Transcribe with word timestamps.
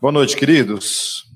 Boa 0.00 0.12
noite, 0.12 0.34
queridos. 0.34 1.26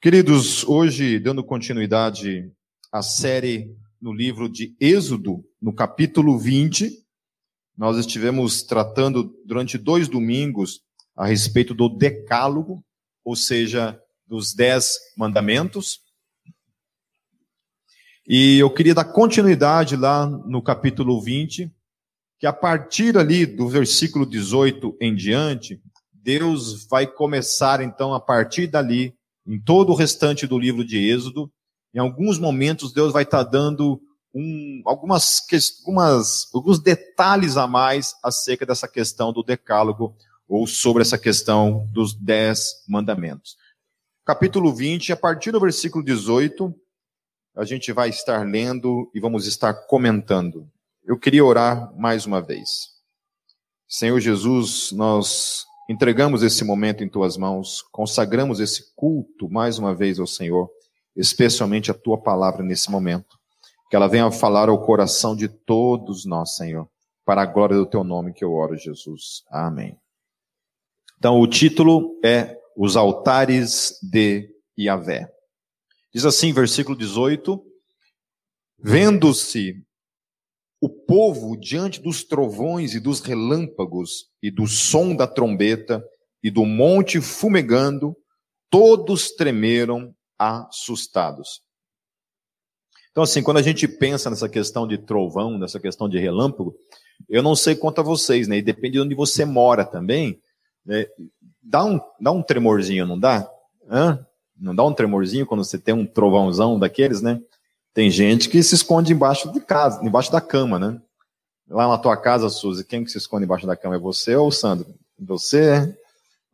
Queridos, 0.00 0.64
hoje, 0.64 1.18
dando 1.18 1.44
continuidade 1.44 2.50
à 2.90 3.02
série 3.02 3.76
no 4.00 4.10
livro 4.10 4.48
de 4.48 4.74
Êxodo, 4.80 5.44
no 5.60 5.74
capítulo 5.74 6.38
20, 6.38 6.90
nós 7.76 7.98
estivemos 7.98 8.62
tratando 8.62 9.38
durante 9.44 9.76
dois 9.76 10.08
domingos 10.08 10.80
a 11.14 11.26
respeito 11.26 11.74
do 11.74 11.90
Decálogo, 11.90 12.82
ou 13.22 13.36
seja, 13.36 14.00
dos 14.26 14.54
Dez 14.54 14.94
Mandamentos. 15.14 16.00
E 18.26 18.60
eu 18.60 18.72
queria 18.72 18.94
dar 18.94 19.04
continuidade 19.04 19.94
lá 19.94 20.26
no 20.26 20.62
capítulo 20.62 21.20
20, 21.20 21.70
que 22.38 22.46
a 22.46 22.52
partir 22.52 23.18
ali 23.18 23.44
do 23.44 23.68
versículo 23.68 24.24
18 24.24 24.96
em 24.98 25.14
diante, 25.14 25.82
Deus 26.22 26.86
vai 26.86 27.06
começar, 27.06 27.80
então, 27.80 28.14
a 28.14 28.20
partir 28.20 28.68
dali, 28.68 29.14
em 29.44 29.58
todo 29.58 29.90
o 29.90 29.94
restante 29.94 30.46
do 30.46 30.58
livro 30.58 30.84
de 30.84 30.96
Êxodo, 30.96 31.50
em 31.92 31.98
alguns 31.98 32.38
momentos 32.38 32.92
Deus 32.92 33.12
vai 33.12 33.24
estar 33.24 33.42
dando 33.42 34.00
um, 34.32 34.82
algumas, 34.86 35.42
algumas, 35.80 36.48
alguns 36.54 36.78
detalhes 36.78 37.56
a 37.56 37.66
mais 37.66 38.14
acerca 38.22 38.64
dessa 38.64 38.86
questão 38.86 39.32
do 39.32 39.42
decálogo, 39.42 40.16
ou 40.48 40.66
sobre 40.66 41.02
essa 41.02 41.18
questão 41.18 41.88
dos 41.92 42.14
dez 42.14 42.84
mandamentos. 42.88 43.56
Capítulo 44.24 44.72
20, 44.72 45.12
a 45.12 45.16
partir 45.16 45.50
do 45.50 45.58
versículo 45.58 46.04
18, 46.04 46.72
a 47.56 47.64
gente 47.64 47.92
vai 47.92 48.10
estar 48.10 48.46
lendo 48.46 49.10
e 49.14 49.20
vamos 49.20 49.46
estar 49.46 49.74
comentando. 49.86 50.70
Eu 51.04 51.18
queria 51.18 51.44
orar 51.44 51.92
mais 51.96 52.26
uma 52.26 52.40
vez. 52.40 52.92
Senhor 53.88 54.20
Jesus, 54.20 54.92
nós 54.92 55.66
Entregamos 55.88 56.42
esse 56.42 56.64
momento 56.64 57.02
em 57.02 57.08
tuas 57.08 57.36
mãos, 57.36 57.82
consagramos 57.90 58.60
esse 58.60 58.94
culto 58.94 59.50
mais 59.50 59.78
uma 59.78 59.94
vez 59.94 60.18
ao 60.18 60.26
Senhor, 60.26 60.70
especialmente 61.16 61.90
a 61.90 61.94
tua 61.94 62.20
palavra 62.20 62.62
nesse 62.64 62.90
momento. 62.90 63.38
Que 63.90 63.96
ela 63.96 64.08
venha 64.08 64.30
falar 64.30 64.68
ao 64.68 64.84
coração 64.84 65.36
de 65.36 65.48
todos 65.48 66.24
nós, 66.24 66.54
Senhor, 66.54 66.88
para 67.24 67.42
a 67.42 67.46
glória 67.46 67.76
do 67.76 67.84
teu 67.84 68.02
nome 68.02 68.32
que 68.32 68.44
eu 68.44 68.52
oro, 68.52 68.76
Jesus. 68.76 69.42
Amém. 69.50 69.98
Então, 71.18 71.40
o 71.40 71.46
título 71.46 72.18
é 72.24 72.56
Os 72.76 72.96
Altares 72.96 73.98
de 74.02 74.48
Yahvé. 74.78 75.30
Diz 76.14 76.24
assim, 76.24 76.52
versículo 76.52 76.96
18: 76.96 77.62
Vendo-se 78.78 79.84
o 80.82 80.88
povo, 80.88 81.56
diante 81.56 82.02
dos 82.02 82.24
trovões 82.24 82.92
e 82.92 82.98
dos 82.98 83.20
relâmpagos, 83.20 84.26
e 84.42 84.50
do 84.50 84.66
som 84.66 85.14
da 85.14 85.28
trombeta, 85.28 86.04
e 86.42 86.50
do 86.50 86.66
monte 86.66 87.20
fumegando, 87.20 88.16
todos 88.68 89.30
tremeram 89.30 90.12
assustados. 90.36 91.62
Então, 93.12 93.22
assim, 93.22 93.44
quando 93.44 93.58
a 93.58 93.62
gente 93.62 93.86
pensa 93.86 94.28
nessa 94.28 94.48
questão 94.48 94.88
de 94.88 94.98
trovão, 94.98 95.56
nessa 95.56 95.78
questão 95.78 96.08
de 96.08 96.18
relâmpago, 96.18 96.74
eu 97.28 97.44
não 97.44 97.54
sei 97.54 97.76
quanto 97.76 98.00
a 98.00 98.04
vocês, 98.04 98.48
né? 98.48 98.56
E 98.56 98.62
depende 98.62 98.94
de 98.94 99.00
onde 99.00 99.14
você 99.14 99.44
mora 99.44 99.84
também, 99.84 100.40
né? 100.84 101.06
dá, 101.62 101.84
um, 101.84 102.00
dá 102.20 102.32
um 102.32 102.42
tremorzinho, 102.42 103.06
não 103.06 103.20
dá? 103.20 103.48
Hã? 103.88 104.26
Não 104.58 104.74
dá 104.74 104.82
um 104.84 104.92
tremorzinho 104.92 105.46
quando 105.46 105.62
você 105.62 105.78
tem 105.78 105.94
um 105.94 106.04
trovãozão 106.04 106.76
daqueles, 106.76 107.22
né? 107.22 107.40
Tem 107.94 108.10
gente 108.10 108.48
que 108.48 108.62
se 108.62 108.74
esconde 108.74 109.12
embaixo 109.12 109.52
de 109.52 109.60
casa, 109.60 110.04
embaixo 110.04 110.32
da 110.32 110.40
cama, 110.40 110.78
né? 110.78 111.00
Lá 111.68 111.88
na 111.88 111.98
tua 111.98 112.16
casa, 112.16 112.48
Suzy, 112.48 112.84
quem 112.84 113.04
que 113.04 113.10
se 113.10 113.18
esconde 113.18 113.44
embaixo 113.44 113.66
da 113.66 113.76
cama? 113.76 113.96
É 113.96 113.98
você 113.98 114.34
ou 114.34 114.48
o 114.48 114.52
Sandro? 114.52 114.86
Você. 115.18 115.96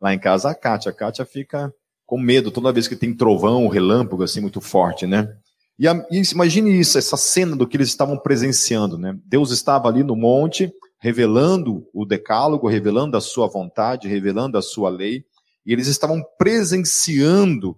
Lá 0.01 0.13
em 0.13 0.19
casa, 0.19 0.49
a 0.49 0.55
Kátia. 0.55 0.91
A 0.91 0.93
Kátia 0.93 1.25
fica 1.25 1.73
com 2.05 2.17
medo 2.17 2.51
toda 2.51 2.71
vez 2.71 2.87
que 2.87 2.95
tem 2.95 3.13
trovão, 3.13 3.67
relâmpago, 3.67 4.23
assim, 4.23 4.39
muito 4.41 4.61
forte, 4.61 5.05
né? 5.05 5.35
E, 5.77 5.87
a, 5.87 6.05
e 6.11 6.21
imagine 6.31 6.77
isso, 6.77 6.97
essa 6.97 7.15
cena 7.15 7.55
do 7.55 7.67
que 7.67 7.77
eles 7.77 7.87
estavam 7.87 8.17
presenciando, 8.17 8.97
né? 8.97 9.17
Deus 9.25 9.51
estava 9.51 9.87
ali 9.87 10.03
no 10.03 10.15
monte, 10.15 10.73
revelando 10.99 11.87
o 11.93 12.05
decálogo, 12.05 12.67
revelando 12.67 13.15
a 13.15 13.21
sua 13.21 13.47
vontade, 13.47 14.07
revelando 14.07 14.57
a 14.57 14.61
sua 14.61 14.89
lei, 14.89 15.23
e 15.65 15.71
eles 15.71 15.87
estavam 15.87 16.21
presenciando 16.37 17.77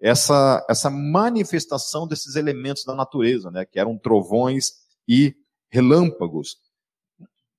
essa, 0.00 0.64
essa 0.68 0.88
manifestação 0.88 2.06
desses 2.06 2.36
elementos 2.36 2.84
da 2.84 2.94
natureza, 2.94 3.50
né, 3.50 3.64
que 3.64 3.78
eram 3.78 3.98
trovões 3.98 4.72
e 5.06 5.34
relâmpagos. 5.68 6.56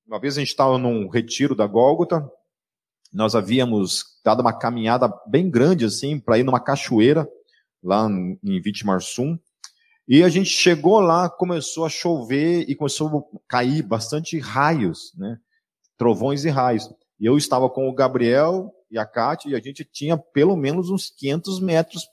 Uma 0.07 0.19
vez 0.19 0.35
a 0.38 0.40
gente 0.40 0.50
estava 0.50 0.78
num 0.78 1.07
retiro 1.07 1.56
da 1.56 1.68
Gólgota, 1.68 2.30
nós 3.13 3.35
havíamos 3.35 4.06
dado 4.24 4.41
uma 4.41 4.57
caminhada 4.57 5.07
bem 5.28 5.50
grande 5.50 5.85
assim 5.85 6.19
para 6.19 6.40
ir 6.40 6.44
numa 6.44 6.59
cachoeira 6.59 7.30
lá 7.84 8.09
em 8.09 8.62
Vitimarsum, 8.62 9.38
e 10.07 10.24
a 10.24 10.30
gente 10.30 10.50
chegou 10.50 11.00
lá, 11.00 11.30
começou 11.30 11.85
a 11.85 11.90
chover 11.90 12.66
e 12.68 12.75
começou 12.75 13.30
a 13.34 13.40
cair 13.47 13.81
bastante 13.81 14.38
raios, 14.40 15.13
né? 15.16 15.38
Trovões 15.97 16.44
e 16.44 16.50
raios. 16.50 16.90
E 17.19 17.25
eu 17.25 17.38
estava 17.38 17.69
com 17.69 17.88
o 17.88 17.94
Gabriel 17.94 18.74
e 18.90 18.97
a 18.97 19.06
Kátia 19.06 19.50
e 19.50 19.56
a 19.56 19.59
gente 19.59 19.85
tinha 19.85 20.18
pelo 20.18 20.57
menos 20.57 20.90
uns 20.90 21.09
500 21.12 21.62
metros 21.62 22.07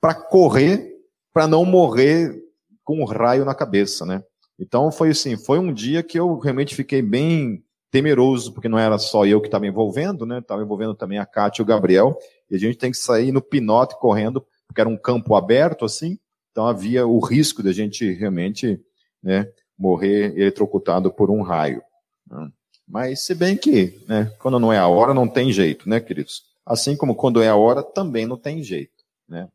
para 0.00 0.14
correr, 0.14 0.96
para 1.32 1.46
não 1.46 1.64
morrer 1.64 2.42
com 2.84 3.00
um 3.00 3.04
raio 3.04 3.44
na 3.44 3.54
cabeça, 3.54 4.04
né? 4.06 4.22
Então 4.58 4.90
foi 4.90 5.10
assim, 5.10 5.36
foi 5.36 5.58
um 5.58 5.72
dia 5.72 6.02
que 6.02 6.18
eu 6.18 6.38
realmente 6.38 6.74
fiquei 6.74 7.00
bem 7.00 7.64
temeroso, 7.90 8.52
porque 8.52 8.68
não 8.68 8.78
era 8.78 8.98
só 8.98 9.26
eu 9.26 9.40
que 9.40 9.48
estava 9.48 9.66
envolvendo, 9.66 10.24
né? 10.24 10.38
Estava 10.38 10.62
envolvendo 10.62 10.94
também 10.94 11.18
a 11.18 11.26
Cátia 11.26 11.62
e 11.62 11.64
o 11.64 11.66
Gabriel, 11.66 12.16
e 12.50 12.54
a 12.54 12.58
gente 12.58 12.78
tem 12.78 12.90
que 12.90 12.96
sair 12.96 13.32
no 13.32 13.42
pinote 13.42 13.98
correndo, 13.98 14.44
porque 14.66 14.80
era 14.80 14.88
um 14.88 14.96
campo 14.96 15.34
aberto 15.34 15.84
assim, 15.84 16.18
então 16.52 16.66
havia 16.66 17.06
o 17.06 17.18
risco 17.18 17.62
de 17.62 17.68
a 17.68 17.72
gente 17.72 18.12
realmente, 18.12 18.80
né, 19.22 19.50
morrer 19.78 20.38
eletrocutado 20.38 21.12
por 21.12 21.30
um 21.30 21.42
raio. 21.42 21.82
Né? 22.28 22.48
Mas 22.86 23.24
se 23.24 23.34
bem 23.34 23.56
que, 23.56 24.04
né, 24.06 24.32
quando 24.38 24.58
não 24.58 24.72
é 24.72 24.78
a 24.78 24.86
hora, 24.86 25.14
não 25.14 25.28
tem 25.28 25.52
jeito, 25.52 25.88
né, 25.88 26.00
queridos? 26.00 26.42
Assim 26.66 26.96
como 26.96 27.14
quando 27.14 27.42
é 27.42 27.48
a 27.48 27.56
hora, 27.56 27.82
também 27.82 28.26
não 28.26 28.36
tem 28.36 28.62
jeito, 28.62 29.04
né? 29.28 29.48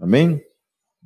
Amém? 0.00 0.42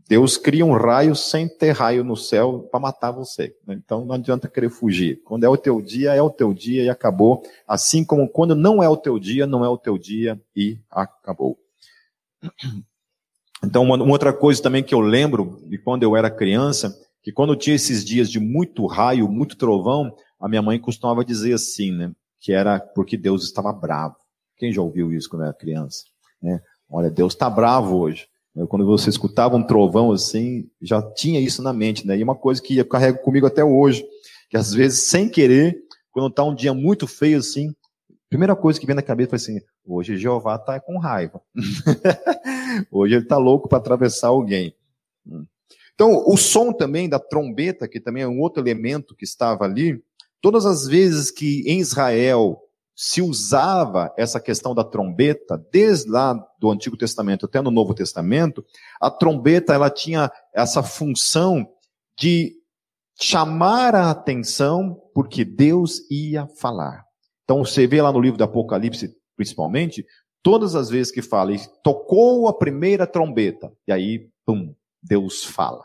Deus 0.06 0.36
cria 0.36 0.64
um 0.64 0.76
raio 0.76 1.16
sem 1.16 1.48
ter 1.48 1.72
raio 1.72 2.04
no 2.04 2.16
céu 2.16 2.68
para 2.70 2.78
matar 2.78 3.10
você. 3.10 3.56
Né? 3.66 3.74
Então 3.74 4.04
não 4.04 4.14
adianta 4.14 4.48
querer 4.48 4.68
fugir. 4.68 5.20
Quando 5.24 5.44
é 5.44 5.48
o 5.48 5.56
teu 5.56 5.80
dia, 5.80 6.12
é 6.14 6.22
o 6.22 6.30
teu 6.30 6.52
dia 6.52 6.84
e 6.84 6.90
acabou. 6.90 7.42
Assim 7.66 8.04
como 8.04 8.28
quando 8.28 8.54
não 8.54 8.82
é 8.82 8.88
o 8.88 8.96
teu 8.96 9.18
dia, 9.18 9.46
não 9.46 9.64
é 9.64 9.68
o 9.68 9.78
teu 9.78 9.96
dia 9.98 10.40
e 10.54 10.78
acabou. 10.90 11.58
Então, 13.66 13.82
uma, 13.82 13.96
uma 13.96 14.12
outra 14.12 14.30
coisa 14.30 14.62
também 14.62 14.82
que 14.82 14.94
eu 14.94 15.00
lembro 15.00 15.58
de 15.64 15.78
quando 15.78 16.02
eu 16.02 16.14
era 16.14 16.30
criança, 16.30 16.94
que 17.22 17.32
quando 17.32 17.56
tinha 17.56 17.74
esses 17.74 18.04
dias 18.04 18.30
de 18.30 18.38
muito 18.38 18.84
raio, 18.84 19.26
muito 19.26 19.56
trovão, 19.56 20.14
a 20.38 20.46
minha 20.46 20.60
mãe 20.60 20.78
costumava 20.78 21.24
dizer 21.24 21.54
assim, 21.54 21.90
né? 21.90 22.12
Que 22.38 22.52
era 22.52 22.78
porque 22.78 23.16
Deus 23.16 23.42
estava 23.44 23.72
bravo. 23.72 24.16
Quem 24.58 24.70
já 24.70 24.82
ouviu 24.82 25.10
isso 25.14 25.30
quando 25.30 25.44
era 25.44 25.54
criança? 25.54 26.04
Né? 26.42 26.60
Olha, 26.90 27.10
Deus 27.10 27.32
está 27.32 27.48
bravo 27.48 27.96
hoje. 27.96 28.28
Quando 28.68 28.86
você 28.86 29.10
escutava 29.10 29.56
um 29.56 29.66
trovão 29.66 30.12
assim, 30.12 30.68
já 30.80 31.02
tinha 31.02 31.40
isso 31.40 31.60
na 31.60 31.72
mente, 31.72 32.06
né? 32.06 32.16
E 32.16 32.22
uma 32.22 32.36
coisa 32.36 32.62
que 32.62 32.76
eu 32.78 32.86
carrego 32.86 33.18
comigo 33.18 33.46
até 33.46 33.64
hoje, 33.64 34.06
que 34.48 34.56
às 34.56 34.72
vezes, 34.72 35.08
sem 35.08 35.28
querer, 35.28 35.82
quando 36.12 36.28
está 36.28 36.44
um 36.44 36.54
dia 36.54 36.72
muito 36.72 37.06
feio 37.08 37.38
assim, 37.38 37.74
primeira 38.28 38.54
coisa 38.54 38.78
que 38.78 38.86
vem 38.86 38.94
na 38.94 39.02
cabeça 39.02 39.30
foi 39.30 39.36
assim: 39.36 39.60
hoje 39.84 40.16
Jeová 40.16 40.54
está 40.54 40.78
com 40.78 40.98
raiva. 40.98 41.40
hoje 42.90 43.14
ele 43.14 43.22
está 43.22 43.38
louco 43.38 43.68
para 43.68 43.78
atravessar 43.78 44.28
alguém. 44.28 44.74
Então, 45.94 46.24
o 46.26 46.36
som 46.36 46.72
também 46.72 47.08
da 47.08 47.18
trombeta, 47.18 47.86
que 47.86 48.00
também 48.00 48.22
é 48.22 48.28
um 48.28 48.40
outro 48.40 48.62
elemento 48.62 49.14
que 49.14 49.24
estava 49.24 49.64
ali, 49.64 50.02
todas 50.40 50.66
as 50.66 50.86
vezes 50.86 51.30
que 51.30 51.62
em 51.66 51.78
Israel 51.78 52.60
se 52.94 53.20
usava 53.20 54.12
essa 54.16 54.40
questão 54.40 54.74
da 54.74 54.84
trombeta, 54.84 55.60
desde 55.72 56.10
lá 56.10 56.34
do 56.58 56.70
Antigo 56.70 56.96
Testamento 56.96 57.46
até 57.46 57.60
no 57.60 57.70
Novo 57.70 57.92
Testamento, 57.92 58.64
a 59.00 59.10
trombeta 59.10 59.74
ela 59.74 59.90
tinha 59.90 60.30
essa 60.54 60.82
função 60.82 61.66
de 62.18 62.54
chamar 63.20 63.94
a 63.94 64.10
atenção 64.10 65.00
porque 65.12 65.44
Deus 65.44 66.08
ia 66.10 66.46
falar. 66.60 67.04
Então 67.44 67.64
você 67.64 67.86
vê 67.86 68.00
lá 68.00 68.12
no 68.12 68.20
livro 68.20 68.38
do 68.38 68.44
Apocalipse, 68.44 69.14
principalmente, 69.36 70.04
todas 70.42 70.74
as 70.74 70.88
vezes 70.88 71.12
que 71.12 71.22
fala, 71.22 71.52
e 71.52 71.58
tocou 71.82 72.46
a 72.48 72.56
primeira 72.56 73.06
trombeta, 73.06 73.72
e 73.88 73.92
aí, 73.92 74.28
pum, 74.46 74.74
Deus 75.02 75.44
fala. 75.44 75.84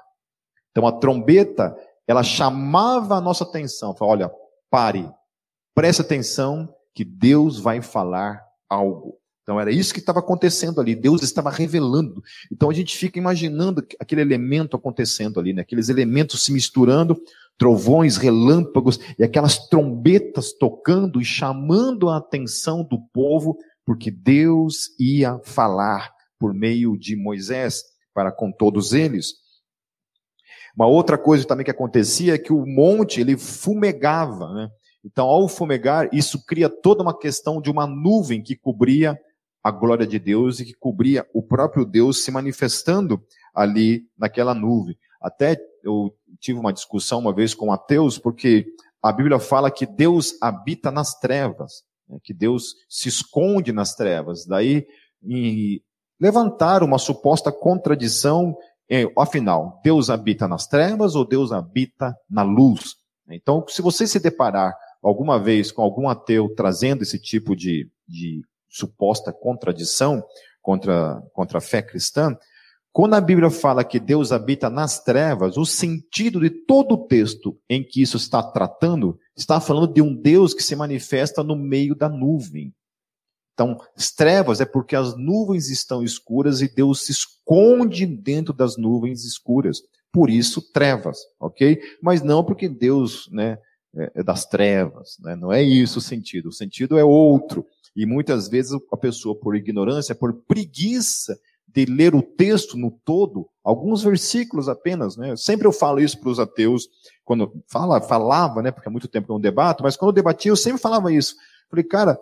Então 0.72 0.86
a 0.86 0.92
trombeta, 0.92 1.75
ela 2.07 2.24
chamava 2.24 3.16
a 3.16 3.22
nossa 3.22 3.44
atenção, 3.44 3.95
fala, 3.95 4.12
olha, 4.12 4.31
pare, 4.69 5.10
preste 5.74 6.01
atenção, 6.01 6.74
que 7.00 7.06
Deus 7.06 7.57
vai 7.57 7.81
falar 7.81 8.44
algo. 8.68 9.18
Então 9.42 9.57
era 9.57 9.72
isso 9.72 9.94
que 9.94 10.01
estava 10.01 10.19
acontecendo 10.19 10.81
ali. 10.81 10.94
Deus 10.94 11.24
estava 11.24 11.50
revelando. 11.50 12.22
Então 12.51 12.69
a 12.69 12.74
gente 12.74 12.98
fica 12.98 13.18
imaginando 13.18 13.81
aquele 13.98 14.19
elemento 14.19 14.75
acontecendo 14.75 15.40
ali, 15.40 15.54
né? 15.54 15.62
aqueles 15.62 15.88
elementos 15.88 16.44
se 16.44 16.51
misturando, 16.51 17.18
trovões, 17.57 18.18
relâmpagos 18.18 19.00
e 19.18 19.24
aquelas 19.24 19.69
trombetas 19.69 20.51
tocando 20.51 21.22
e 21.22 21.25
chamando 21.25 22.10
a 22.10 22.18
atenção 22.18 22.84
do 22.84 23.00
povo 23.13 23.57
Porque 23.86 24.12
Deus 24.12 24.90
ia 25.00 25.40
falar 25.45 26.12
por 26.38 26.54
meio 26.54 26.98
de 26.98 27.16
Moisés 27.16 27.81
para 28.13 28.30
com 28.30 28.52
todos 28.52 28.92
eles. 28.92 29.36
Uma 30.75 30.88
outra 30.88 31.18
coisa 31.18 31.48
também 31.48 31.63
que 31.63 31.72
acontecia 31.72 32.36
é 32.36 32.38
que 32.38 32.52
o 32.52 32.66
monte 32.66 33.22
ele 33.22 33.38
fumegava, 33.38 34.54
né? 34.54 34.69
Então, 35.11 35.25
ao 35.25 35.47
fumegar, 35.47 36.07
isso 36.13 36.45
cria 36.45 36.69
toda 36.69 37.01
uma 37.01 37.17
questão 37.17 37.59
de 37.59 37.71
uma 37.71 37.88
nuvem 37.88 38.44
que 38.44 38.56
cobria 38.56 39.19
a 39.63 39.71
glória 39.71 40.06
de 40.06 40.19
Deus 40.19 40.59
e 40.59 40.65
que 40.65 40.73
cobria 40.75 41.27
o 41.33 41.41
próprio 41.41 41.83
Deus 41.83 42.23
se 42.23 42.29
manifestando 42.29 43.19
ali 43.53 44.03
naquela 44.15 44.53
nuvem. 44.53 44.95
Até 45.19 45.59
eu 45.83 46.15
tive 46.39 46.59
uma 46.59 46.71
discussão 46.71 47.19
uma 47.19 47.33
vez 47.33 47.56
com 47.56 47.65
Mateus, 47.65 48.19
porque 48.19 48.67
a 49.01 49.11
Bíblia 49.11 49.39
fala 49.39 49.71
que 49.71 49.88
Deus 49.88 50.35
habita 50.39 50.91
nas 50.91 51.19
trevas, 51.19 51.83
né? 52.07 52.19
que 52.23 52.33
Deus 52.33 52.75
se 52.88 53.09
esconde 53.09 53.73
nas 53.73 53.95
trevas. 53.95 54.45
Daí, 54.45 54.85
levantar 56.21 56.83
uma 56.83 57.00
suposta 57.00 57.51
contradição, 57.51 58.56
é, 58.88 59.11
afinal, 59.17 59.81
Deus 59.83 60.11
habita 60.11 60.47
nas 60.47 60.67
trevas 60.67 61.15
ou 61.15 61.25
Deus 61.25 61.51
habita 61.51 62.15
na 62.29 62.44
luz? 62.44 62.95
Então, 63.27 63.65
se 63.67 63.81
você 63.81 64.06
se 64.06 64.19
deparar 64.19 64.75
alguma 65.01 65.40
vez 65.40 65.72
com 65.72 65.81
algum 65.81 66.07
ateu 66.07 66.54
trazendo 66.56 67.04
esse 67.04 67.19
tipo 67.19 67.56
de, 67.56 67.90
de 68.07 68.42
suposta 68.68 69.34
contradição 69.34 70.24
contra, 70.62 71.22
contra 71.34 71.57
a 71.57 71.62
fé 71.62 71.81
cristã, 71.81 72.38
quando 72.92 73.13
a 73.13 73.22
Bíblia 73.22 73.50
fala 73.50 73.84
que 73.84 74.00
Deus 74.00 74.31
habita 74.31 74.69
nas 74.69 75.04
trevas, 75.04 75.57
o 75.57 75.66
sentido 75.66 76.40
de 76.40 76.50
todo 76.50 76.94
o 76.94 77.07
texto 77.07 77.57
em 77.69 77.84
que 77.84 78.01
isso 78.01 78.18
está 78.18 78.42
tratando, 78.42 79.18
está 79.38 79.62
falando 79.62 79.94
de 79.94 80.01
um 80.01 80.13
Deus 80.13 80.54
que 80.54 80.63
se 80.63 80.75
manifesta 80.75 81.44
no 81.44 81.56
meio 81.56 81.95
da 81.95 82.10
nuvem. 82.10 82.74
Então, 83.54 83.78
as 83.95 84.12
trevas 84.12 84.60
é 84.60 84.66
porque 84.66 84.95
as 84.95 85.16
nuvens 85.16 85.69
estão 85.69 86.04
escuras 86.04 86.62
e 86.62 86.74
Deus 86.74 87.06
se 87.06 87.12
esconde 87.12 88.06
dentro 88.06 88.54
das 88.54 88.78
nuvens 88.78 89.24
escuras. 89.24 89.81
Por 90.12 90.30
isso, 90.30 90.62
trevas, 90.72 91.19
ok? 91.40 91.80
Mas 92.02 92.24
não 92.24 92.44
porque 92.44 92.68
Deus 92.68 93.30
né, 93.31 93.60
é, 93.95 94.12
é 94.15 94.24
das 94.24 94.45
trevas, 94.45 95.18
né? 95.19 95.36
não 95.36 95.51
é 95.51 95.62
isso 95.62 96.00
o 96.00 96.01
sentido. 96.01 96.50
O 96.50 96.53
sentido 96.53 96.97
é 96.97 97.03
outro. 97.03 97.65
E 97.95 98.06
muitas 98.06 98.47
vezes 98.47 98.77
a 98.91 98.97
pessoa, 98.97 99.36
por 99.36 99.56
ignorância, 99.56 100.15
por 100.15 100.33
preguiça 100.47 101.38
de 101.68 101.86
ler 101.86 102.15
o 102.15 102.21
texto 102.21 102.77
no 102.77 102.91
todo, 103.03 103.47
alguns 103.63 104.01
versículos 104.01 104.68
apenas, 104.68 105.15
né? 105.15 105.36
Sempre 105.36 105.68
eu 105.68 105.71
falo 105.71 106.00
isso 106.00 106.19
para 106.19 106.30
os 106.30 106.39
ateus, 106.39 106.88
quando 107.24 107.51
fala, 107.68 108.01
falava, 108.01 108.62
né? 108.62 108.71
Porque 108.71 108.88
há 108.88 108.91
muito 108.91 109.07
tempo 109.07 109.27
que 109.27 109.31
eu 109.31 109.36
não 109.36 109.41
debato, 109.41 109.83
mas 109.83 109.95
quando 109.95 110.09
eu 110.09 110.15
debatia, 110.15 110.51
eu 110.51 110.56
sempre 110.56 110.81
falava 110.81 111.12
isso. 111.13 111.35
Falei, 111.69 111.83
cara, 111.83 112.18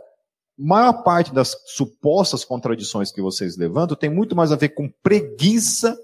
maior 0.58 1.04
parte 1.04 1.34
das 1.34 1.56
supostas 1.68 2.44
contradições 2.44 3.12
que 3.12 3.22
vocês 3.22 3.56
levantam 3.58 3.96
tem 3.96 4.10
muito 4.10 4.36
mais 4.36 4.52
a 4.52 4.56
ver 4.56 4.70
com 4.70 4.92
preguiça 5.02 5.98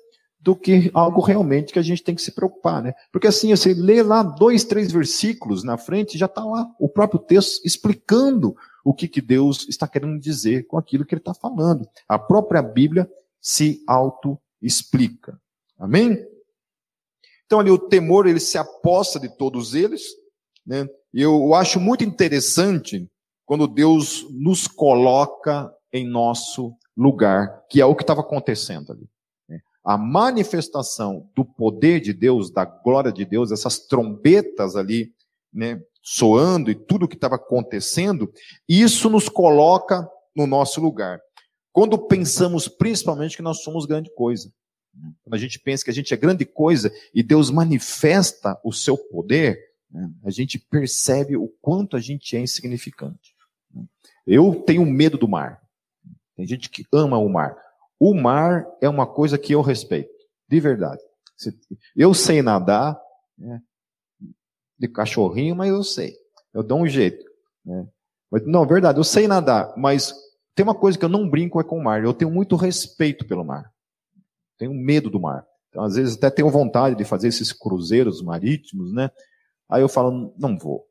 do 0.44 0.58
que 0.58 0.92
algo 0.94 1.22
realmente 1.22 1.72
que 1.72 1.80
a 1.80 1.84
gente 1.84 2.04
tem 2.04 2.14
que 2.14 2.22
se 2.22 2.34
preocupar, 2.34 2.84
né? 2.84 2.94
Porque 3.14 3.28
assim, 3.28 3.56
você 3.56 3.74
lê 3.74 4.04
lá 4.04 4.22
dois, 4.22 4.66
três 4.66 4.92
versículos 4.92 5.64
na 5.64 5.78
frente, 5.78 6.18
já 6.18 6.26
está 6.26 6.44
lá 6.44 6.70
o 6.78 6.90
próprio 6.90 7.18
texto 7.18 7.66
explicando 7.66 8.54
o 8.84 8.94
que, 8.94 9.08
que 9.08 9.22
Deus 9.22 9.66
está 9.70 9.88
querendo 9.88 10.20
dizer 10.20 10.68
com 10.68 10.78
aquilo 10.78 11.06
que 11.06 11.16
ele 11.16 11.22
está 11.22 11.34
falando. 11.34 11.88
A 12.10 12.20
própria 12.20 12.62
Bíblia 12.62 13.10
se 13.40 13.82
auto-explica. 13.88 15.40
Amém? 15.80 16.22
Então 17.46 17.62
ali 17.62 17.72
o 17.72 17.80
temor, 17.80 18.28
ele 18.28 18.42
se 18.42 18.58
aposta 18.58 19.18
de 19.18 19.30
todos 19.30 19.74
eles, 19.74 20.04
né? 20.68 20.86
Eu 21.14 21.54
acho 21.54 21.80
muito 21.80 22.04
interessante 22.04 23.10
quando 23.46 23.66
Deus 23.66 24.28
nos 24.30 24.68
coloca 24.68 25.74
em 25.94 26.06
nosso 26.06 26.76
lugar, 26.98 27.64
que 27.70 27.80
é 27.80 27.86
o 27.86 27.96
que 27.96 28.04
estava 28.04 28.20
acontecendo 28.20 28.92
ali. 28.92 29.08
A 29.84 29.98
manifestação 29.98 31.30
do 31.36 31.44
poder 31.44 32.00
de 32.00 32.14
Deus, 32.14 32.50
da 32.50 32.64
glória 32.64 33.12
de 33.12 33.26
Deus, 33.26 33.52
essas 33.52 33.80
trombetas 33.80 34.76
ali, 34.76 35.14
né, 35.54 35.82
soando 36.02 36.72
e 36.72 36.76
tudo 36.76 37.06
o 37.06 37.08
que 37.08 37.16
estava 37.16 37.36
acontecendo, 37.36 38.32
isso 38.68 39.10
nos 39.10 39.28
coloca 39.28 40.08
no 40.36 40.48
nosso 40.48 40.82
lugar. 40.82 41.20
Quando 41.72 41.98
pensamos 41.98 42.68
principalmente 42.68 43.36
que 43.36 43.42
nós 43.42 43.64
somos 43.64 43.86
grande 43.86 44.14
coisa. 44.14 44.52
Quando 45.24 45.34
a 45.34 45.38
gente 45.38 45.60
pensa 45.60 45.84
que 45.84 45.90
a 45.90 45.94
gente 45.94 46.14
é 46.14 46.18
grande 46.18 46.46
coisa 46.46 46.94
e 47.14 47.24
Deus 47.24 47.50
manifesta 47.50 48.60
o 48.64 48.72
seu 48.72 48.96
poder, 48.96 49.60
a 50.24 50.30
gente 50.30 50.60
percebe 50.60 51.36
o 51.36 51.48
quanto 51.62 51.96
a 51.96 52.00
gente 52.00 52.36
é 52.36 52.40
insignificante. 52.40 53.36
Eu 54.26 54.64
tenho 54.66 54.86
medo 54.86 55.18
do 55.18 55.28
mar. 55.28 55.62
Tem 56.36 56.46
gente 56.46 56.70
que 56.70 56.86
ama 56.92 57.18
o 57.18 57.30
mar. 57.30 57.56
O 58.04 58.14
mar 58.14 58.68
é 58.82 58.90
uma 58.90 59.08
coisa 59.08 59.38
que 59.38 59.54
eu 59.54 59.62
respeito, 59.62 60.12
de 60.50 60.60
verdade. 60.60 61.02
Eu 61.96 62.14
sei 62.14 62.42
nadar, 62.42 63.00
né, 63.38 63.62
de 64.78 64.90
cachorrinho, 64.90 65.56
mas 65.56 65.70
eu 65.70 65.84
sei. 65.86 66.14
Eu 66.54 66.64
dou 66.64 66.82
um 66.82 66.88
jeito. 66.88 67.24
Né? 67.66 67.88
Mas, 68.30 68.46
não, 68.46 68.66
verdade, 68.66 69.00
eu 69.00 69.06
sei 69.06 69.26
nadar, 69.26 69.74
mas 69.78 70.14
tem 70.54 70.66
uma 70.66 70.76
coisa 70.76 70.98
que 71.00 71.06
eu 71.06 71.10
não 71.10 71.30
brinco 71.30 71.62
é 71.62 71.64
com 71.64 71.78
o 71.78 71.84
mar. 71.84 72.04
Eu 72.04 72.14
tenho 72.14 72.30
muito 72.30 72.58
respeito 72.58 73.26
pelo 73.26 73.46
mar. 73.46 73.72
Tenho 74.58 74.74
medo 74.74 75.10
do 75.10 75.22
mar. 75.22 75.48
Então, 75.70 75.82
às 75.84 75.96
vezes, 75.96 76.18
até 76.18 76.30
tenho 76.30 76.50
vontade 76.50 76.98
de 76.98 77.06
fazer 77.06 77.30
esses 77.30 77.54
cruzeiros 77.54 78.22
marítimos, 78.22 78.92
né? 78.92 79.10
Aí 79.70 79.82
eu 79.82 79.88
falo, 79.88 80.34
não 80.38 80.58
vou 80.58 80.86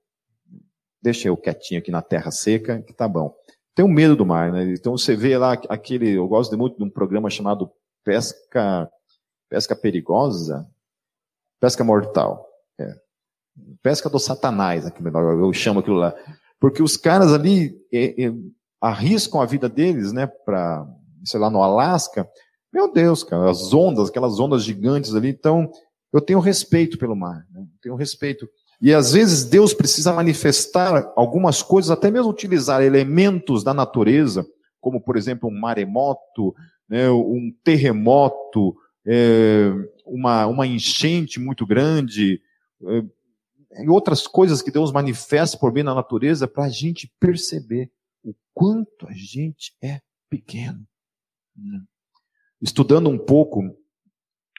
deixa 1.03 1.29
eu 1.29 1.37
quietinho 1.37 1.81
aqui 1.81 1.91
na 1.91 2.01
terra 2.01 2.31
seca, 2.31 2.81
que 2.81 2.95
tá 2.95 3.09
bom. 3.09 3.35
Tenho 3.75 3.89
medo 3.89 4.15
do 4.17 4.27
mar, 4.27 4.53
né? 4.53 4.73
Então 4.73 4.97
você 4.97 5.17
vê 5.17 5.37
lá 5.37 5.53
aquele, 5.69 6.11
eu 6.11 6.29
gosto 6.29 6.57
muito 6.59 6.77
de 6.77 6.85
um 6.85 6.91
programa 6.91 7.31
chamado 7.31 7.71
Pesca, 8.05 8.91
Pesca 9.49 9.75
Perigosa, 9.75 10.67
Pesca 11.61 11.83
Mortal. 11.83 12.47
É. 12.79 12.95
Pesca 13.83 14.09
do 14.09 14.19
Satanás, 14.19 14.91
eu 15.05 15.53
chamo 15.53 15.81
aquilo 15.81 15.97
lá. 15.97 16.15
Porque 16.61 16.83
os 16.83 16.97
caras 16.97 17.33
ali 17.33 17.75
é, 17.93 18.25
é, 18.27 18.33
arriscam 18.81 19.41
a 19.41 19.47
vida 19.47 19.69
deles, 19.69 20.13
né, 20.13 20.27
para, 20.27 20.87
sei 21.25 21.41
lá, 21.41 21.51
no 21.51 21.63
Alasca. 21.63 22.29
Meu 22.73 22.93
Deus, 22.93 23.23
cara, 23.23 23.51
as 23.51 23.73
ondas, 23.73 24.09
aquelas 24.09 24.39
ondas 24.39 24.65
gigantes 24.65 25.15
ali. 25.15 25.29
Então, 25.29 25.71
eu 26.13 26.21
tenho 26.21 26.41
respeito 26.41 26.99
pelo 26.99 27.17
mar, 27.17 27.47
né? 27.51 27.67
tenho 27.81 27.95
respeito. 27.95 28.49
E 28.83 28.93
às 28.93 29.13
vezes 29.13 29.45
Deus 29.45 29.73
precisa 29.73 30.13
manifestar 30.13 31.13
algumas 31.15 31.63
coisas, 31.63 31.89
até 31.89 32.11
mesmo 32.11 32.29
utilizar 32.29 32.83
elementos 32.83 33.63
da 33.63 33.73
natureza, 33.73 34.45
como 34.81 35.01
por 35.01 35.17
exemplo 35.17 35.49
um 35.49 35.57
maremoto, 35.57 36.53
né, 36.89 37.09
um 37.09 37.55
terremoto, 37.63 38.77
é, 39.07 39.71
uma, 40.05 40.47
uma 40.49 40.67
enchente 40.67 41.39
muito 41.39 41.65
grande, 41.65 42.43
é, 42.83 43.85
e 43.85 43.89
outras 43.89 44.27
coisas 44.27 44.61
que 44.61 44.73
Deus 44.73 44.91
manifesta 44.91 45.57
por 45.57 45.73
meio 45.73 45.87
da 45.87 45.95
natureza 45.95 46.49
para 46.49 46.65
a 46.65 46.69
gente 46.69 47.11
perceber 47.21 47.89
o 48.25 48.35
quanto 48.53 49.07
a 49.07 49.13
gente 49.13 49.73
é 49.81 50.01
pequeno. 50.29 50.85
Estudando 52.61 53.09
um 53.09 53.19
pouco 53.19 53.63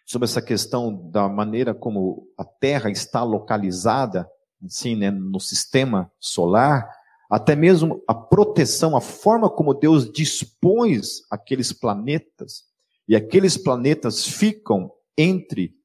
sobre 0.06 0.26
essa 0.26 0.42
questão 0.42 1.10
da 1.10 1.28
maneira 1.30 1.74
como 1.74 2.28
a 2.38 2.44
Terra 2.44 2.90
está 2.90 3.24
localizada, 3.24 4.30
assim, 4.64 4.96
né, 4.96 5.10
no 5.12 5.40
sistema 5.40 6.12
solar, 6.20 6.90
até 7.30 7.56
mesmo 7.56 8.04
a 8.08 8.14
proteção, 8.14 8.96
a 8.96 9.02
forma 9.02 9.50
como 9.50 9.74
Deus 9.74 10.12
dispôs 10.12 11.24
aqueles 11.32 11.74
planetas, 11.74 12.66
e 13.08 13.16
aqueles 13.16 13.58
planetas 13.58 14.26
ficam 14.26 14.92
entre 15.18 15.76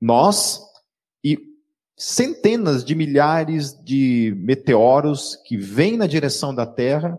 nós 0.00 0.60
e 1.22 1.38
centenas 1.96 2.84
de 2.84 2.94
milhares 2.94 3.72
de 3.84 4.34
meteoros 4.38 5.36
que 5.46 5.56
vêm 5.56 5.96
na 5.96 6.06
direção 6.06 6.54
da 6.54 6.66
Terra 6.66 7.18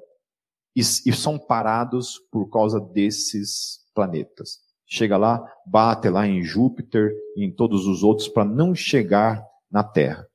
e, 0.76 0.82
e 0.82 1.14
são 1.14 1.40
parados 1.40 2.20
por 2.32 2.50
causa 2.50 2.80
desses 2.80 3.80
planetas. 3.94 4.65
Chega 4.88 5.18
lá, 5.18 5.44
bate 5.66 6.10
lá 6.10 6.28
em 6.28 6.44
Júpiter 6.44 7.12
e 7.36 7.44
em 7.44 7.52
todos 7.52 7.88
os 7.88 8.04
outros 8.04 8.28
para 8.28 8.46
não 8.46 8.76
chegar 8.76 9.44
na 9.72 9.84
Terra. 9.84 10.28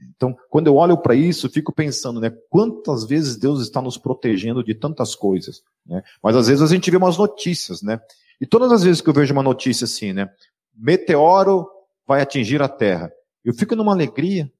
Então, 0.00 0.36
quando 0.48 0.68
eu 0.68 0.76
olho 0.76 0.96
para 0.96 1.14
isso, 1.14 1.50
fico 1.50 1.72
pensando, 1.72 2.20
né, 2.20 2.30
quantas 2.48 3.04
vezes 3.04 3.36
Deus 3.36 3.60
está 3.60 3.82
nos 3.82 3.98
protegendo 3.98 4.62
de 4.62 4.74
tantas 4.74 5.14
coisas, 5.14 5.62
né? 5.84 6.02
Mas 6.22 6.36
às 6.36 6.46
vezes 6.46 6.62
a 6.62 6.72
gente 6.72 6.90
vê 6.90 6.96
umas 6.96 7.18
notícias, 7.18 7.82
né? 7.82 8.00
E 8.40 8.46
todas 8.46 8.70
as 8.70 8.84
vezes 8.84 9.00
que 9.00 9.08
eu 9.08 9.14
vejo 9.14 9.32
uma 9.32 9.42
notícia 9.42 9.84
assim, 9.84 10.12
né, 10.12 10.30
meteoro 10.74 11.68
vai 12.06 12.22
atingir 12.22 12.62
a 12.62 12.68
Terra, 12.68 13.12
eu 13.44 13.52
fico 13.52 13.74
numa 13.74 13.92
alegria, 13.92 14.50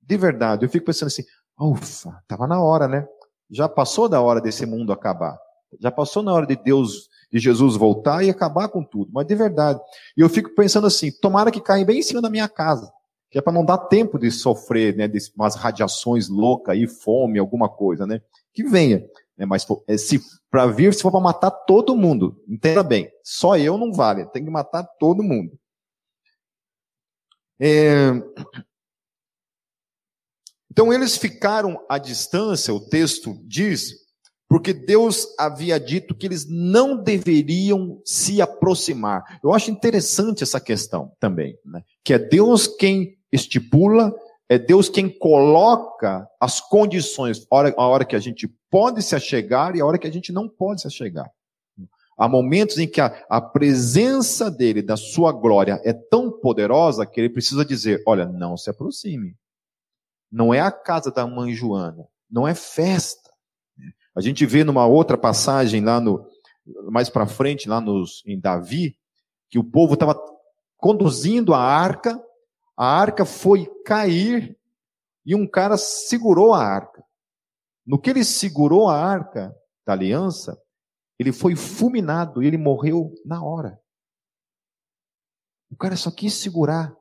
de 0.00 0.16
verdade, 0.16 0.64
eu 0.64 0.70
fico 0.70 0.86
pensando 0.86 1.08
assim, 1.08 1.24
ufa, 1.58 2.18
estava 2.22 2.46
na 2.46 2.62
hora, 2.62 2.86
né? 2.86 3.06
Já 3.50 3.68
passou 3.68 4.08
da 4.08 4.20
hora 4.20 4.40
desse 4.40 4.64
mundo 4.66 4.92
acabar. 4.92 5.36
Já 5.80 5.90
passou 5.90 6.22
na 6.22 6.32
hora 6.32 6.46
de 6.46 6.56
Deus 6.56 7.08
de 7.32 7.38
Jesus 7.38 7.76
voltar 7.76 8.24
e 8.24 8.30
acabar 8.30 8.68
com 8.68 8.82
tudo, 8.82 9.10
mas 9.12 9.26
de 9.26 9.34
verdade. 9.34 9.80
E 10.16 10.20
eu 10.20 10.28
fico 10.28 10.54
pensando 10.54 10.86
assim, 10.86 11.10
tomara 11.10 11.50
que 11.50 11.60
caia 11.60 11.84
bem 11.84 11.98
em 11.98 12.02
cima 12.02 12.22
da 12.22 12.30
minha 12.30 12.48
casa, 12.48 12.92
que 13.30 13.38
é 13.38 13.42
para 13.42 13.52
não 13.52 13.64
dar 13.64 13.78
tempo 13.78 14.18
de 14.18 14.30
sofrer, 14.30 14.96
né, 14.96 15.08
de 15.08 15.18
umas 15.36 15.56
radiações 15.56 16.28
loucas 16.28 16.74
aí, 16.74 16.86
fome, 16.86 17.38
alguma 17.38 17.68
coisa, 17.68 18.06
né? 18.06 18.20
Que 18.54 18.64
venha. 18.64 19.04
É, 19.38 19.44
mas 19.44 19.66
é, 19.86 19.98
se 19.98 20.20
para 20.50 20.66
vir, 20.66 20.94
se 20.94 21.02
for 21.02 21.10
para 21.10 21.20
matar 21.20 21.50
todo 21.50 21.96
mundo, 21.96 22.42
entenda 22.48 22.82
bem, 22.82 23.10
só 23.22 23.58
eu 23.58 23.76
não 23.76 23.92
vale, 23.92 24.24
tem 24.26 24.42
que 24.44 24.50
matar 24.50 24.84
todo 24.98 25.22
mundo. 25.22 25.58
É... 27.60 28.12
Então 30.70 30.92
eles 30.92 31.16
ficaram 31.16 31.84
à 31.88 31.98
distância, 31.98 32.72
o 32.72 32.80
texto 32.80 33.34
diz, 33.46 34.05
porque 34.48 34.72
Deus 34.72 35.26
havia 35.38 35.78
dito 35.78 36.14
que 36.14 36.26
eles 36.26 36.46
não 36.48 37.02
deveriam 37.02 38.00
se 38.04 38.40
aproximar. 38.40 39.38
Eu 39.42 39.52
acho 39.52 39.70
interessante 39.70 40.42
essa 40.42 40.60
questão 40.60 41.12
também, 41.18 41.58
né? 41.64 41.82
que 42.04 42.14
é 42.14 42.18
Deus 42.18 42.66
quem 42.66 43.16
estipula, 43.32 44.14
é 44.48 44.58
Deus 44.58 44.88
quem 44.88 45.08
coloca 45.08 46.28
as 46.40 46.60
condições, 46.60 47.44
a 47.50 47.56
hora, 47.56 47.74
a 47.76 47.86
hora 47.86 48.04
que 48.04 48.14
a 48.14 48.20
gente 48.20 48.46
pode 48.70 49.02
se 49.02 49.16
achegar 49.16 49.74
e 49.74 49.80
a 49.80 49.86
hora 49.86 49.98
que 49.98 50.06
a 50.06 50.12
gente 50.12 50.32
não 50.32 50.48
pode 50.48 50.82
se 50.82 50.86
achegar. 50.86 51.28
Há 52.18 52.28
momentos 52.28 52.78
em 52.78 52.88
que 52.88 53.00
a, 53.00 53.06
a 53.28 53.40
presença 53.40 54.50
dele, 54.50 54.80
da 54.80 54.96
sua 54.96 55.32
glória, 55.32 55.80
é 55.84 55.92
tão 55.92 56.30
poderosa 56.30 57.04
que 57.04 57.20
ele 57.20 57.28
precisa 57.28 57.64
dizer: 57.64 58.02
olha, 58.06 58.24
não 58.26 58.56
se 58.56 58.70
aproxime. 58.70 59.36
Não 60.32 60.52
é 60.52 60.60
a 60.60 60.70
casa 60.70 61.10
da 61.10 61.26
mãe 61.26 61.52
Joana, 61.52 62.06
não 62.30 62.48
é 62.48 62.54
festa. 62.54 63.25
A 64.16 64.22
gente 64.22 64.46
vê 64.46 64.64
numa 64.64 64.86
outra 64.86 65.18
passagem 65.18 65.84
lá 65.84 66.00
no 66.00 66.26
mais 66.90 67.08
para 67.08 67.26
frente, 67.26 67.68
lá 67.68 67.80
nos, 67.80 68.22
em 68.26 68.40
Davi, 68.40 68.98
que 69.48 69.58
o 69.58 69.62
povo 69.62 69.94
estava 69.94 70.18
conduzindo 70.76 71.54
a 71.54 71.60
arca, 71.60 72.20
a 72.76 72.86
arca 72.86 73.24
foi 73.24 73.66
cair 73.84 74.58
e 75.24 75.34
um 75.34 75.46
cara 75.46 75.76
segurou 75.76 76.54
a 76.54 76.64
arca. 76.64 77.04
No 77.86 78.00
que 78.00 78.10
ele 78.10 78.24
segurou 78.24 78.88
a 78.88 78.98
arca 78.98 79.54
da 79.86 79.92
aliança, 79.92 80.60
ele 81.18 81.30
foi 81.30 81.54
fulminado 81.54 82.42
e 82.42 82.46
ele 82.46 82.58
morreu 82.58 83.14
na 83.24 83.44
hora. 83.44 83.78
O 85.70 85.76
cara 85.76 85.94
só 85.94 86.10
quis 86.10 86.34
segurar, 86.34 86.96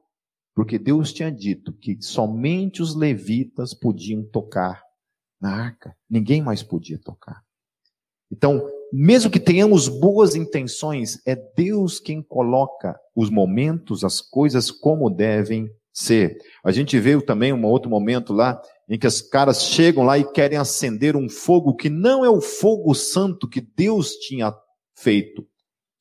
porque 0.54 0.78
Deus 0.78 1.12
tinha 1.12 1.32
dito 1.32 1.74
que 1.74 2.00
somente 2.02 2.82
os 2.82 2.94
levitas 2.94 3.74
podiam 3.74 4.24
tocar 4.24 4.85
na 5.40 5.52
arca. 5.52 5.96
Ninguém 6.10 6.42
mais 6.42 6.64
podia 6.64 7.00
tocar. 7.00 7.44
Então, 8.32 8.68
mesmo 8.92 9.30
que 9.30 9.40
tenhamos 9.40 9.88
boas 9.88 10.36
intenções, 10.36 11.20
é 11.26 11.36
Deus 11.36 12.00
quem 12.00 12.22
coloca 12.22 13.00
os 13.16 13.30
momentos, 13.30 14.04
as 14.04 14.22
coisas 14.22 14.72
como 14.72 15.10
devem 15.10 15.70
ser. 15.94 16.38
A 16.64 16.72
gente 16.72 17.00
vê 17.00 17.20
também 17.22 17.54
um 17.54 17.66
outro 17.66 17.90
momento 17.90 18.34
lá 18.34 18.62
em 18.88 19.00
que 19.00 19.08
os 19.08 19.22
caras 19.22 19.64
chegam 19.64 20.04
lá 20.04 20.18
e 20.18 20.32
querem 20.32 20.58
acender 20.58 21.16
um 21.16 21.30
fogo 21.30 21.76
que 21.76 21.90
não 21.90 22.24
é 22.24 22.30
o 22.30 22.42
fogo 22.42 22.94
santo 22.94 23.48
que 23.48 23.62
Deus 23.62 24.12
tinha 24.18 24.54
feito 24.96 25.48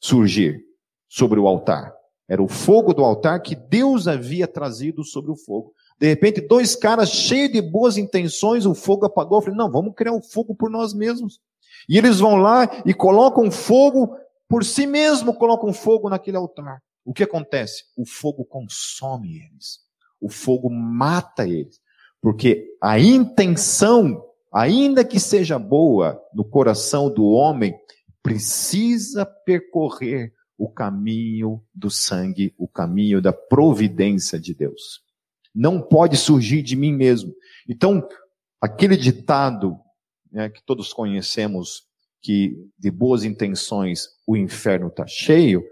surgir 0.00 0.62
sobre 1.08 1.40
o 1.40 1.46
altar. 1.46 1.94
Era 2.28 2.42
o 2.42 2.48
fogo 2.48 2.92
do 2.94 3.04
altar 3.04 3.40
que 3.40 3.54
Deus 3.54 4.08
havia 4.08 4.46
trazido 4.46 5.04
sobre 5.04 5.30
o 5.30 5.36
fogo. 5.36 5.73
De 5.98 6.08
repente, 6.08 6.40
dois 6.40 6.74
caras 6.74 7.10
cheios 7.10 7.52
de 7.52 7.62
boas 7.62 7.96
intenções, 7.96 8.66
o 8.66 8.74
fogo 8.74 9.06
apagou. 9.06 9.38
Eu 9.38 9.42
falei, 9.42 9.56
não, 9.56 9.70
vamos 9.70 9.94
criar 9.94 10.12
um 10.12 10.22
fogo 10.22 10.54
por 10.54 10.70
nós 10.70 10.92
mesmos. 10.92 11.40
E 11.88 11.96
eles 11.96 12.18
vão 12.18 12.36
lá 12.36 12.68
e 12.84 12.92
colocam 12.92 13.50
fogo 13.50 14.16
por 14.48 14.64
si 14.64 14.86
mesmo, 14.86 15.34
colocam 15.34 15.72
fogo 15.72 16.08
naquele 16.08 16.36
altar. 16.36 16.82
O 17.04 17.12
que 17.12 17.22
acontece? 17.22 17.84
O 17.96 18.06
fogo 18.06 18.44
consome 18.44 19.36
eles. 19.36 19.80
O 20.20 20.28
fogo 20.28 20.70
mata 20.70 21.46
eles. 21.46 21.80
Porque 22.20 22.66
a 22.80 22.98
intenção, 22.98 24.24
ainda 24.52 25.04
que 25.04 25.20
seja 25.20 25.58
boa 25.58 26.20
no 26.34 26.44
coração 26.44 27.10
do 27.10 27.24
homem, 27.26 27.74
precisa 28.22 29.26
percorrer 29.26 30.32
o 30.56 30.68
caminho 30.68 31.62
do 31.74 31.90
sangue, 31.90 32.54
o 32.56 32.66
caminho 32.66 33.20
da 33.20 33.32
providência 33.32 34.40
de 34.40 34.54
Deus 34.54 35.04
não 35.54 35.80
pode 35.80 36.16
surgir 36.16 36.62
de 36.62 36.74
mim 36.74 36.92
mesmo. 36.92 37.32
Então, 37.68 38.06
aquele 38.60 38.96
ditado 38.96 39.78
né, 40.32 40.48
que 40.48 40.62
todos 40.64 40.92
conhecemos, 40.92 41.84
que 42.20 42.56
de 42.78 42.90
boas 42.90 43.22
intenções 43.22 44.08
o 44.26 44.36
inferno 44.36 44.88
está 44.88 45.06
cheio, 45.06 45.62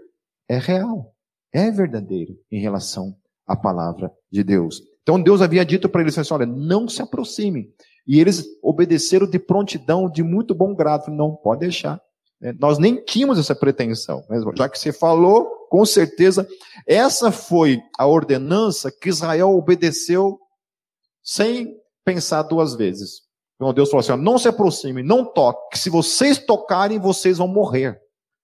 é 0.47 0.57
real, 0.57 1.13
é 1.51 1.69
verdadeiro 1.69 2.37
em 2.51 2.61
relação 2.61 3.15
à 3.45 3.55
palavra 3.55 4.11
de 4.31 4.43
Deus. 4.43 4.81
Então 5.01 5.21
Deus 5.21 5.41
havia 5.41 5.65
dito 5.65 5.89
para 5.89 6.01
eles 6.01 6.17
assim, 6.17 6.33
olha, 6.33 6.45
não 6.45 6.87
se 6.87 7.01
aproxime. 7.01 7.69
E 8.07 8.19
eles 8.19 8.45
obedeceram 8.61 9.29
de 9.29 9.39
prontidão, 9.39 10.09
de 10.09 10.23
muito 10.23 10.53
bom 10.53 10.73
grado. 10.73 11.11
Não, 11.11 11.35
pode 11.35 11.61
deixar. 11.61 12.01
É, 12.43 12.51
nós 12.59 12.77
nem 12.77 13.01
tínhamos 13.01 13.39
essa 13.39 13.55
pretensão. 13.55 14.21
Já 14.57 14.67
que 14.67 14.77
você 14.77 14.91
falou, 14.91 15.45
com 15.69 15.85
certeza, 15.85 16.45
essa 16.85 17.31
foi 17.31 17.81
a 17.97 18.05
ordenança 18.05 18.91
que 18.91 19.07
Israel 19.07 19.51
obedeceu 19.51 20.37
sem 21.23 21.73
pensar 22.03 22.43
duas 22.43 22.75
vezes. 22.75 23.21
Então 23.55 23.73
Deus 23.73 23.89
falou 23.89 24.01
assim: 24.01 24.21
não 24.21 24.37
se 24.37 24.49
aproxime, 24.49 25.01
não 25.01 25.23
toque, 25.23 25.79
se 25.79 25.89
vocês 25.89 26.37
tocarem, 26.37 26.99
vocês 26.99 27.37
vão 27.37 27.47
morrer. 27.47 27.97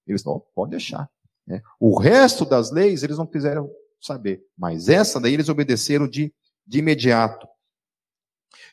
Eles 0.08 0.24
não, 0.24 0.42
pode 0.56 0.72
deixar. 0.72 1.10
Né? 1.46 1.62
O 1.78 2.00
resto 2.00 2.46
das 2.46 2.72
leis 2.72 3.04
eles 3.04 3.18
não 3.18 3.28
quiseram 3.28 3.70
saber, 4.00 4.42
mas 4.58 4.88
essa 4.88 5.20
daí 5.20 5.34
eles 5.34 5.50
obedeceram 5.50 6.08
de, 6.08 6.34
de 6.66 6.80
imediato. 6.80 7.46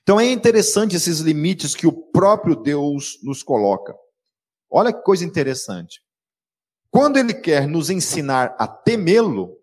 Então 0.03 0.21
é 0.21 0.31
interessante 0.31 0.95
esses 0.95 1.19
limites 1.19 1.75
que 1.75 1.87
o 1.87 1.93
próprio 1.93 2.55
Deus 2.55 3.19
nos 3.25 3.43
coloca. 3.43 3.93
Olha 4.71 4.93
que 4.93 5.03
coisa 5.03 5.25
interessante. 5.25 6.03
Quando 6.91 7.19
ele 7.19 7.35
quer 7.35 7.67
nos 7.67 7.91
ensinar 7.91 8.55
a 8.59 8.67
temê-lo, 8.67 9.59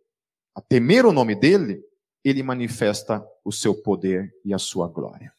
a 0.55 0.61
temer 0.61 1.05
o 1.05 1.11
nome 1.11 1.35
dele, 1.35 1.83
ele 2.23 2.43
manifesta 2.43 3.25
o 3.43 3.51
seu 3.51 3.73
poder 3.73 4.33
e 4.45 4.53
a 4.53 4.57
sua 4.57 4.87
glória. 4.87 5.33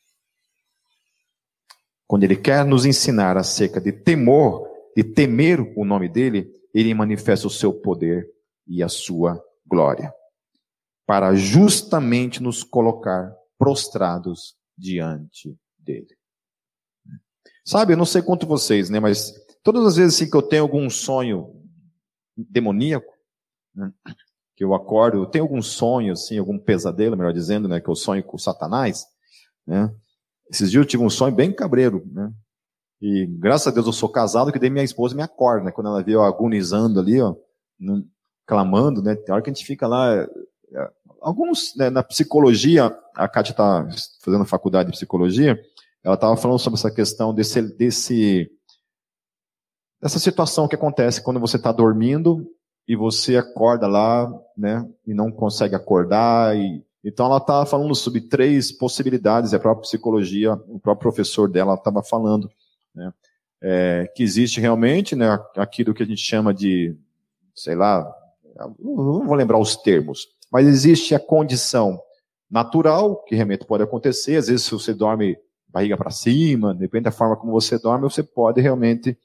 Quando 2.07 2.25
ele 2.25 2.37
quer 2.37 2.65
nos 2.65 2.85
ensinar 2.85 3.37
acerca 3.37 3.81
de 3.81 3.93
temor, 3.93 4.69
de 4.97 5.03
temer 5.03 5.61
o 5.77 5.85
nome 5.85 6.09
dele, 6.09 6.53
ele 6.73 6.93
manifesta 6.93 7.47
o 7.47 7.51
seu 7.51 7.73
poder 7.73 8.29
e 8.67 8.83
a 8.83 8.89
sua 8.89 9.43
glória. 9.67 10.13
Para 11.07 11.35
justamente 11.35 12.43
nos 12.43 12.63
colocar 12.63 13.35
prostrados 13.59 14.57
diante 14.77 15.57
dele. 15.79 16.17
Sabe, 17.65 17.95
eu 17.95 17.97
não 17.97 18.05
sei 18.05 18.21
quanto 18.21 18.47
vocês, 18.47 18.91
né, 18.91 19.01
mas 19.01 19.33
todas 19.65 19.85
as 19.85 19.97
vezes 19.97 20.15
assim, 20.15 20.31
que 20.31 20.37
eu 20.37 20.43
tenho 20.43 20.63
algum 20.63 20.89
sonho 20.89 21.51
demoníaco, 22.37 23.13
né? 23.75 23.93
que 24.55 24.63
eu 24.63 24.73
acordo, 24.73 25.19
eu 25.19 25.27
tenho 25.27 25.45
algum 25.45 25.61
sonho, 25.61 26.13
assim, 26.13 26.39
algum 26.39 26.59
pesadelo, 26.59 27.17
melhor 27.17 27.33
dizendo, 27.33 27.67
né, 27.67 27.81
que 27.81 27.89
eu 27.89 27.97
sonho 27.97 28.23
com 28.23 28.39
Satanás, 28.39 29.05
né? 29.67 29.93
Esses 30.49 30.71
dias 30.71 30.83
eu 30.83 30.89
tive 30.89 31.03
um 31.03 31.11
sonho 31.11 31.35
bem 31.35 31.53
cabreiro, 31.53 32.05
né? 32.13 32.31
E 33.01 33.27
graças 33.27 33.67
a 33.67 33.71
Deus 33.71 33.87
eu 33.87 33.93
sou 33.93 34.09
casado, 34.09 34.53
que 34.53 34.59
daí 34.59 34.71
minha 34.71 34.85
esposa 34.85 35.17
me 35.17 35.23
acorda, 35.23 35.65
né? 35.65 35.73
Quando 35.73 35.89
ela 35.89 36.03
vê 36.03 36.15
eu 36.15 36.23
agonizando 36.23 37.01
ali, 37.01 37.21
ó, 37.21 37.35
né? 37.81 38.03
clamando, 38.47 39.03
né? 39.03 39.17
Tem 39.17 39.35
hora 39.35 39.43
que 39.43 39.51
a 39.51 39.53
gente 39.53 39.67
fica 39.67 39.89
lá, 39.89 40.15
é, 40.15 40.91
alguns, 41.21 41.75
né, 41.77 41.91
na 41.91 42.03
psicologia, 42.03 42.95
a 43.17 43.27
Kátia 43.27 43.53
está 43.53 43.89
fazendo 44.21 44.45
faculdade 44.45 44.91
de 44.91 44.97
psicologia, 44.97 45.59
ela 46.05 46.15
estava 46.15 46.37
falando 46.37 46.59
sobre 46.59 46.79
essa 46.79 46.91
questão 46.91 47.35
desse, 47.35 47.63
desse 47.63 48.51
essa 50.05 50.19
situação 50.19 50.69
que 50.69 50.75
acontece 50.75 51.23
quando 51.23 51.41
você 51.41 51.57
está 51.57 51.73
dormindo 51.73 52.47
e 52.87 52.95
você 52.95 53.39
acorda 53.39 53.87
lá, 53.87 54.31
né, 54.55 54.87
e 55.07 55.15
não 55.15 55.33
consegue 55.33 55.75
acordar. 55.75 56.55
E, 56.55 56.85
então 57.03 57.25
ela 57.25 57.39
estava 57.39 57.65
falando 57.65 57.95
sobre 57.95 58.21
três 58.21 58.71
possibilidades, 58.71 59.55
a 59.55 59.59
própria 59.59 59.81
psicologia, 59.81 60.53
o 60.69 60.79
próprio 60.79 61.11
professor 61.11 61.49
dela 61.49 61.73
estava 61.73 62.03
falando, 62.03 62.51
né, 62.95 63.15
é, 63.63 64.13
que 64.15 64.23
existe 64.23 64.61
realmente, 64.61 65.17
né, 65.17 65.39
aquilo 65.57 65.95
que 65.95 66.03
a 66.03 66.07
gente 66.07 66.21
chama 66.21 66.53
de, 66.53 66.95
sei 67.55 67.75
lá, 67.75 68.07
não 68.79 69.25
vou 69.25 69.35
lembrar 69.35 69.59
os 69.59 69.75
termos, 69.75 70.29
mas 70.53 70.67
existe 70.67 71.15
a 71.15 71.19
condição 71.19 71.99
natural, 72.51 73.25
que 73.25 73.35
realmente 73.35 73.65
pode 73.65 73.83
acontecer, 73.83 74.37
às 74.37 74.49
vezes 74.49 74.67
se 74.67 74.73
você 74.73 74.93
dorme 74.93 75.35
barriga 75.67 75.97
para 75.97 76.11
cima, 76.11 76.75
depende 76.75 77.05
da 77.05 77.11
forma 77.11 77.37
como 77.37 77.53
você 77.53 77.79
dorme, 77.79 78.05
você 78.05 78.23
pode 78.23 78.61
realmente 78.61 79.19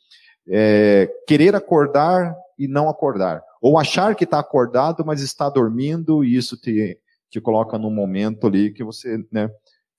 é, 0.50 1.08
querer 1.27 1.56
acordar 1.56 2.36
e 2.58 2.68
não 2.68 2.89
acordar. 2.89 3.44
Ou 3.62 3.77
achar 3.77 4.15
que 4.15 4.24
está 4.24 4.39
acordado, 4.39 5.06
mas 5.06 5.22
está 5.22 5.50
dormindo, 5.50 6.24
e 6.24 6.36
isso 6.36 6.58
te, 6.58 6.98
te 7.29 7.39
coloca 7.39 7.77
num 7.77 7.91
momento 7.91 8.48
ali 8.48 8.72
que 8.72 8.84
você 8.84 9.24
né, 9.32 9.50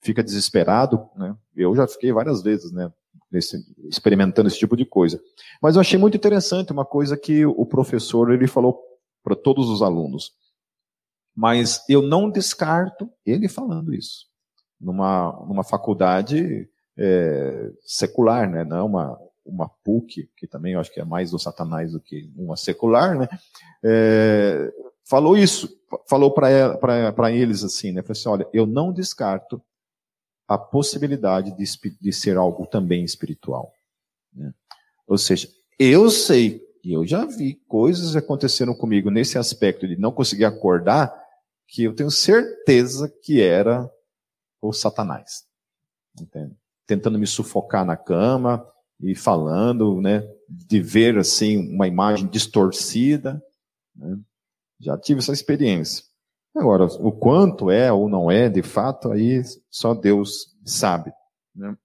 fica 0.01 0.23
desesperado. 0.23 1.07
Né? 1.15 1.35
Eu 1.55 1.75
já 1.75 1.87
fiquei 1.87 2.11
várias 2.11 2.41
vezes 2.41 2.71
né, 2.71 2.91
nesse, 3.31 3.57
experimentando 3.85 4.47
esse 4.47 4.59
tipo 4.59 4.75
de 4.75 4.85
coisa. 4.85 5.21
Mas 5.61 5.75
eu 5.75 5.81
achei 5.81 5.97
muito 5.97 6.17
interessante 6.17 6.71
uma 6.71 6.85
coisa 6.85 7.15
que 7.15 7.45
o 7.45 7.65
professor 7.65 8.31
ele 8.31 8.47
falou 8.47 8.79
para 9.23 9.35
todos 9.35 9.69
os 9.69 9.81
alunos. 9.81 10.33
Mas 11.35 11.83
eu 11.87 12.01
não 12.01 12.29
descarto 12.29 13.09
ele 13.25 13.47
falando 13.47 13.93
isso. 13.93 14.25
Numa, 14.79 15.31
numa 15.47 15.63
faculdade 15.63 16.67
é, 16.97 17.71
secular, 17.85 18.49
né? 18.49 18.65
Não 18.65 18.77
é 18.77 18.83
uma, 18.83 19.19
uma 19.45 19.67
PUC, 19.67 20.29
que 20.35 20.47
também 20.47 20.73
eu 20.73 20.79
acho 20.79 20.91
que 20.91 20.99
é 20.99 21.05
mais 21.05 21.31
do 21.31 21.39
Satanás 21.39 21.91
do 21.91 21.99
que 21.99 22.31
uma 22.35 22.55
secular, 22.55 23.17
né? 23.17 23.27
É, 23.83 24.71
falou 25.03 25.37
isso, 25.37 25.69
falou 26.07 26.31
para 26.31 27.31
eles 27.31 27.63
assim, 27.63 27.91
né? 27.91 28.01
Falou 28.01 28.11
assim, 28.11 28.29
olha, 28.29 28.47
eu 28.53 28.65
não 28.65 28.93
descarto 28.93 29.61
a 30.47 30.57
possibilidade 30.57 31.55
de, 31.55 31.65
de 31.99 32.13
ser 32.13 32.37
algo 32.37 32.65
também 32.65 33.03
espiritual. 33.03 33.73
Né? 34.33 34.53
Ou 35.07 35.17
seja, 35.17 35.49
eu 35.79 36.09
sei, 36.09 36.61
eu 36.83 37.05
já 37.05 37.25
vi 37.25 37.55
coisas 37.67 38.15
acontecendo 38.15 38.75
comigo 38.75 39.09
nesse 39.09 39.37
aspecto 39.37 39.87
de 39.87 39.95
não 39.95 40.11
conseguir 40.11 40.45
acordar, 40.45 41.13
que 41.67 41.83
eu 41.83 41.95
tenho 41.95 42.11
certeza 42.11 43.09
que 43.09 43.41
era 43.41 43.89
o 44.61 44.73
Satanás. 44.73 45.45
Entende? 46.19 46.53
Tentando 46.85 47.17
me 47.17 47.25
sufocar 47.25 47.85
na 47.85 47.95
cama 47.95 48.65
e 49.01 49.15
falando, 49.15 49.99
né, 50.01 50.27
de 50.47 50.81
ver 50.81 51.17
assim 51.17 51.57
uma 51.73 51.87
imagem 51.87 52.27
distorcida. 52.27 53.43
Né? 53.95 54.19
Já 54.79 54.97
tive 54.97 55.19
essa 55.19 55.33
experiência. 55.33 56.05
Agora, 56.55 56.85
o 56.85 57.11
quanto 57.11 57.71
é 57.71 57.91
ou 57.91 58.09
não 58.09 58.29
é, 58.29 58.49
de 58.49 58.61
fato, 58.61 59.11
aí 59.11 59.41
só 59.69 59.93
Deus 59.93 60.55
sabe. 60.65 61.11
Né? 61.55 61.77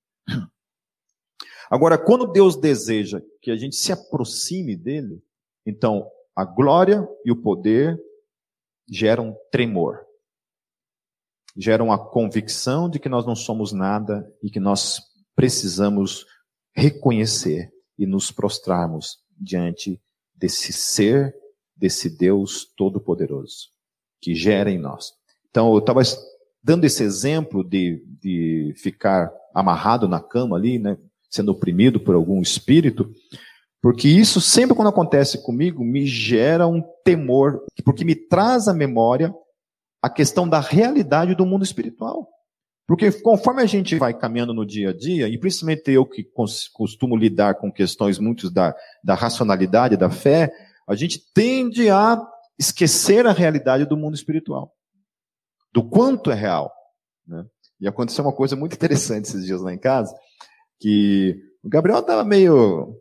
Agora, 1.70 1.98
quando 1.98 2.26
Deus 2.30 2.56
deseja 2.56 3.20
que 3.40 3.50
a 3.50 3.56
gente 3.56 3.76
se 3.76 3.92
aproxime 3.92 4.76
dele, 4.76 5.22
então 5.64 6.08
a 6.34 6.44
glória 6.44 7.08
e 7.24 7.30
o 7.30 7.36
poder 7.36 7.98
geram 8.88 9.36
tremor. 9.50 10.04
Geram 11.56 11.90
a 11.90 11.98
convicção 11.98 12.88
de 12.88 12.98
que 12.98 13.08
nós 13.08 13.24
não 13.24 13.34
somos 13.34 13.72
nada 13.72 14.30
e 14.42 14.50
que 14.50 14.60
nós 14.60 15.00
precisamos 15.34 16.26
reconhecer 16.76 17.70
e 17.98 18.06
nos 18.06 18.30
prostrarmos 18.30 19.18
diante 19.38 20.00
desse 20.34 20.72
ser, 20.72 21.34
desse 21.74 22.10
Deus 22.10 22.66
Todo-Poderoso, 22.76 23.68
que 24.20 24.34
gera 24.34 24.70
em 24.70 24.78
nós. 24.78 25.12
Então, 25.48 25.72
eu 25.72 25.78
estava 25.78 26.02
dando 26.62 26.84
esse 26.84 27.02
exemplo 27.02 27.64
de, 27.64 28.04
de 28.20 28.74
ficar 28.76 29.32
amarrado 29.54 30.06
na 30.06 30.20
cama 30.20 30.56
ali, 30.56 30.78
né, 30.78 30.98
sendo 31.30 31.52
oprimido 31.52 31.98
por 31.98 32.14
algum 32.14 32.42
espírito, 32.42 33.10
porque 33.80 34.08
isso 34.08 34.40
sempre 34.40 34.74
quando 34.74 34.88
acontece 34.88 35.42
comigo 35.42 35.84
me 35.84 36.04
gera 36.06 36.66
um 36.66 36.82
temor, 37.04 37.64
porque 37.84 38.04
me 38.04 38.14
traz 38.14 38.68
à 38.68 38.74
memória 38.74 39.34
a 40.02 40.10
questão 40.10 40.48
da 40.48 40.60
realidade 40.60 41.34
do 41.34 41.46
mundo 41.46 41.64
espiritual. 41.64 42.28
Porque 42.86 43.10
conforme 43.10 43.62
a 43.62 43.66
gente 43.66 43.96
vai 43.96 44.14
caminhando 44.14 44.54
no 44.54 44.64
dia 44.64 44.90
a 44.90 44.92
dia, 44.92 45.28
e 45.28 45.36
principalmente 45.36 45.90
eu 45.90 46.06
que 46.06 46.22
costumo 46.72 47.16
lidar 47.16 47.56
com 47.56 47.72
questões 47.72 48.18
muitas 48.18 48.50
da, 48.50 48.74
da 49.02 49.14
racionalidade, 49.14 49.96
da 49.96 50.08
fé, 50.08 50.52
a 50.86 50.94
gente 50.94 51.18
tende 51.34 51.90
a 51.90 52.24
esquecer 52.56 53.26
a 53.26 53.32
realidade 53.32 53.84
do 53.84 53.96
mundo 53.96 54.14
espiritual. 54.14 54.72
Do 55.72 55.82
quanto 55.82 56.30
é 56.30 56.34
real. 56.34 56.72
Né? 57.26 57.44
E 57.80 57.88
aconteceu 57.88 58.24
uma 58.24 58.32
coisa 58.32 58.54
muito 58.54 58.74
interessante 58.74 59.26
esses 59.26 59.44
dias 59.44 59.60
lá 59.60 59.74
em 59.74 59.78
casa, 59.78 60.14
que 60.78 61.36
o 61.64 61.68
Gabriel 61.68 61.98
estava 61.98 62.24
meio 62.24 63.00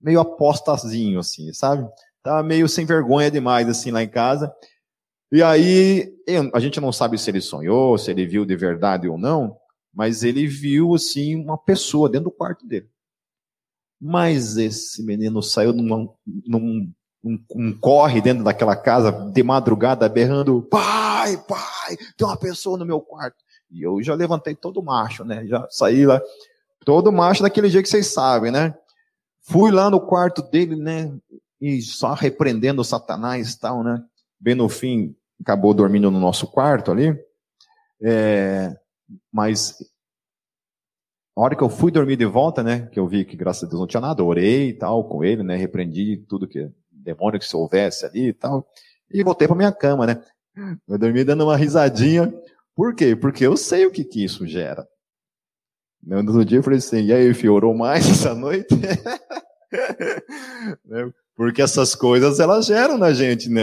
meio 0.00 0.18
apostazinho, 0.18 1.18
assim, 1.18 1.52
sabe? 1.52 1.86
Tava 2.22 2.42
meio 2.42 2.66
sem 2.66 2.86
vergonha 2.86 3.30
demais, 3.30 3.68
assim, 3.68 3.90
lá 3.90 4.02
em 4.02 4.08
casa. 4.08 4.50
E 5.32 5.42
aí, 5.42 6.12
a 6.52 6.60
gente 6.60 6.80
não 6.80 6.92
sabe 6.92 7.16
se 7.18 7.30
ele 7.30 7.40
sonhou, 7.40 7.96
se 7.96 8.10
ele 8.10 8.26
viu 8.26 8.44
de 8.44 8.56
verdade 8.56 9.08
ou 9.08 9.16
não, 9.16 9.56
mas 9.94 10.22
ele 10.24 10.46
viu, 10.46 10.94
assim, 10.94 11.36
uma 11.36 11.56
pessoa 11.56 12.08
dentro 12.08 12.30
do 12.30 12.36
quarto 12.36 12.66
dele. 12.66 12.88
Mas 14.00 14.56
esse 14.56 15.02
menino 15.04 15.42
saiu 15.42 15.72
num, 15.72 16.12
num 16.46 16.92
um, 17.22 17.38
um, 17.54 17.78
corre 17.78 18.20
dentro 18.20 18.42
daquela 18.42 18.74
casa 18.74 19.12
de 19.12 19.42
madrugada 19.42 20.08
berrando: 20.08 20.62
pai, 20.62 21.36
pai, 21.46 21.96
tem 22.16 22.26
uma 22.26 22.36
pessoa 22.36 22.78
no 22.78 22.86
meu 22.86 23.00
quarto. 23.00 23.36
E 23.70 23.82
eu 23.82 24.02
já 24.02 24.14
levantei 24.14 24.54
todo 24.54 24.82
macho, 24.82 25.24
né? 25.24 25.46
Já 25.46 25.66
saí 25.70 26.06
lá, 26.06 26.20
todo 26.84 27.12
macho 27.12 27.42
daquele 27.42 27.68
jeito 27.68 27.84
que 27.84 27.90
vocês 27.90 28.06
sabem, 28.06 28.50
né? 28.50 28.74
Fui 29.42 29.70
lá 29.70 29.90
no 29.90 30.00
quarto 30.00 30.42
dele, 30.42 30.76
né? 30.76 31.12
E 31.60 31.80
só 31.82 32.14
repreendendo 32.14 32.80
o 32.80 32.84
Satanás 32.84 33.52
e 33.52 33.58
tal, 33.60 33.84
né? 33.84 34.02
Bem 34.40 34.54
no 34.54 34.68
fim, 34.68 35.14
acabou 35.40 35.74
dormindo 35.74 36.10
no 36.10 36.20
nosso 36.20 36.46
quarto 36.46 36.90
ali. 36.90 37.18
É, 38.02 38.74
mas 39.32 39.76
a 41.36 41.40
hora 41.40 41.56
que 41.56 41.62
eu 41.62 41.68
fui 41.68 41.90
dormir 41.90 42.16
de 42.16 42.26
volta, 42.26 42.62
né? 42.62 42.88
Que 42.92 42.98
eu 42.98 43.06
vi 43.06 43.24
que 43.24 43.36
graças 43.36 43.64
a 43.64 43.66
Deus 43.66 43.80
não 43.80 43.86
tinha 43.86 44.00
nada, 44.00 44.22
orei 44.22 44.70
e 44.70 44.72
tal 44.74 45.08
com 45.08 45.24
ele, 45.24 45.42
né? 45.42 45.56
Repreendi 45.56 46.18
tudo 46.28 46.48
que 46.48 46.70
demônio 46.90 47.40
que 47.40 47.46
se 47.46 47.56
houvesse 47.56 48.04
ali 48.04 48.28
e 48.28 48.32
tal. 48.32 48.66
E 49.10 49.24
voltei 49.24 49.48
para 49.48 49.56
minha 49.56 49.72
cama, 49.72 50.06
né? 50.06 50.22
Eu 50.88 50.98
dormi 50.98 51.24
dando 51.24 51.44
uma 51.44 51.56
risadinha. 51.56 52.32
Por 52.74 52.94
quê? 52.94 53.16
Porque 53.16 53.46
eu 53.46 53.56
sei 53.56 53.86
o 53.86 53.90
que, 53.90 54.04
que 54.04 54.24
isso 54.24 54.46
gera. 54.46 54.86
No 56.02 56.18
outro 56.18 56.44
dia 56.44 56.58
eu 56.58 56.62
falei 56.62 56.78
assim, 56.78 57.04
e 57.04 57.12
aí, 57.12 57.32
filho, 57.34 57.54
orou 57.54 57.74
mais 57.74 58.08
essa 58.10 58.34
noite? 58.34 58.74
Né? 60.84 61.12
Porque 61.36 61.62
essas 61.62 61.94
coisas, 61.94 62.40
elas 62.40 62.66
geram 62.66 62.98
na 62.98 63.12
gente, 63.12 63.48
né? 63.48 63.62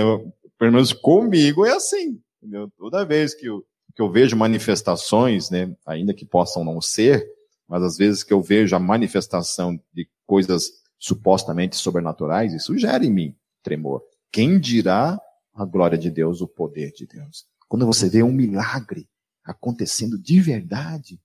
Pelo 0.57 0.71
menos 0.71 0.93
comigo 0.93 1.65
é 1.65 1.71
assim. 1.71 2.21
Entendeu? 2.41 2.71
Toda 2.77 3.05
vez 3.05 3.33
que 3.33 3.45
eu, 3.47 3.65
que 3.95 4.01
eu 4.01 4.11
vejo 4.11 4.35
manifestações, 4.35 5.49
né, 5.49 5.75
ainda 5.85 6.13
que 6.13 6.25
possam 6.25 6.63
não 6.63 6.81
ser, 6.81 7.27
mas 7.67 7.83
às 7.83 7.97
vezes 7.97 8.23
que 8.23 8.33
eu 8.33 8.41
vejo 8.41 8.75
a 8.75 8.79
manifestação 8.79 9.79
de 9.93 10.09
coisas 10.25 10.71
supostamente 10.97 11.75
sobrenaturais, 11.75 12.53
isso 12.53 12.77
gera 12.77 13.05
em 13.05 13.11
mim 13.11 13.35
tremor. 13.61 14.01
Quem 14.31 14.59
dirá 14.59 15.19
a 15.53 15.65
glória 15.65 15.97
de 15.97 16.09
Deus, 16.09 16.41
o 16.41 16.47
poder 16.47 16.91
de 16.91 17.05
Deus? 17.05 17.45
Quando 17.67 17.85
você 17.85 18.09
vê 18.09 18.23
um 18.23 18.31
milagre 18.31 19.09
acontecendo 19.43 20.17
de 20.17 20.39
verdade, 20.39 21.19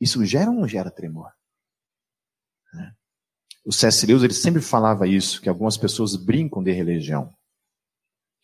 isso 0.00 0.24
gera 0.24 0.50
ou 0.50 0.56
não 0.56 0.66
gera 0.66 0.90
tremor? 0.90 1.30
Né? 2.72 2.92
O 3.64 3.72
C.S. 3.72 4.04
Lewis 4.06 4.24
ele 4.24 4.32
sempre 4.32 4.60
falava 4.60 5.06
isso, 5.06 5.40
que 5.40 5.48
algumas 5.48 5.76
pessoas 5.76 6.16
brincam 6.16 6.62
de 6.62 6.72
religião. 6.72 7.32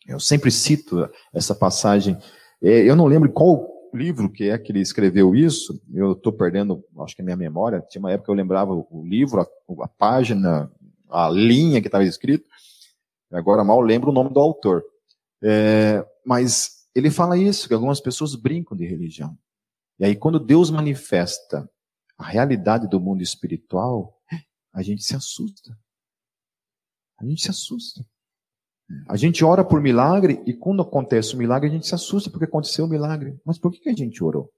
Eu 0.09 0.19
sempre 0.19 0.49
cito 0.49 1.07
essa 1.31 1.53
passagem. 1.53 2.17
É, 2.61 2.89
eu 2.89 2.95
não 2.95 3.05
lembro 3.05 3.31
qual 3.31 3.69
livro 3.93 4.29
que 4.29 4.49
é 4.49 4.57
que 4.57 4.71
ele 4.71 4.81
escreveu 4.81 5.35
isso. 5.35 5.79
Eu 5.93 6.13
estou 6.13 6.33
perdendo, 6.33 6.83
acho 6.99 7.15
que 7.15 7.21
a 7.21 7.25
minha 7.25 7.37
memória. 7.37 7.81
Tinha 7.89 7.99
uma 7.99 8.11
época 8.11 8.25
que 8.25 8.31
eu 8.31 8.35
lembrava 8.35 8.73
o 8.73 9.03
livro, 9.05 9.41
a, 9.41 9.47
a 9.83 9.87
página, 9.87 10.71
a 11.09 11.29
linha 11.29 11.79
que 11.79 11.87
estava 11.87 12.03
escrito. 12.03 12.45
Agora 13.31 13.63
mal 13.63 13.79
lembro 13.81 14.09
o 14.09 14.13
nome 14.13 14.33
do 14.33 14.39
autor. 14.39 14.83
É, 15.43 16.03
mas 16.25 16.87
ele 16.95 17.11
fala 17.11 17.37
isso, 17.37 17.67
que 17.67 17.73
algumas 17.73 17.99
pessoas 17.99 18.33
brincam 18.33 18.75
de 18.75 18.85
religião. 18.85 19.37
E 19.99 20.05
aí, 20.05 20.15
quando 20.15 20.39
Deus 20.39 20.71
manifesta 20.71 21.69
a 22.17 22.25
realidade 22.25 22.87
do 22.87 22.99
mundo 22.99 23.21
espiritual, 23.21 24.19
a 24.73 24.81
gente 24.81 25.03
se 25.03 25.15
assusta. 25.15 25.77
A 27.19 27.25
gente 27.25 27.41
se 27.41 27.49
assusta. 27.49 28.05
A 29.07 29.15
gente 29.15 29.45
ora 29.45 29.63
por 29.63 29.81
milagre 29.81 30.41
e 30.45 30.53
quando 30.53 30.81
acontece 30.81 31.35
o 31.35 31.37
milagre 31.37 31.69
a 31.69 31.71
gente 31.71 31.87
se 31.87 31.93
assusta 31.93 32.29
porque 32.29 32.45
aconteceu 32.45 32.85
o 32.85 32.89
milagre. 32.89 33.39
Mas 33.45 33.57
por 33.57 33.71
que 33.71 33.89
a 33.89 33.95
gente 33.95 34.23
orou? 34.23 34.51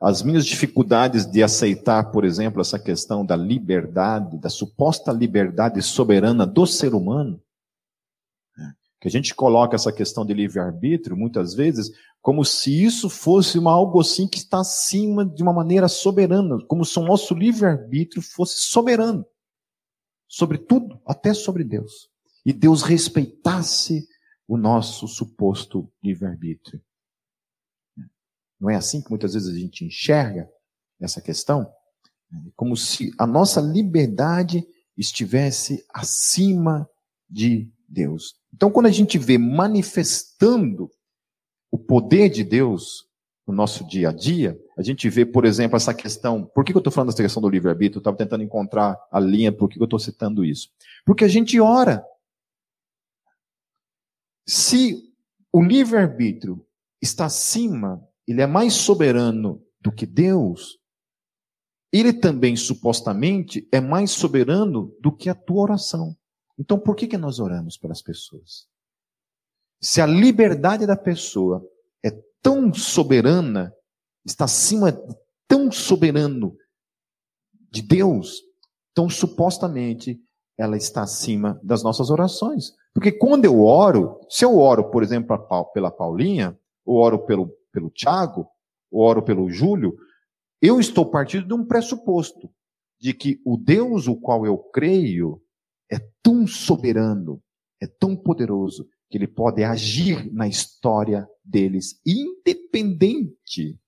As 0.00 0.22
minhas 0.22 0.46
dificuldades 0.46 1.26
de 1.26 1.42
aceitar, 1.42 2.10
por 2.10 2.24
exemplo, 2.24 2.62
essa 2.62 2.78
questão 2.78 3.24
da 3.24 3.36
liberdade, 3.36 4.38
da 4.38 4.48
suposta 4.48 5.12
liberdade 5.12 5.82
soberana 5.82 6.46
do 6.46 6.66
ser 6.66 6.94
humano, 6.94 7.38
que 8.98 9.08
a 9.08 9.10
gente 9.10 9.34
coloca 9.34 9.74
essa 9.74 9.92
questão 9.92 10.24
de 10.24 10.32
livre-arbítrio, 10.32 11.16
muitas 11.16 11.54
vezes, 11.54 11.90
como 12.22 12.44
se 12.44 12.82
isso 12.82 13.10
fosse 13.10 13.58
uma, 13.58 13.72
algo 13.72 14.00
assim 14.00 14.26
que 14.26 14.38
está 14.38 14.60
acima 14.60 15.24
de 15.24 15.42
uma 15.42 15.52
maneira 15.52 15.88
soberana, 15.88 16.58
como 16.66 16.84
se 16.84 16.98
o 16.98 17.04
nosso 17.04 17.34
livre-arbítrio 17.34 18.22
fosse 18.22 18.60
soberano. 18.60 19.26
Sobre 20.30 20.58
tudo, 20.58 21.02
até 21.04 21.34
sobre 21.34 21.64
Deus. 21.64 22.08
E 22.46 22.52
Deus 22.52 22.82
respeitasse 22.82 24.06
o 24.46 24.56
nosso 24.56 25.08
suposto 25.08 25.92
livre-arbítrio. 26.00 26.80
Não 28.60 28.70
é 28.70 28.76
assim 28.76 29.02
que 29.02 29.10
muitas 29.10 29.34
vezes 29.34 29.48
a 29.48 29.58
gente 29.58 29.84
enxerga 29.84 30.48
essa 31.00 31.20
questão? 31.20 31.68
Como 32.54 32.76
se 32.76 33.12
a 33.18 33.26
nossa 33.26 33.60
liberdade 33.60 34.64
estivesse 34.96 35.84
acima 35.92 36.88
de 37.28 37.68
Deus. 37.88 38.36
Então, 38.54 38.70
quando 38.70 38.86
a 38.86 38.92
gente 38.92 39.18
vê 39.18 39.36
manifestando 39.36 40.88
o 41.72 41.78
poder 41.78 42.28
de 42.28 42.44
Deus 42.44 43.04
no 43.44 43.52
nosso 43.52 43.84
dia 43.84 44.10
a 44.10 44.12
dia, 44.12 44.56
a 44.80 44.82
gente 44.82 45.08
vê, 45.10 45.26
por 45.26 45.44
exemplo, 45.44 45.76
essa 45.76 45.92
questão. 45.92 46.44
Por 46.44 46.64
que 46.64 46.72
eu 46.72 46.78
estou 46.78 46.92
falando 46.92 47.10
dessa 47.10 47.22
questão 47.22 47.42
do 47.42 47.48
livre-arbítrio? 47.48 47.98
Eu 47.98 48.00
estava 48.00 48.16
tentando 48.16 48.42
encontrar 48.42 48.98
a 49.12 49.20
linha 49.20 49.52
por 49.52 49.68
que 49.68 49.78
eu 49.78 49.84
estou 49.84 49.98
citando 49.98 50.44
isso. 50.44 50.70
Porque 51.04 51.24
a 51.24 51.28
gente 51.28 51.60
ora. 51.60 52.02
Se 54.46 55.12
o 55.52 55.62
livre-arbítrio 55.62 56.66
está 57.02 57.26
acima 57.26 58.02
ele 58.30 58.40
é 58.40 58.46
mais 58.46 58.74
soberano 58.74 59.60
do 59.80 59.90
que 59.90 60.06
Deus, 60.06 60.78
ele 61.92 62.12
também 62.12 62.54
supostamente 62.54 63.68
é 63.72 63.80
mais 63.80 64.12
soberano 64.12 64.94
do 65.00 65.10
que 65.10 65.28
a 65.28 65.34
tua 65.34 65.62
oração. 65.62 66.16
Então 66.56 66.78
por 66.78 66.94
que, 66.94 67.08
que 67.08 67.18
nós 67.18 67.40
oramos 67.40 67.76
pelas 67.76 68.00
pessoas? 68.00 68.68
Se 69.80 70.00
a 70.00 70.06
liberdade 70.06 70.86
da 70.86 70.96
pessoa 70.96 71.68
é 72.04 72.12
tão 72.40 72.72
soberana, 72.72 73.74
está 74.24 74.44
acima, 74.44 74.92
tão 75.48 75.70
soberano 75.70 76.56
de 77.70 77.82
Deus, 77.82 78.40
então 78.92 79.08
supostamente 79.08 80.20
ela 80.58 80.76
está 80.76 81.02
acima 81.02 81.58
das 81.62 81.82
nossas 81.82 82.10
orações. 82.10 82.72
Porque 82.92 83.12
quando 83.12 83.44
eu 83.44 83.62
oro, 83.62 84.20
se 84.28 84.44
eu 84.44 84.58
oro, 84.58 84.90
por 84.90 85.02
exemplo, 85.02 85.38
pela 85.72 85.90
Paulinha, 85.90 86.58
ou 86.84 86.96
oro 86.96 87.24
pelo, 87.24 87.50
pelo 87.72 87.90
Tiago, 87.90 88.48
ou 88.90 89.02
oro 89.02 89.22
pelo 89.22 89.48
Júlio, 89.48 89.96
eu 90.60 90.78
estou 90.78 91.10
partindo 91.10 91.46
de 91.46 91.54
um 91.54 91.64
pressuposto 91.64 92.50
de 93.00 93.14
que 93.14 93.40
o 93.44 93.56
Deus 93.56 94.06
o 94.06 94.16
qual 94.16 94.44
eu 94.44 94.58
creio 94.58 95.40
é 95.90 95.98
tão 96.22 96.46
soberano, 96.46 97.42
é 97.80 97.86
tão 97.86 98.14
poderoso, 98.14 98.86
que 99.08 99.16
ele 99.16 99.26
pode 99.26 99.64
agir 99.64 100.30
na 100.32 100.46
história 100.46 101.26
deles, 101.44 102.00
independente 102.06 103.78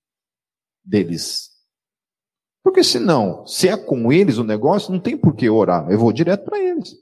deles. 0.83 1.51
Porque 2.63 2.83
senão, 2.83 3.45
se 3.45 3.67
é 3.67 3.75
com 3.75 4.11
eles 4.11 4.37
o 4.37 4.43
negócio, 4.43 4.91
não 4.91 4.99
tem 4.99 5.17
por 5.17 5.35
que 5.35 5.49
orar. 5.49 5.89
Eu 5.91 5.99
vou 5.99 6.13
direto 6.13 6.45
para 6.45 6.59
eles. 6.59 6.95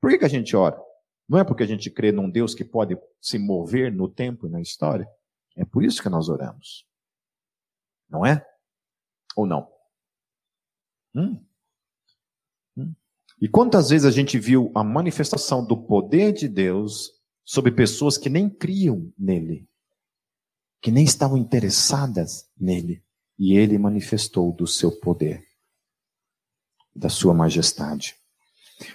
Por 0.00 0.10
que, 0.10 0.18
que 0.18 0.24
a 0.24 0.28
gente 0.28 0.54
ora? 0.54 0.78
Não 1.28 1.38
é 1.38 1.44
porque 1.44 1.62
a 1.62 1.66
gente 1.66 1.90
crê 1.90 2.12
num 2.12 2.30
Deus 2.30 2.54
que 2.54 2.64
pode 2.64 2.96
se 3.20 3.38
mover 3.38 3.92
no 3.92 4.08
tempo 4.08 4.46
e 4.46 4.50
na 4.50 4.60
história? 4.60 5.08
É 5.56 5.64
por 5.64 5.82
isso 5.82 6.02
que 6.02 6.08
nós 6.08 6.28
oramos. 6.28 6.86
Não 8.08 8.24
é? 8.24 8.46
Ou 9.34 9.46
não? 9.46 9.68
Hum? 11.14 11.42
Hum? 12.76 12.94
E 13.40 13.48
quantas 13.48 13.88
vezes 13.88 14.06
a 14.06 14.10
gente 14.10 14.38
viu 14.38 14.70
a 14.74 14.84
manifestação 14.84 15.64
do 15.64 15.76
poder 15.76 16.32
de 16.32 16.46
Deus 16.46 17.10
sobre 17.44 17.72
pessoas 17.72 18.18
que 18.18 18.28
nem 18.28 18.50
criam 18.50 19.12
nele, 19.18 19.68
que 20.80 20.90
nem 20.90 21.04
estavam 21.04 21.38
interessadas 21.38 22.50
nele, 22.56 23.02
e 23.38 23.56
ele 23.56 23.78
manifestou 23.78 24.52
do 24.52 24.66
seu 24.66 24.90
poder, 24.90 25.44
da 26.94 27.08
sua 27.08 27.34
majestade. 27.34 28.16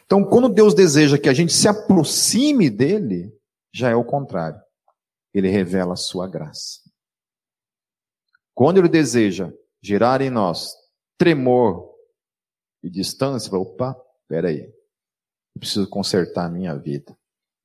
Então, 0.06 0.24
quando 0.24 0.50
Deus 0.50 0.74
deseja 0.74 1.18
que 1.18 1.30
a 1.30 1.34
gente 1.34 1.54
se 1.54 1.68
aproxime 1.68 2.70
dele, 2.70 3.36
já 3.74 3.90
é 3.90 3.96
o 3.96 4.04
contrário. 4.04 4.62
Ele 5.34 5.50
revela 5.50 5.94
a 5.94 5.98
sua 5.98 6.28
graça. 6.28 6.80
Quando 8.54 8.78
ele 8.78 8.90
deseja 8.90 9.52
gerar 9.82 10.22
em 10.22 10.30
nós 10.30 10.76
tremor 11.18 11.90
e 12.84 12.90
distância, 12.90 13.56
opa, 13.56 13.96
peraí, 14.28 14.62
eu 14.62 15.60
preciso 15.60 15.88
consertar 15.88 16.46
a 16.46 16.50
minha 16.50 16.76
vida. 16.76 17.18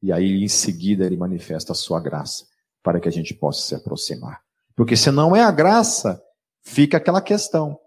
E 0.03 0.13
aí, 0.13 0.43
em 0.43 0.49
seguida, 0.49 1.05
ele 1.05 1.17
manifesta 1.17 1.73
a 1.73 1.75
sua 1.75 2.01
graça 2.01 2.47
para 2.83 3.01
que 3.01 3.09
a 3.09 3.13
gente 3.13 3.35
possa 3.35 3.63
se 3.63 3.75
aproximar. 3.75 4.43
Porque 4.75 4.97
se 4.97 5.11
não 5.11 5.35
é 5.35 5.43
a 5.43 5.51
graça, 5.51 6.23
fica 6.67 6.97
aquela 6.97 7.23
questão. 7.23 7.79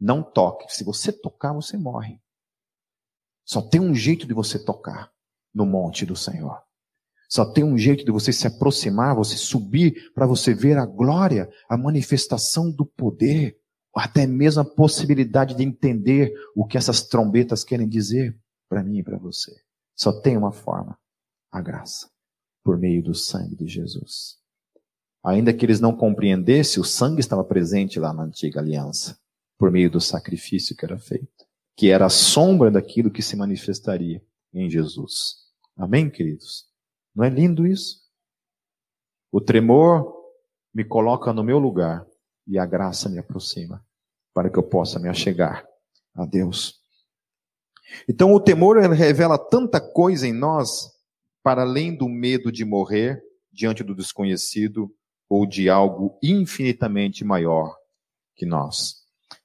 Não 0.00 0.22
toque. 0.22 0.72
Se 0.72 0.84
você 0.84 1.12
tocar, 1.12 1.52
você 1.52 1.76
morre. 1.76 2.20
Só 3.44 3.60
tem 3.60 3.80
um 3.80 3.94
jeito 3.94 4.26
de 4.26 4.32
você 4.32 4.58
tocar 4.58 5.12
no 5.52 5.66
monte 5.66 6.06
do 6.06 6.16
Senhor. 6.16 6.62
Só 7.28 7.44
tem 7.44 7.64
um 7.64 7.76
jeito 7.76 8.04
de 8.04 8.12
você 8.12 8.32
se 8.32 8.46
aproximar, 8.46 9.14
você 9.14 9.36
subir 9.36 10.12
para 10.14 10.26
você 10.26 10.54
ver 10.54 10.78
a 10.78 10.86
glória, 10.86 11.50
a 11.68 11.76
manifestação 11.76 12.70
do 12.70 12.86
poder, 12.86 13.58
até 13.94 14.26
mesmo 14.26 14.62
a 14.62 14.64
possibilidade 14.64 15.56
de 15.56 15.64
entender 15.64 16.32
o 16.54 16.66
que 16.66 16.78
essas 16.78 17.02
trombetas 17.02 17.64
querem 17.64 17.88
dizer 17.88 18.38
para 18.68 18.82
mim 18.82 18.98
e 18.98 19.02
para 19.02 19.18
você. 19.18 19.52
Só 19.96 20.20
tem 20.20 20.36
uma 20.36 20.52
forma 20.52 20.98
a 21.50 21.60
graça, 21.60 22.10
por 22.62 22.78
meio 22.78 23.02
do 23.02 23.14
sangue 23.14 23.56
de 23.56 23.66
Jesus. 23.66 24.43
Ainda 25.24 25.54
que 25.54 25.64
eles 25.64 25.80
não 25.80 25.96
compreendessem, 25.96 26.80
o 26.80 26.84
sangue 26.84 27.20
estava 27.20 27.42
presente 27.42 27.98
lá 27.98 28.12
na 28.12 28.24
antiga 28.24 28.60
aliança, 28.60 29.18
por 29.56 29.70
meio 29.70 29.90
do 29.90 30.00
sacrifício 30.00 30.76
que 30.76 30.84
era 30.84 30.98
feito, 30.98 31.46
que 31.74 31.90
era 31.90 32.04
a 32.04 32.10
sombra 32.10 32.70
daquilo 32.70 33.10
que 33.10 33.22
se 33.22 33.34
manifestaria 33.34 34.22
em 34.52 34.68
Jesus. 34.68 35.36
Amém, 35.76 36.10
queridos? 36.10 36.66
Não 37.14 37.24
é 37.24 37.30
lindo 37.30 37.66
isso? 37.66 38.02
O 39.32 39.40
tremor 39.40 40.14
me 40.74 40.84
coloca 40.84 41.32
no 41.32 41.42
meu 41.42 41.58
lugar 41.58 42.06
e 42.46 42.58
a 42.58 42.66
graça 42.66 43.08
me 43.08 43.18
aproxima 43.18 43.82
para 44.34 44.50
que 44.50 44.58
eu 44.58 44.62
possa 44.62 44.98
me 44.98 45.08
achegar 45.08 45.66
a 46.14 46.26
Deus. 46.26 46.80
Então 48.08 48.32
o 48.34 48.40
temor 48.40 48.78
revela 48.92 49.38
tanta 49.38 49.80
coisa 49.80 50.26
em 50.26 50.32
nós 50.32 50.92
para 51.42 51.62
além 51.62 51.96
do 51.96 52.08
medo 52.08 52.52
de 52.52 52.64
morrer 52.64 53.22
diante 53.52 53.82
do 53.82 53.94
desconhecido 53.94 54.94
ou 55.28 55.46
de 55.46 55.68
algo 55.68 56.18
infinitamente 56.22 57.24
maior 57.24 57.74
que 58.36 58.46
nós. 58.46 58.96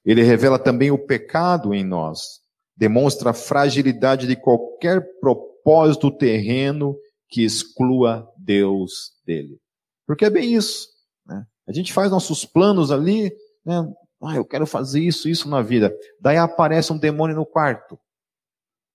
Ele 0.04 0.22
revela 0.22 0.58
também 0.58 0.90
o 0.90 0.98
pecado 0.98 1.74
em 1.74 1.84
nós, 1.84 2.40
demonstra 2.76 3.30
a 3.30 3.34
fragilidade 3.34 4.26
de 4.26 4.36
qualquer 4.36 5.18
propósito 5.20 6.10
terreno 6.10 6.96
que 7.28 7.44
exclua 7.44 8.28
Deus 8.36 9.12
dele. 9.24 9.60
Porque 10.06 10.24
é 10.24 10.30
bem 10.30 10.54
isso. 10.54 10.88
Né? 11.26 11.44
A 11.68 11.72
gente 11.72 11.92
faz 11.92 12.10
nossos 12.10 12.44
planos 12.44 12.90
ali, 12.90 13.32
né? 13.64 13.92
ah, 14.22 14.36
eu 14.36 14.44
quero 14.44 14.66
fazer 14.66 15.00
isso, 15.00 15.28
isso 15.28 15.48
na 15.48 15.62
vida. 15.62 15.94
Daí 16.20 16.36
aparece 16.36 16.92
um 16.92 16.98
demônio 16.98 17.36
no 17.36 17.46
quarto. 17.46 17.98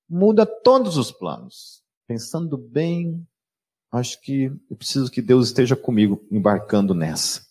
Muda 0.09 0.45
todos 0.45 0.97
os 0.97 1.11
planos 1.11 1.83
pensando 2.07 2.57
bem, 2.57 3.25
acho 3.95 4.21
que 4.21 4.45
eu 4.69 4.75
preciso 4.75 5.11
que 5.11 5.21
Deus 5.21 5.47
esteja 5.47 5.75
comigo 5.75 6.25
embarcando 6.31 6.93
nessa. 6.93 7.45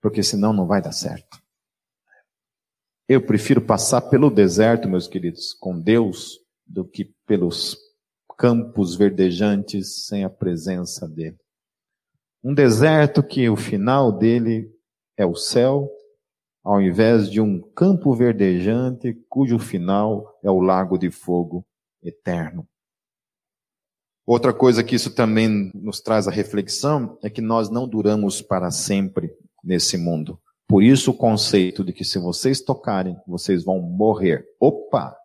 Porque 0.00 0.22
senão 0.22 0.52
não 0.52 0.66
vai 0.66 0.80
dar 0.80 0.92
certo. 0.92 1.40
Eu 3.08 3.24
prefiro 3.24 3.60
passar 3.60 4.02
pelo 4.02 4.30
deserto, 4.30 4.88
meus 4.88 5.08
queridos, 5.08 5.54
com 5.54 5.80
Deus, 5.80 6.38
do 6.66 6.84
que 6.84 7.04
pelos 7.26 7.76
campos 8.36 8.94
verdejantes 8.94 10.06
sem 10.06 10.24
a 10.24 10.30
presença 10.30 11.08
dele. 11.08 11.38
Um 12.44 12.54
deserto 12.54 13.22
que 13.22 13.48
o 13.48 13.56
final 13.56 14.12
dele 14.12 14.70
é 15.16 15.26
o 15.26 15.34
céu, 15.34 15.90
ao 16.62 16.80
invés 16.80 17.28
de 17.30 17.40
um 17.40 17.60
campo 17.60 18.14
verdejante 18.14 19.14
cujo 19.28 19.58
final 19.58 20.38
é 20.42 20.50
o 20.50 20.60
lago 20.60 20.96
de 20.96 21.10
fogo 21.10 21.66
eterno. 22.02 22.68
Outra 24.30 24.52
coisa 24.52 24.84
que 24.84 24.94
isso 24.94 25.14
também 25.14 25.70
nos 25.74 26.02
traz 26.02 26.28
a 26.28 26.30
reflexão 26.30 27.18
é 27.22 27.30
que 27.30 27.40
nós 27.40 27.70
não 27.70 27.88
duramos 27.88 28.42
para 28.42 28.70
sempre 28.70 29.34
nesse 29.64 29.96
mundo. 29.96 30.38
Por 30.66 30.82
isso 30.82 31.12
o 31.12 31.16
conceito 31.16 31.82
de 31.82 31.94
que 31.94 32.04
se 32.04 32.18
vocês 32.18 32.60
tocarem, 32.60 33.18
vocês 33.26 33.64
vão 33.64 33.80
morrer. 33.80 34.46
Opa! 34.60 35.16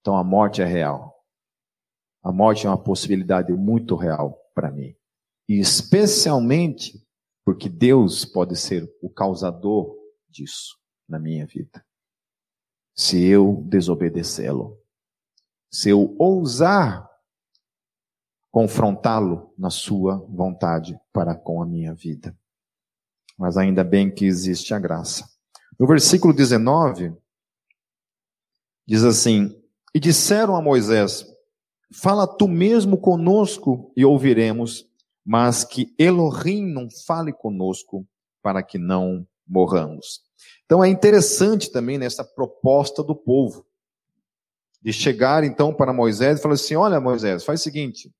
Então 0.00 0.16
a 0.16 0.24
morte 0.24 0.60
é 0.60 0.64
real. 0.64 1.24
A 2.20 2.32
morte 2.32 2.66
é 2.66 2.68
uma 2.68 2.82
possibilidade 2.82 3.52
muito 3.52 3.94
real 3.94 4.36
para 4.52 4.72
mim. 4.72 4.96
E 5.48 5.60
especialmente 5.60 7.00
porque 7.44 7.68
Deus 7.68 8.24
pode 8.24 8.56
ser 8.56 8.92
o 9.00 9.08
causador 9.08 9.96
disso 10.28 10.76
na 11.08 11.20
minha 11.20 11.46
vida. 11.46 11.86
Se 12.92 13.24
eu 13.24 13.62
desobedecê-lo. 13.68 14.76
Se 15.70 15.90
eu 15.90 16.16
ousar 16.18 17.08
confrontá-lo 18.50 19.52
na 19.56 19.70
sua 19.70 20.16
vontade 20.28 20.98
para 21.12 21.34
com 21.34 21.62
a 21.62 21.66
minha 21.66 21.94
vida. 21.94 22.36
Mas 23.38 23.56
ainda 23.56 23.84
bem 23.84 24.10
que 24.10 24.24
existe 24.24 24.74
a 24.74 24.78
graça. 24.78 25.28
No 25.78 25.86
versículo 25.86 26.34
19, 26.34 27.12
diz 28.86 29.04
assim: 29.04 29.56
E 29.94 30.00
disseram 30.00 30.56
a 30.56 30.60
Moisés: 30.60 31.24
Fala 31.92 32.26
tu 32.26 32.46
mesmo 32.46 32.98
conosco 32.98 33.92
e 33.96 34.04
ouviremos, 34.04 34.86
mas 35.24 35.64
que 35.64 35.94
Elohim 35.98 36.66
não 36.66 36.88
fale 37.06 37.32
conosco 37.32 38.06
para 38.42 38.62
que 38.62 38.78
não 38.78 39.26
morramos. 39.46 40.20
Então 40.66 40.84
é 40.84 40.88
interessante 40.88 41.70
também 41.70 41.98
nessa 41.98 42.24
proposta 42.24 43.02
do 43.02 43.14
povo 43.14 43.66
de 44.82 44.92
chegar 44.92 45.44
então 45.44 45.74
para 45.74 45.92
Moisés 45.92 46.38
e 46.38 46.42
falar 46.42 46.54
assim: 46.54 46.74
Olha, 46.74 47.00
Moisés, 47.00 47.44
faz 47.44 47.60
o 47.60 47.62
seguinte, 47.62 48.12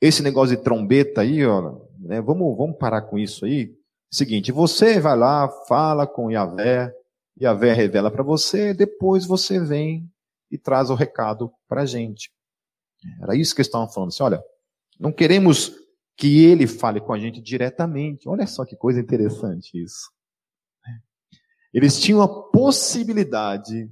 esse 0.00 0.22
negócio 0.22 0.56
de 0.56 0.62
trombeta 0.62 1.22
aí, 1.22 1.44
ó, 1.44 1.80
né, 1.98 2.20
vamos, 2.20 2.56
vamos 2.56 2.76
parar 2.78 3.02
com 3.02 3.18
isso 3.18 3.44
aí. 3.44 3.74
Seguinte, 4.10 4.52
você 4.52 5.00
vai 5.00 5.16
lá, 5.16 5.48
fala 5.66 6.06
com 6.06 6.30
Yahvé, 6.30 6.94
Yahvé 7.40 7.72
revela 7.72 8.10
para 8.10 8.22
você, 8.22 8.72
depois 8.72 9.26
você 9.26 9.60
vem 9.60 10.10
e 10.50 10.56
traz 10.56 10.90
o 10.90 10.94
recado 10.94 11.52
para 11.68 11.82
a 11.82 11.86
gente. 11.86 12.32
Era 13.20 13.36
isso 13.36 13.54
que 13.54 13.60
eles 13.60 13.68
estavam 13.68 13.88
falando. 13.88 14.08
Assim, 14.08 14.22
olha, 14.22 14.42
não 14.98 15.12
queremos 15.12 15.72
que 16.16 16.44
ele 16.44 16.66
fale 16.66 17.00
com 17.00 17.12
a 17.12 17.18
gente 17.18 17.40
diretamente. 17.40 18.28
Olha 18.28 18.46
só 18.46 18.64
que 18.64 18.76
coisa 18.76 19.00
interessante 19.00 19.80
isso. 19.80 20.10
Eles 21.72 22.00
tinham 22.00 22.22
a 22.22 22.50
possibilidade 22.50 23.88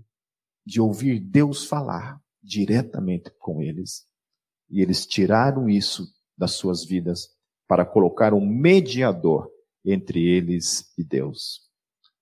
de 0.64 0.80
ouvir 0.80 1.20
Deus 1.20 1.64
falar 1.64 2.20
diretamente 2.42 3.30
com 3.38 3.62
eles. 3.62 4.06
E 4.70 4.82
eles 4.82 5.06
tiraram 5.06 5.68
isso 5.68 6.06
das 6.36 6.52
suas 6.52 6.84
vidas 6.84 7.28
para 7.68 7.84
colocar 7.84 8.34
um 8.34 8.44
mediador 8.44 9.50
entre 9.84 10.26
eles 10.26 10.92
e 10.98 11.04
Deus. 11.04 11.60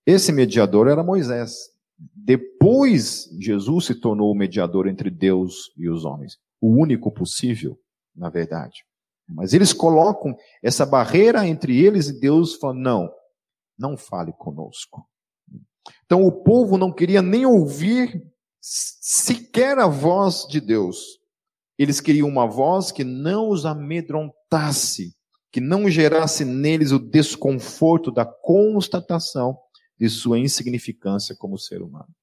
Esse 0.05 0.31
mediador 0.31 0.87
era 0.87 1.03
Moisés. 1.03 1.69
Depois, 1.97 3.29
Jesus 3.39 3.85
se 3.85 3.95
tornou 3.95 4.31
o 4.31 4.35
mediador 4.35 4.87
entre 4.87 5.09
Deus 5.09 5.71
e 5.77 5.89
os 5.89 6.05
homens. 6.05 6.37
O 6.61 6.69
único 6.69 7.11
possível, 7.11 7.79
na 8.15 8.29
verdade. 8.29 8.85
Mas 9.27 9.53
eles 9.53 9.73
colocam 9.73 10.35
essa 10.61 10.85
barreira 10.85 11.47
entre 11.47 11.83
eles 11.83 12.07
e 12.07 12.19
Deus, 12.19 12.55
falando: 12.55 12.81
não, 12.81 13.13
não 13.77 13.97
fale 13.97 14.31
conosco. 14.33 15.07
Então 16.05 16.23
o 16.23 16.31
povo 16.31 16.77
não 16.77 16.91
queria 16.91 17.21
nem 17.21 17.45
ouvir 17.45 18.23
sequer 18.61 19.77
a 19.77 19.87
voz 19.87 20.45
de 20.47 20.59
Deus. 20.59 21.19
Eles 21.77 21.99
queriam 21.99 22.27
uma 22.27 22.47
voz 22.47 22.91
que 22.91 23.03
não 23.03 23.49
os 23.49 23.65
amedrontasse, 23.65 25.13
que 25.51 25.59
não 25.59 25.89
gerasse 25.89 26.45
neles 26.45 26.91
o 26.91 26.99
desconforto 26.99 28.11
da 28.11 28.25
constatação 28.25 29.57
de 29.97 30.09
sua 30.09 30.39
insignificância 30.39 31.35
como 31.35 31.57
ser 31.57 31.81
humano. 31.81 32.13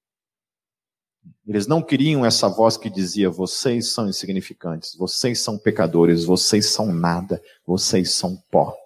Eles 1.47 1.67
não 1.67 1.83
queriam 1.83 2.25
essa 2.25 2.49
voz 2.49 2.77
que 2.77 2.91
dizia: 2.91 3.31
vocês 3.31 3.93
são 3.93 4.09
insignificantes, 4.09 4.95
vocês 4.97 5.41
são 5.41 5.59
pecadores, 5.59 6.25
vocês 6.25 6.67
são 6.67 6.93
nada, 6.93 7.43
vocês 7.67 8.13
são 8.15 8.37
pó. 8.51 8.77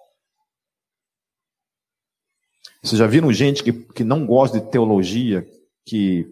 Vocês 2.83 2.99
já 2.99 3.07
viram 3.07 3.33
gente 3.33 3.63
que, 3.63 3.73
que 3.73 4.03
não 4.03 4.25
gosta 4.25 4.59
de 4.59 4.71
teologia, 4.71 5.47
que 5.85 6.25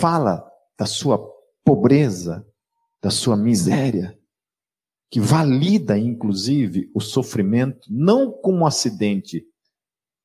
fala 0.00 0.48
da 0.78 0.86
sua 0.86 1.18
pobreza, 1.64 2.46
da 3.04 3.10
sua 3.10 3.36
miséria, 3.36 4.18
que 5.10 5.20
valida, 5.20 5.98
inclusive, 5.98 6.90
o 6.94 7.02
sofrimento, 7.02 7.86
não 7.92 8.32
como 8.32 8.60
um 8.60 8.66
acidente, 8.66 9.46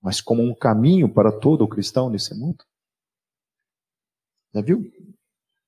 mas 0.01 0.21
como 0.21 0.41
um 0.41 0.55
caminho 0.55 1.13
para 1.13 1.29
todo 1.29 1.65
o 1.65 1.67
cristão 1.67 2.09
nesse 2.09 2.33
mundo? 2.33 2.63
Já 4.55 4.61
viu? 4.61 4.89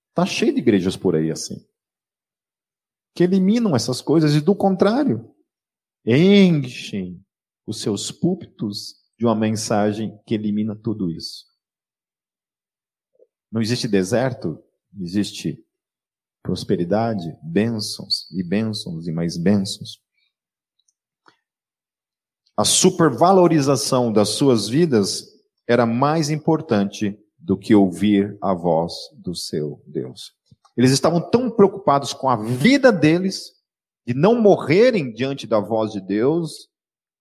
Está 0.08 0.26
cheio 0.26 0.54
de 0.54 0.60
igrejas 0.62 0.96
por 0.96 1.14
aí 1.14 1.30
assim. 1.30 1.58
Que 3.14 3.26
eliminam 3.26 3.76
essas 3.76 4.00
coisas 4.02 4.34
e, 4.34 4.40
do 4.40 4.56
contrário, 4.56 5.36
enchem 6.06 7.22
os 7.68 7.82
seus 7.82 8.10
púlpitos 8.10 8.96
de 9.20 9.26
uma 9.26 9.36
mensagem 9.36 10.18
que 10.26 10.34
elimina 10.34 10.78
tudo 10.78 11.12
isso. 11.12 11.46
Não 13.52 13.60
existe 13.60 13.86
deserto, 13.86 14.64
existe 14.98 15.62
prosperidade, 16.42 17.36
bênçãos 17.44 18.30
e 18.32 18.44
bênçãos 18.44 19.08
e 19.08 19.12
mais 19.12 19.38
bênçãos. 19.38 20.00
A 22.58 22.66
supervalorização 22.66 24.12
das 24.12 24.30
suas 24.30 24.68
vidas 24.68 25.26
era 25.68 25.86
mais 25.86 26.30
importante 26.30 27.18
do 27.38 27.58
que 27.58 27.74
ouvir 27.74 28.38
a 28.42 28.54
voz 28.54 28.94
do 29.16 29.34
seu 29.34 29.82
Deus. 29.88 30.34
Eles 30.78 30.92
estavam 30.92 31.22
tão 31.30 31.50
preocupados 31.50 32.14
com 32.14 32.30
a 32.30 32.36
vida 32.36 32.92
deles, 32.92 33.52
de 34.06 34.14
não 34.14 34.40
morrerem 34.40 35.14
diante 35.14 35.48
da 35.48 35.60
voz 35.60 35.92
de 35.92 36.02
Deus, 36.02 36.70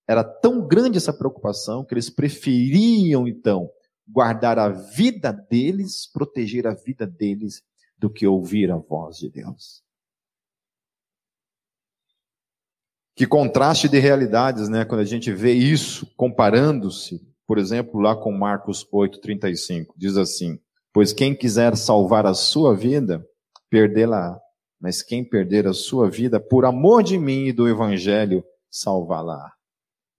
era 0.08 0.24
tão 0.24 0.66
grande 0.66 0.98
essa 0.98 1.12
preocupação 1.12 1.84
que 1.84 1.94
eles 1.94 2.10
preferiam 2.10 3.28
então 3.28 3.70
guardar 4.08 4.58
a 4.58 4.68
vida 4.68 5.30
deles, 5.30 6.10
proteger 6.12 6.66
a 6.66 6.74
vida 6.74 7.06
deles, 7.06 7.62
do 8.00 8.10
que 8.10 8.26
ouvir 8.26 8.70
a 8.70 8.76
voz 8.76 9.18
de 9.18 9.28
Deus. 9.28 9.82
Que 13.14 13.26
contraste 13.26 13.88
de 13.88 13.98
realidades, 13.98 14.68
né? 14.68 14.84
Quando 14.84 15.02
a 15.02 15.04
gente 15.04 15.30
vê 15.30 15.52
isso 15.52 16.06
comparando-se 16.16 17.30
por 17.50 17.58
exemplo, 17.58 18.00
lá 18.00 18.14
com 18.14 18.30
Marcos 18.30 18.86
8,35, 18.94 19.86
diz 19.96 20.16
assim: 20.16 20.56
Pois 20.92 21.12
quem 21.12 21.34
quiser 21.34 21.76
salvar 21.76 22.24
a 22.24 22.32
sua 22.32 22.76
vida, 22.76 23.26
perdê-la. 23.68 24.38
Mas 24.80 25.02
quem 25.02 25.28
perder 25.28 25.66
a 25.66 25.72
sua 25.72 26.08
vida, 26.08 26.38
por 26.38 26.64
amor 26.64 27.02
de 27.02 27.18
mim 27.18 27.46
e 27.46 27.52
do 27.52 27.68
Evangelho, 27.68 28.44
salvá-la. 28.70 29.52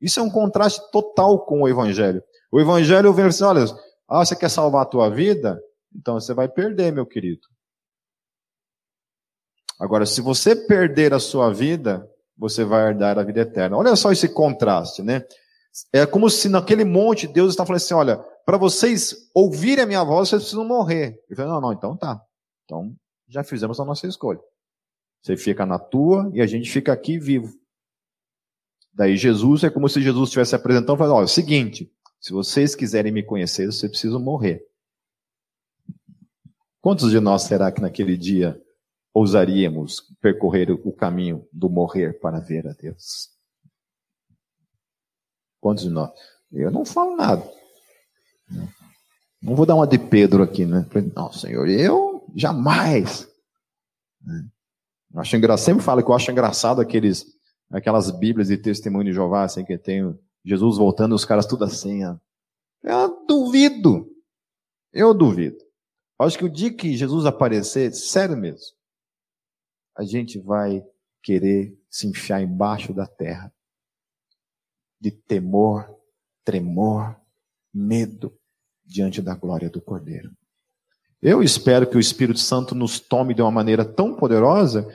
Isso 0.02 0.20
é 0.20 0.24
um 0.24 0.30
contraste 0.30 0.82
total 0.92 1.46
com 1.46 1.62
o 1.62 1.70
Evangelho. 1.70 2.22
O 2.52 2.60
Evangelho 2.60 3.14
vem 3.14 3.28
assim: 3.28 3.46
olha, 3.46 3.64
ah, 4.10 4.26
você 4.26 4.36
quer 4.36 4.50
salvar 4.50 4.82
a 4.82 4.90
tua 4.90 5.10
vida? 5.10 5.58
Então 5.96 6.20
você 6.20 6.34
vai 6.34 6.50
perder, 6.50 6.92
meu 6.92 7.06
querido. 7.06 7.48
Agora, 9.82 10.06
se 10.06 10.22
você 10.22 10.56
perder 10.56 11.12
a 11.12 11.20
sua 11.20 11.52
vida, 11.52 12.08
você 12.38 12.64
vai 12.64 12.90
herdar 12.90 13.18
a 13.18 13.24
vida 13.24 13.42
eterna. 13.42 13.76
Olha 13.76 13.96
só 13.96 14.12
esse 14.12 14.30
contraste, 14.30 15.02
né? 15.02 15.26
É 15.92 16.06
como 16.06 16.30
se 16.30 16.48
naquele 16.48 16.86
monte 16.86 17.26
Deus 17.26 17.50
está 17.50 17.66
falando 17.66 17.82
assim: 17.82 17.96
olha, 17.96 18.18
para 18.46 18.60
vocês 18.60 19.32
ouvirem 19.34 19.84
a 19.84 19.88
minha 19.88 20.04
voz, 20.04 20.30
vocês 20.30 20.44
precisam 20.44 20.64
morrer. 20.64 21.20
Ele 21.28 21.36
falou: 21.36 21.54
não, 21.54 21.62
não, 21.62 21.74
então 21.74 21.98
tá. 21.98 22.22
Então 22.64 22.96
já 23.28 23.44
fizemos 23.44 23.80
a 23.80 23.86
nossa 23.86 24.06
escolha. 24.06 24.40
Você 25.20 25.36
fica 25.36 25.66
na 25.66 25.80
tua 25.80 26.30
e 26.32 26.42
a 26.42 26.46
gente 26.46 26.70
fica 26.70 26.94
aqui 26.94 27.18
vivo. 27.18 27.52
Daí 28.94 29.18
Jesus 29.18 29.64
é 29.64 29.70
como 29.72 29.90
se 29.90 30.00
Jesus 30.00 30.30
estivesse 30.30 30.54
apresentando 30.54 30.96
falando: 30.96 31.16
olha, 31.16 31.24
é 31.24 31.26
o 31.26 31.28
seguinte, 31.28 31.92
se 32.20 32.32
vocês 32.32 32.76
quiserem 32.76 33.12
me 33.12 33.24
conhecer, 33.24 33.66
vocês 33.66 33.90
precisam 33.90 34.20
morrer. 34.20 34.64
Quantos 36.80 37.10
de 37.10 37.20
nós 37.20 37.42
será 37.42 37.72
que 37.72 37.82
naquele 37.82 38.16
dia 38.16 38.62
ousaríamos 39.14 40.02
percorrer 40.22 40.72
o 40.72 40.92
caminho 40.92 41.48
do 41.52 41.70
morrer 41.70 42.20
para 42.20 42.40
ver 42.40 42.68
a 42.68 42.74
Deus? 42.74 43.30
Quantos 45.60 45.84
de 45.84 45.90
nós? 45.90 46.12
Eu 46.52 46.72
não 46.72 46.86
falo 46.86 47.16
nada. 47.16 47.44
Não 49.42 49.56
vou 49.56 49.66
dar 49.66 49.76
uma 49.76 49.88
de 49.88 49.98
Pedro 49.98 50.44
aqui, 50.44 50.66
né? 50.66 50.86
Não, 51.16 51.32
Senhor, 51.32 51.68
eu 51.68 52.26
jamais. 52.36 53.28
Eu 55.14 55.20
acho 55.20 55.36
engraçado, 55.36 55.66
sempre 55.66 55.84
falo 55.84 56.04
que 56.04 56.10
eu 56.10 56.16
acho 56.16 56.32
engraçado 56.32 56.82
aqueles, 56.82 57.26
aquelas 57.70 58.12
Bíblias 58.12 58.48
de 58.48 58.58
testemunho 58.58 59.06
de 59.06 59.14
Jeová, 59.14 59.44
assim, 59.44 59.66
que 59.66 59.78
tem 59.78 60.18
Jesus 60.44 60.78
voltando, 60.78 61.16
os 61.16 61.26
caras 61.26 61.46
tudo 61.46 61.64
assim, 61.64 62.04
ó. 62.06 62.16
Eu 62.84 63.26
duvido. 63.26 64.08
Eu 64.92 65.14
duvido. 65.14 65.58
Acho 66.20 66.38
que 66.38 66.46
o 66.46 66.50
dia 66.50 66.74
que 66.74 66.96
Jesus 66.96 67.26
aparecer, 67.26 67.94
sério 67.94 68.38
mesmo, 68.38 68.76
a 70.02 70.04
gente 70.04 70.40
vai 70.40 70.84
querer 71.22 71.78
se 71.88 72.08
enfiar 72.08 72.42
embaixo 72.42 72.92
da 72.92 73.06
terra 73.06 73.54
de 75.00 75.12
temor, 75.12 75.88
tremor, 76.44 77.16
medo 77.72 78.36
diante 78.84 79.22
da 79.22 79.36
glória 79.36 79.70
do 79.70 79.80
Cordeiro. 79.80 80.32
Eu 81.22 81.44
espero 81.44 81.88
que 81.88 81.96
o 81.96 82.00
Espírito 82.00 82.40
Santo 82.40 82.74
nos 82.74 83.00
tome 83.00 83.36
de 83.36 83.44
uma 83.44 83.52
maneira 83.52 83.86
tão 83.86 84.16
poderosa 84.16 84.88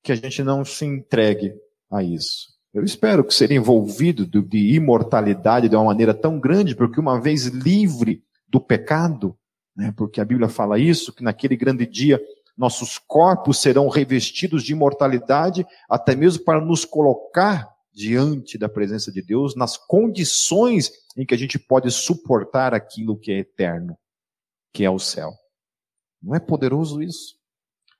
que 0.00 0.12
a 0.12 0.14
gente 0.14 0.44
não 0.44 0.64
se 0.64 0.84
entregue 0.84 1.52
a 1.90 2.00
isso. 2.00 2.54
Eu 2.72 2.84
espero 2.84 3.24
que 3.24 3.34
ser 3.34 3.50
envolvido 3.50 4.24
de 4.24 4.74
imortalidade 4.74 5.68
de 5.68 5.74
uma 5.74 5.86
maneira 5.86 6.14
tão 6.14 6.38
grande, 6.38 6.76
porque 6.76 7.00
uma 7.00 7.20
vez 7.20 7.46
livre 7.46 8.22
do 8.48 8.60
pecado, 8.60 9.36
né, 9.76 9.92
porque 9.96 10.20
a 10.20 10.24
Bíblia 10.24 10.48
fala 10.48 10.78
isso, 10.78 11.12
que 11.12 11.24
naquele 11.24 11.56
grande 11.56 11.84
dia 11.84 12.20
nossos 12.56 12.98
corpos 12.98 13.60
serão 13.60 13.88
revestidos 13.88 14.62
de 14.62 14.72
imortalidade, 14.72 15.66
até 15.88 16.14
mesmo 16.14 16.44
para 16.44 16.60
nos 16.60 16.84
colocar 16.84 17.68
diante 17.92 18.56
da 18.56 18.68
presença 18.68 19.10
de 19.10 19.22
Deus, 19.22 19.56
nas 19.56 19.76
condições 19.76 20.90
em 21.16 21.26
que 21.26 21.34
a 21.34 21.38
gente 21.38 21.58
pode 21.58 21.90
suportar 21.90 22.72
aquilo 22.74 23.18
que 23.18 23.32
é 23.32 23.38
eterno, 23.38 23.96
que 24.72 24.84
é 24.84 24.90
o 24.90 24.98
céu. 24.98 25.32
Não 26.22 26.34
é 26.34 26.40
poderoso 26.40 27.02
isso? 27.02 27.36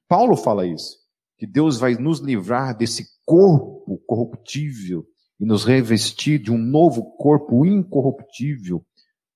Paulo 0.08 0.36
fala 0.36 0.66
isso, 0.66 0.98
que 1.38 1.46
Deus 1.46 1.78
vai 1.78 1.94
nos 1.94 2.20
livrar 2.20 2.76
desse 2.76 3.06
corpo 3.24 3.98
corruptível 4.06 5.06
e 5.38 5.44
nos 5.44 5.64
revestir 5.64 6.38
de 6.38 6.52
um 6.52 6.58
novo 6.58 7.16
corpo 7.16 7.64
incorruptível, 7.64 8.84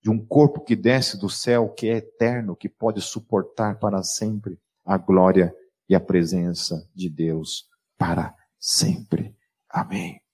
de 0.03 0.11
um 0.11 0.24
corpo 0.24 0.61
que 0.61 0.77
desce 0.77 1.18
do 1.18 1.31
céu, 1.31 1.70
que 1.70 1.88
é 1.88 1.96
eterno, 1.96 2.55
que 2.55 2.68
pode 2.68 3.00
suportar 3.00 3.79
para 3.79 4.03
sempre 4.03 4.59
a 4.84 4.98
glória 4.98 5.54
e 5.88 5.94
a 5.94 6.00
presença 6.00 6.88
de 6.94 7.08
Deus 7.08 7.66
para 7.98 8.34
sempre. 8.58 9.34
Amém 9.68 10.24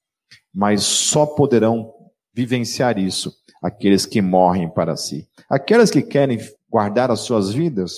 mas 0.53 0.83
só 0.83 1.27
poderão 1.27 1.95
vivenciar 2.33 2.99
isso 2.99 3.33
aqueles 3.63 4.07
que 4.07 4.21
morrem 4.21 4.69
para 4.73 4.97
si. 4.97 5.29
Aqueles 5.49 5.91
que 5.91 6.03
querem 6.03 6.39
guardar 6.69 7.11
as 7.11 7.21
suas 7.21 7.53
vidas, 7.53 7.97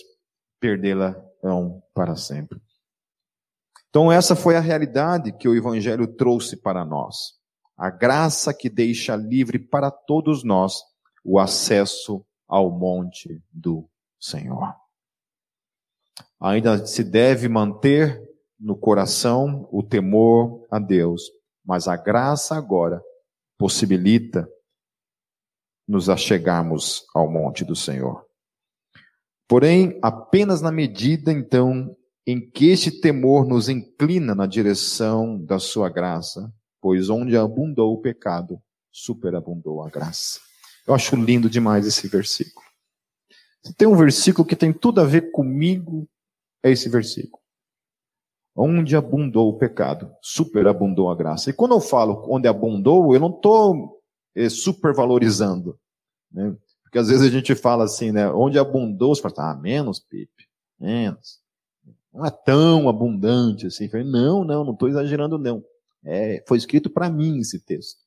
perdê-la-ão 0.60 1.82
para 1.94 2.16
sempre. 2.16 2.60
Então, 3.88 4.10
essa 4.10 4.34
foi 4.34 4.56
a 4.56 4.60
realidade 4.60 5.32
que 5.32 5.46
o 5.48 5.54
Evangelho 5.54 6.06
trouxe 6.06 6.56
para 6.56 6.84
nós. 6.84 7.34
A 7.76 7.90
graça 7.90 8.54
que 8.54 8.70
deixa 8.70 9.14
livre 9.14 9.58
para 9.58 9.90
todos 9.90 10.42
nós 10.42 10.82
o 11.24 11.38
acesso 11.38 12.24
ao 12.48 12.70
monte 12.70 13.42
do 13.52 13.88
Senhor. 14.18 14.82
Ainda 16.40 16.85
se 16.87 17.05
deve 17.05 17.48
manter 17.48 18.20
no 18.59 18.77
coração 18.77 19.68
o 19.72 19.83
temor 19.83 20.66
a 20.70 20.79
Deus, 20.79 21.22
mas 21.64 21.88
a 21.88 21.96
graça 21.96 22.57
agora 22.57 23.03
possibilita 23.59 24.48
nos 25.87 26.09
achegarmos 26.09 27.05
ao 27.14 27.31
monte 27.31 27.64
do 27.64 27.77
Senhor. 27.77 28.25
Porém, 29.48 29.98
apenas 30.03 30.61
na 30.61 30.72
medida, 30.72 31.33
então, 31.33 31.94
em 32.27 32.40
que 32.40 32.70
este 32.70 32.90
temor 33.01 33.46
nos 33.46 33.68
inclina 33.68 34.35
na 34.35 34.46
direção 34.46 35.38
da 35.44 35.59
sua 35.59 35.88
graça, 35.88 36.53
pois 36.81 37.11
onde 37.11 37.37
abundou 37.37 37.92
o 37.92 38.01
pecado, 38.01 38.61
superabundou 38.90 39.83
a 39.83 39.90
graça. 39.90 40.40
Eu 40.87 40.94
acho 40.94 41.14
lindo 41.16 41.51
demais 41.51 41.87
esse 41.87 42.09
versículo. 42.09 42.66
Se 43.62 43.75
tem 43.75 43.87
um 43.87 43.96
versículo 43.96 44.46
que 44.46 44.57
tem 44.57 44.72
tudo 44.72 45.01
a 45.01 45.05
ver 45.05 45.31
comigo, 45.31 46.09
é 46.62 46.70
esse 46.70 46.88
versículo. 46.88 47.40
Onde 48.55 48.96
abundou 48.96 49.48
o 49.48 49.57
pecado, 49.57 50.14
superabundou 50.20 51.11
a 51.11 51.14
graça. 51.14 51.51
E 51.51 51.53
quando 51.53 51.72
eu 51.72 51.81
falo 51.81 52.27
onde 52.29 52.48
abundou, 52.48 53.14
eu 53.14 53.20
não 53.20 53.31
estou 53.31 54.03
é, 54.35 54.48
supervalorizando. 54.48 55.79
Né? 56.31 56.55
Porque 56.83 56.98
às 56.98 57.09
vezes 57.09 57.27
a 57.27 57.31
gente 57.31 57.55
fala 57.55 57.85
assim, 57.85 58.12
né? 58.12 58.29
Onde 58.31 58.59
abundou, 58.59 59.14
você 59.14 59.22
fala, 59.22 59.53
ah, 59.53 59.55
menos, 59.55 59.98
Pipe, 60.01 60.46
menos. 60.79 61.40
Não 62.12 62.27
é 62.27 62.31
tão 62.31 62.88
abundante 62.88 63.66
assim. 63.66 63.88
falei, 63.88 64.05
não, 64.07 64.44
não, 64.44 64.64
não 64.64 64.72
estou 64.75 64.88
exagerando, 64.88 65.38
não. 65.38 65.64
É, 66.05 66.44
foi 66.46 66.59
escrito 66.59 66.90
para 66.90 67.09
mim 67.09 67.38
esse 67.38 67.59
texto. 67.61 68.03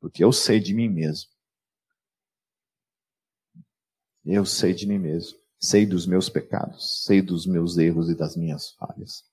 Porque 0.00 0.24
eu 0.24 0.32
sei 0.32 0.60
de 0.60 0.72
mim 0.72 0.88
mesmo. 0.88 1.28
Eu 4.28 4.44
sei 4.44 4.74
de 4.74 4.86
mim 4.86 4.98
mesmo. 4.98 5.38
Sei 5.58 5.84
dos 5.84 6.06
meus 6.06 6.28
pecados. 6.28 7.04
Sei 7.04 7.20
dos 7.20 7.46
meus 7.46 7.78
erros 7.78 8.08
e 8.10 8.14
das 8.14 8.36
minhas 8.36 8.70
falhas. 8.70 9.24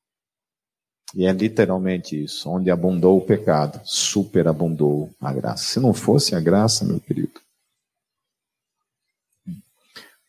E 1.14 1.26
é 1.26 1.32
literalmente 1.32 2.24
isso. 2.24 2.50
Onde 2.50 2.72
abundou 2.72 3.18
o 3.18 3.26
pecado, 3.26 3.80
superabundou 3.84 5.12
a 5.22 5.32
graça. 5.32 5.66
Se 5.66 5.80
não 5.80 5.94
fosse 5.94 6.34
a 6.34 6.40
graça, 6.40 6.84
meu 6.84 7.00
querido, 7.00 7.40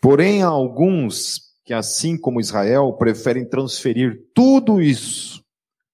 Porém, 0.00 0.42
há 0.42 0.46
alguns 0.46 1.52
que, 1.64 1.74
assim 1.74 2.16
como 2.16 2.40
Israel, 2.40 2.92
preferem 2.92 3.44
transferir 3.44 4.24
tudo 4.32 4.80
isso 4.80 5.44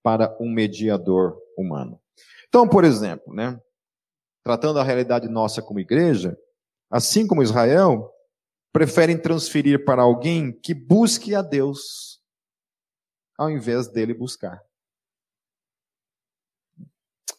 para 0.02 0.36
um 0.38 0.50
mediador 0.50 1.38
humano. 1.56 1.98
Então, 2.46 2.68
por 2.68 2.84
exemplo, 2.84 3.32
né, 3.32 3.58
tratando 4.44 4.78
a 4.78 4.84
realidade 4.84 5.28
nossa 5.28 5.62
como 5.62 5.80
igreja, 5.80 6.36
assim 6.90 7.26
como 7.26 7.42
Israel, 7.42 8.12
preferem 8.72 9.20
transferir 9.20 9.84
para 9.84 10.02
alguém 10.02 10.50
que 10.50 10.72
busque 10.72 11.34
a 11.34 11.42
Deus, 11.42 12.20
ao 13.36 13.50
invés 13.50 13.86
dele 13.86 14.14
buscar. 14.14 14.64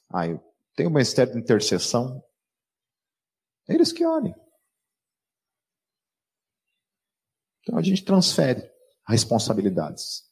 Ah, 0.09 0.27
eu 0.27 0.39
tenho 0.75 0.89
uma 0.89 0.99
ministério 0.99 1.33
de 1.33 1.39
intercessão. 1.39 2.23
Eles 3.67 3.91
que 3.91 4.05
orem. 4.05 4.35
Então 7.61 7.77
a 7.77 7.81
gente 7.81 8.05
transfere 8.05 8.69
responsabilidades. 9.07 10.29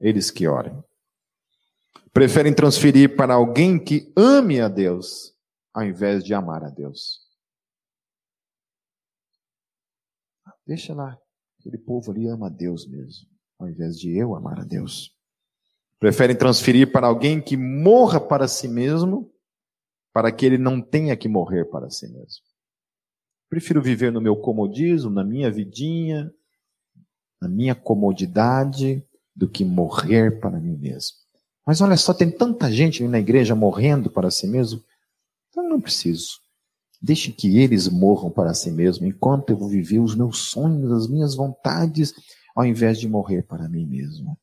Eles 0.00 0.30
que 0.30 0.48
orem. 0.48 0.82
Preferem 2.12 2.52
transferir 2.52 3.14
para 3.14 3.34
alguém 3.34 3.82
que 3.82 4.12
ame 4.16 4.60
a 4.60 4.68
Deus, 4.68 5.36
ao 5.72 5.84
invés 5.84 6.24
de 6.24 6.34
amar 6.34 6.64
a 6.64 6.68
Deus. 6.68 7.21
Deixa 10.66 10.94
lá, 10.94 11.18
aquele 11.58 11.78
povo 11.78 12.10
ali 12.10 12.28
ama 12.28 12.46
a 12.46 12.50
Deus 12.50 12.86
mesmo, 12.86 13.26
ao 13.58 13.68
invés 13.68 13.98
de 13.98 14.16
eu 14.16 14.34
amar 14.34 14.60
a 14.60 14.64
Deus. 14.64 15.12
Preferem 15.98 16.36
transferir 16.36 16.90
para 16.90 17.06
alguém 17.06 17.40
que 17.40 17.56
morra 17.56 18.20
para 18.20 18.48
si 18.48 18.68
mesmo, 18.68 19.32
para 20.12 20.30
que 20.30 20.44
ele 20.44 20.58
não 20.58 20.80
tenha 20.80 21.16
que 21.16 21.28
morrer 21.28 21.64
para 21.66 21.88
si 21.90 22.06
mesmo. 22.08 22.44
Prefiro 23.48 23.82
viver 23.82 24.10
no 24.12 24.20
meu 24.20 24.36
comodismo, 24.36 25.10
na 25.10 25.24
minha 25.24 25.50
vidinha, 25.50 26.32
na 27.40 27.48
minha 27.48 27.74
comodidade, 27.74 29.04
do 29.34 29.48
que 29.48 29.64
morrer 29.64 30.40
para 30.40 30.60
mim 30.60 30.76
mesmo. 30.76 31.16
Mas 31.66 31.80
olha 31.80 31.96
só, 31.96 32.12
tem 32.12 32.30
tanta 32.30 32.70
gente 32.70 33.06
na 33.06 33.18
igreja 33.18 33.54
morrendo 33.54 34.10
para 34.10 34.30
si 34.30 34.46
mesmo. 34.46 34.82
Então 35.48 35.68
não 35.68 35.80
preciso. 35.80 36.41
Deixe 37.02 37.32
que 37.32 37.58
eles 37.58 37.88
morram 37.88 38.30
para 38.30 38.54
si 38.54 38.70
mesmo, 38.70 39.04
enquanto 39.04 39.50
eu 39.50 39.56
vou 39.56 39.68
viver 39.68 39.98
os 39.98 40.14
meus 40.14 40.38
sonhos, 40.38 40.92
as 40.92 41.08
minhas 41.08 41.34
vontades, 41.34 42.14
ao 42.54 42.64
invés 42.64 43.00
de 43.00 43.08
morrer 43.08 43.42
para 43.42 43.68
mim 43.68 43.84
mesmo. 43.84 44.38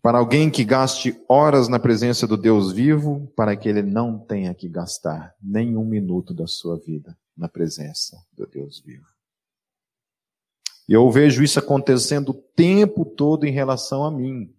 Para 0.00 0.18
alguém 0.18 0.48
que 0.48 0.64
gaste 0.64 1.20
horas 1.28 1.68
na 1.68 1.78
presença 1.78 2.26
do 2.26 2.36
Deus 2.36 2.72
vivo, 2.72 3.30
para 3.36 3.54
que 3.54 3.68
ele 3.68 3.82
não 3.82 4.18
tenha 4.18 4.54
que 4.54 4.68
gastar 4.68 5.34
nenhum 5.42 5.84
minuto 5.84 6.32
da 6.32 6.46
sua 6.46 6.78
vida 6.78 7.14
na 7.36 7.48
presença 7.48 8.16
do 8.32 8.46
Deus 8.46 8.80
vivo. 8.80 9.06
E 10.88 10.94
eu 10.94 11.10
vejo 11.10 11.42
isso 11.42 11.58
acontecendo 11.58 12.30
o 12.30 12.34
tempo 12.34 13.04
todo 13.04 13.44
em 13.44 13.52
relação 13.52 14.04
a 14.04 14.10
mim. 14.10 14.50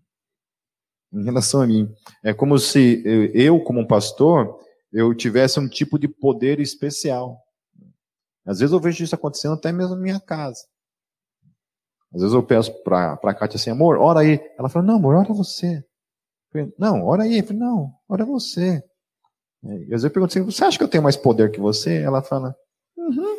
Em 1.12 1.24
relação 1.24 1.62
a 1.62 1.68
mim. 1.68 1.92
É 2.24 2.32
como 2.32 2.60
se 2.60 3.02
eu, 3.34 3.60
como 3.62 3.80
um 3.80 3.88
pastor, 3.88 4.60
eu 4.92 5.14
tivesse 5.14 5.60
um 5.60 5.68
tipo 5.68 5.98
de 6.00 6.08
poder 6.08 6.60
especial. 6.60 7.42
Às 8.46 8.60
vezes 8.60 8.74
eu 8.74 8.80
vejo 8.80 9.04
isso 9.04 9.16
acontecendo 9.16 9.54
até 9.54 9.72
mesmo 9.72 9.96
na 9.96 10.02
minha 10.02 10.20
casa. 10.20 10.66
Às 12.14 12.22
vezes 12.22 12.34
eu 12.34 12.42
peço 12.42 12.74
para 12.84 13.14
a 13.14 13.34
Kátia 13.34 13.58
assim, 13.58 13.70
amor, 13.70 13.98
ora 13.98 14.22
aí. 14.22 14.40
Ela 14.58 14.70
fala, 14.70 14.86
não, 14.86 14.96
amor, 14.96 15.16
ora 15.16 15.34
você. 15.34 15.84
Falei, 16.52 16.74
não, 16.78 17.06
ora 17.06 17.24
aí. 17.24 17.38
Eu 17.38 17.44
falei, 17.44 17.60
não, 17.60 17.94
ora 18.08 18.26
você. 18.26 18.84
E 19.64 19.84
às 19.84 19.90
vezes 19.90 20.04
eu 20.06 20.12
pergunto 20.12 20.32
assim, 20.32 20.44
você 20.44 20.64
acha 20.64 20.78
que 20.78 20.84
eu 20.84 20.88
tenho 20.88 21.04
mais 21.04 21.16
poder 21.18 21.52
que 21.52 21.60
você? 21.60 22.02
Ela 22.02 22.22
fala, 22.24 22.56
uhum. 22.98 23.38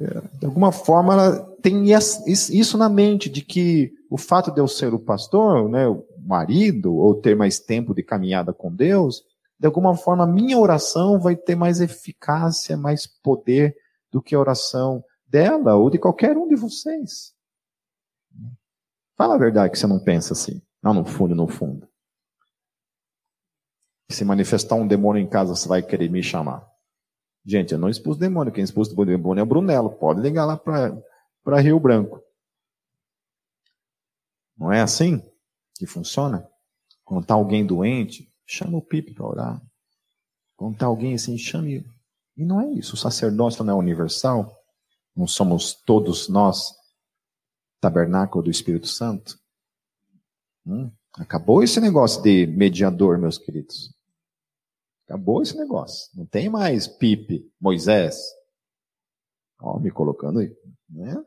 É, 0.00 0.38
de 0.38 0.46
alguma 0.46 0.70
forma 0.70 1.12
ela 1.12 1.56
tem 1.60 1.84
isso 1.90 2.78
na 2.78 2.88
mente, 2.88 3.28
de 3.28 3.42
que 3.42 3.92
o 4.12 4.18
fato 4.18 4.52
de 4.52 4.60
eu 4.60 4.68
ser 4.68 4.92
o 4.92 4.98
pastor, 4.98 5.70
né, 5.70 5.88
o 5.88 6.04
marido, 6.18 6.94
ou 6.94 7.14
ter 7.14 7.34
mais 7.34 7.58
tempo 7.58 7.94
de 7.94 8.02
caminhada 8.02 8.52
com 8.52 8.70
Deus, 8.70 9.24
de 9.58 9.66
alguma 9.66 9.96
forma 9.96 10.24
a 10.24 10.26
minha 10.26 10.58
oração 10.58 11.18
vai 11.18 11.34
ter 11.34 11.56
mais 11.56 11.80
eficácia, 11.80 12.76
mais 12.76 13.06
poder 13.06 13.74
do 14.10 14.20
que 14.20 14.34
a 14.34 14.38
oração 14.38 15.02
dela 15.26 15.76
ou 15.76 15.88
de 15.88 15.98
qualquer 15.98 16.36
um 16.36 16.46
de 16.46 16.54
vocês. 16.54 17.32
Fala 19.16 19.36
a 19.36 19.38
verdade 19.38 19.72
que 19.72 19.78
você 19.78 19.86
não 19.86 19.98
pensa 19.98 20.34
assim. 20.34 20.60
Não, 20.82 20.92
no 20.92 21.06
fundo, 21.06 21.34
no 21.34 21.48
fundo. 21.48 21.88
Se 24.10 24.26
manifestar 24.26 24.74
um 24.74 24.86
demônio 24.86 25.22
em 25.22 25.26
casa, 25.26 25.56
você 25.56 25.66
vai 25.66 25.82
querer 25.82 26.10
me 26.10 26.22
chamar. 26.22 26.68
Gente, 27.46 27.72
eu 27.72 27.78
não 27.78 27.88
expus 27.88 28.18
demônio. 28.18 28.52
Quem 28.52 28.62
expulsa 28.62 28.92
o 28.94 29.06
demônio 29.06 29.40
é 29.40 29.42
o 29.44 29.46
Brunello. 29.46 29.88
Pode 29.88 30.20
ligar 30.20 30.44
lá 30.44 30.58
para 30.58 31.60
Rio 31.60 31.80
Branco. 31.80 32.22
Não 34.62 34.72
é 34.72 34.80
assim 34.80 35.20
que 35.74 35.88
funciona? 35.88 36.48
Quando 37.04 37.22
está 37.22 37.34
alguém 37.34 37.66
doente, 37.66 38.32
chama 38.46 38.78
o 38.78 38.80
Pipe 38.82 39.12
para 39.12 39.26
orar. 39.26 39.62
Quando 40.56 40.74
está 40.74 40.86
alguém 40.86 41.14
assim, 41.14 41.36
chame. 41.36 41.84
E 42.36 42.44
não 42.44 42.60
é 42.60 42.70
isso. 42.70 42.94
O 42.94 42.96
sacerdócio 42.96 43.64
não 43.64 43.74
é 43.74 43.76
universal. 43.76 44.56
Não 45.16 45.26
somos 45.26 45.74
todos 45.74 46.28
nós 46.28 46.72
tabernáculo 47.80 48.44
do 48.44 48.52
Espírito 48.52 48.86
Santo? 48.86 49.36
Hum, 50.64 50.92
acabou 51.14 51.64
esse 51.64 51.80
negócio 51.80 52.22
de 52.22 52.46
mediador, 52.46 53.18
meus 53.18 53.38
queridos. 53.38 53.92
Acabou 55.08 55.42
esse 55.42 55.56
negócio. 55.56 56.08
Não 56.14 56.24
tem 56.24 56.48
mais 56.48 56.86
Pipe, 56.86 57.52
Moisés. 57.60 58.16
Ó, 59.58 59.80
me 59.80 59.90
colocando 59.90 60.38
aí. 60.38 60.56
Né? 60.88 61.20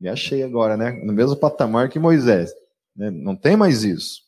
Me 0.00 0.08
achei 0.08 0.42
agora, 0.42 0.76
né? 0.76 0.92
No 1.04 1.12
mesmo 1.12 1.36
patamar 1.36 1.90
que 1.90 1.98
Moisés. 1.98 2.52
Né? 2.96 3.10
Não 3.10 3.36
tem 3.36 3.56
mais 3.56 3.84
isso. 3.84 4.22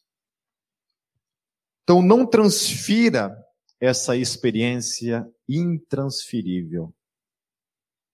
Então 1.83 2.03
não 2.03 2.27
transfira 2.27 3.37
essa 3.81 4.17
experiência 4.17 5.27
intransferível 5.49 6.95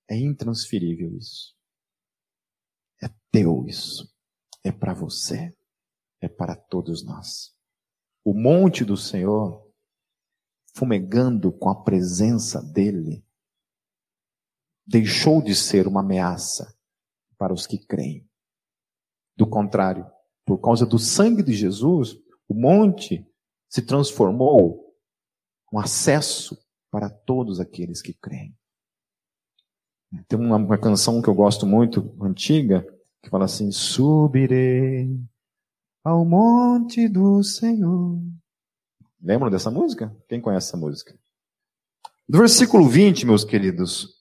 é 0.08 0.16
intransferível 0.16 1.14
isso. 1.16 1.54
É 3.02 3.08
teu 3.30 3.66
isso. 3.66 4.10
É 4.64 4.72
para 4.72 4.94
você. 4.94 5.54
É 6.20 6.28
para 6.28 6.56
todos 6.56 7.04
nós. 7.04 7.54
O 8.24 8.32
monte 8.32 8.84
do 8.84 8.96
Senhor, 8.96 9.70
fumegando 10.74 11.52
com 11.52 11.68
a 11.68 11.84
presença 11.84 12.60
dele, 12.62 13.24
deixou 14.84 15.42
de 15.42 15.54
ser 15.54 15.86
uma 15.86 16.00
ameaça 16.00 16.76
para 17.38 17.54
os 17.54 17.66
que 17.66 17.78
creem. 17.78 18.28
Do 19.36 19.46
contrário, 19.46 20.06
por 20.44 20.58
causa 20.58 20.84
do 20.84 20.98
sangue 20.98 21.42
de 21.42 21.52
Jesus, 21.52 22.18
o 22.48 22.54
monte 22.54 23.24
se 23.68 23.82
transformou 23.82 24.94
um 25.72 25.78
acesso 25.78 26.58
para 26.90 27.08
todos 27.08 27.60
aqueles 27.60 28.02
que 28.02 28.12
creem. 28.12 28.56
Tem 30.26 30.38
uma, 30.38 30.56
uma 30.56 30.78
canção 30.78 31.20
que 31.20 31.28
eu 31.28 31.34
gosto 31.34 31.66
muito, 31.66 32.16
antiga, 32.20 32.86
que 33.22 33.28
fala 33.28 33.44
assim: 33.44 33.70
Subirei 33.70 35.08
ao 36.02 36.24
monte 36.24 37.08
do 37.08 37.42
Senhor. 37.42 38.18
Lembram 39.20 39.50
dessa 39.50 39.70
música? 39.70 40.14
Quem 40.28 40.40
conhece 40.40 40.68
essa 40.68 40.76
música? 40.76 41.18
No 42.26 42.38
versículo 42.38 42.88
20, 42.88 43.26
meus 43.26 43.44
queridos, 43.44 44.17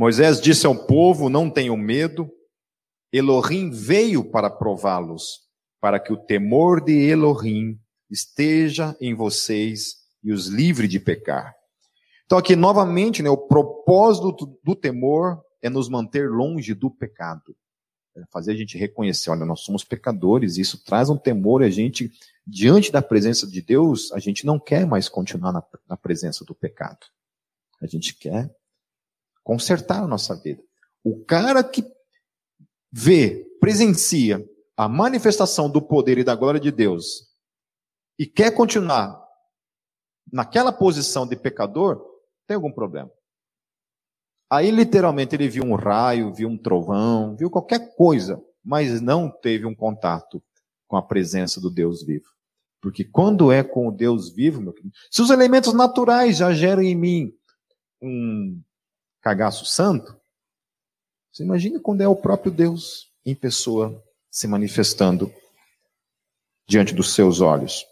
Moisés 0.00 0.40
disse 0.40 0.64
ao 0.64 0.74
povo: 0.74 1.28
Não 1.28 1.50
tenham 1.50 1.76
medo, 1.76 2.32
Elohim 3.12 3.68
veio 3.68 4.24
para 4.24 4.48
prová-los, 4.48 5.40
para 5.78 6.00
que 6.00 6.10
o 6.10 6.16
temor 6.16 6.82
de 6.82 6.94
Elohim 6.94 7.78
esteja 8.10 8.96
em 8.98 9.14
vocês 9.14 9.96
e 10.24 10.32
os 10.32 10.46
livre 10.46 10.88
de 10.88 10.98
pecar. 10.98 11.54
Então, 12.24 12.38
aqui 12.38 12.56
novamente, 12.56 13.22
né, 13.22 13.28
o 13.28 13.36
propósito 13.36 14.58
do, 14.64 14.74
temor 14.74 15.38
é 15.60 15.68
nos 15.68 15.90
manter 15.90 16.30
longe 16.30 16.72
do 16.72 16.90
pecado. 16.90 17.54
É 18.16 18.22
fazer 18.32 18.52
a 18.52 18.56
gente 18.56 18.78
reconhecer, 18.78 19.28
olha, 19.28 19.44
nós 19.44 19.60
somos 19.60 19.84
pecadores, 19.84 20.56
isso 20.56 20.82
traz 20.82 21.10
um 21.10 21.16
temor, 21.18 21.60
e 21.60 21.66
a 21.66 21.70
gente, 21.70 22.10
diante 22.46 22.90
da 22.90 23.02
presença 23.02 23.46
de 23.46 23.60
Deus, 23.60 24.10
a 24.12 24.18
gente 24.18 24.46
não 24.46 24.58
quer 24.58 24.86
mais 24.86 25.10
continuar 25.10 25.52
na, 25.52 25.62
na 25.86 25.96
presença 25.98 26.42
do 26.42 26.54
pecado. 26.54 27.00
A 27.82 27.86
gente 27.86 28.16
quer 28.16 28.50
consertar 29.50 30.04
a 30.04 30.06
nossa 30.06 30.36
vida. 30.36 30.62
O 31.02 31.24
cara 31.24 31.64
que 31.64 31.84
vê, 32.92 33.44
presencia 33.58 34.48
a 34.76 34.88
manifestação 34.88 35.68
do 35.68 35.82
poder 35.82 36.18
e 36.18 36.22
da 36.22 36.36
glória 36.36 36.60
de 36.60 36.70
Deus 36.70 37.28
e 38.16 38.26
quer 38.26 38.54
continuar 38.54 39.20
naquela 40.32 40.72
posição 40.72 41.26
de 41.26 41.34
pecador, 41.34 42.00
tem 42.46 42.54
algum 42.54 42.70
problema. 42.70 43.10
Aí, 44.48 44.70
literalmente, 44.70 45.34
ele 45.34 45.48
viu 45.48 45.64
um 45.64 45.74
raio, 45.74 46.32
viu 46.32 46.48
um 46.48 46.56
trovão, 46.56 47.34
viu 47.34 47.50
qualquer 47.50 47.96
coisa, 47.96 48.40
mas 48.64 49.00
não 49.00 49.28
teve 49.28 49.66
um 49.66 49.74
contato 49.74 50.40
com 50.86 50.96
a 50.96 51.02
presença 51.02 51.60
do 51.60 51.68
Deus 51.68 52.04
vivo. 52.04 52.28
Porque 52.80 53.02
quando 53.02 53.50
é 53.50 53.64
com 53.64 53.88
o 53.88 53.92
Deus 53.92 54.32
vivo, 54.32 54.60
meu 54.60 54.72
querido, 54.72 54.94
se 55.10 55.20
os 55.20 55.30
elementos 55.30 55.74
naturais 55.74 56.36
já 56.36 56.52
geram 56.52 56.82
em 56.82 56.94
mim 56.94 57.32
um 58.00 58.62
cagaço 59.20 59.64
santo, 59.64 60.20
você 61.32 61.44
imagina 61.44 61.78
quando 61.78 62.00
é 62.00 62.08
o 62.08 62.16
próprio 62.16 62.50
Deus 62.50 63.10
em 63.24 63.34
pessoa 63.34 64.02
se 64.30 64.48
manifestando 64.48 65.32
diante 66.66 66.94
dos 66.94 67.14
seus 67.14 67.40
olhos. 67.40 67.84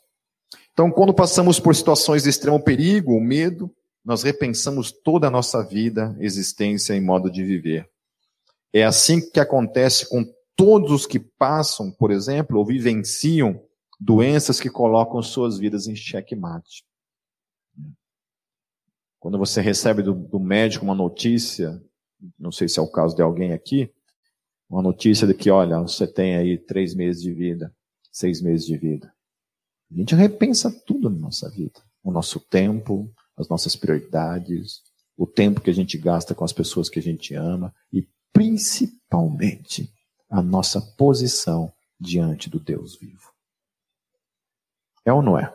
Então, 0.73 0.91
quando 0.91 1.13
passamos 1.13 1.59
por 1.59 1.75
situações 1.75 2.23
de 2.23 2.31
extremo 2.31 2.63
perigo 2.63 3.13
ou 3.13 3.21
medo, 3.21 3.71
nós 4.05 4.23
repensamos 4.23 4.91
toda 4.93 5.27
a 5.27 5.31
nossa 5.31 5.63
vida, 5.63 6.17
existência 6.21 6.95
e 6.95 7.01
modo 7.01 7.31
de 7.31 7.45
viver. 7.45 7.89
É 8.73 8.85
assim 8.85 9.21
que 9.21 9.41
acontece 9.41 10.09
com 10.09 10.25
todos 10.57 10.91
os 10.91 11.07
que 11.07 11.19
passam, 11.19 11.91
por 11.91 12.11
exemplo, 12.11 12.59
ou 12.59 12.65
vivenciam 12.65 13.61
doenças 14.01 14.61
que 14.61 14.71
colocam 14.71 15.23
suas 15.23 15.59
vidas 15.59 15.87
em 15.87 15.97
xeque-mate. 15.97 16.85
Quando 19.19 19.39
você 19.39 19.61
recebe 19.61 20.03
do, 20.03 20.15
do, 20.15 20.39
médico 20.39 20.85
uma 20.85 20.95
notícia, 20.95 21.83
não 22.39 22.53
sei 22.53 22.69
se 22.69 22.79
é 22.79 22.83
o 22.83 22.91
caso 22.91 23.17
de 23.17 23.23
alguém 23.23 23.53
aqui, 23.53 23.93
uma 24.71 24.83
notícia 24.83 25.27
de 25.27 25.35
que, 25.35 25.51
olha, 25.51 25.81
você 25.81 26.07
tem 26.07 26.37
aí 26.37 26.59
três 26.59 26.95
meses 26.95 27.23
de 27.23 27.33
vida, 27.33 27.75
seis 28.13 28.41
meses 28.41 28.67
de 28.67 28.77
vida. 28.77 29.13
A 29.91 29.95
gente 29.95 30.15
repensa 30.15 30.71
tudo 30.87 31.09
na 31.09 31.19
nossa 31.19 31.51
vida. 31.51 31.81
O 32.03 32.13
nosso 32.13 32.39
tempo, 32.39 33.11
as 33.37 33.49
nossas 33.49 33.75
prioridades, 33.75 34.83
o 35.17 35.27
tempo 35.27 35.61
que 35.61 35.71
a 35.71 35.75
gente 35.75 35.99
gasta 35.99 36.35
com 36.35 36.45
as 36.45 36.53
pessoas 36.53 36.89
que 36.89 36.99
a 36.99 37.03
gente 37.03 37.35
ama 37.35 37.75
e 37.93 38.07
principalmente 38.33 39.93
a 40.31 40.43
nossa 40.43 40.81
posição 40.81 41.73
diante 41.99 42.49
do 42.49 42.61
Deus 42.61 42.97
vivo. 42.97 43.33
É 45.05 45.13
ou 45.13 45.23
não 45.23 45.39
é? 45.39 45.53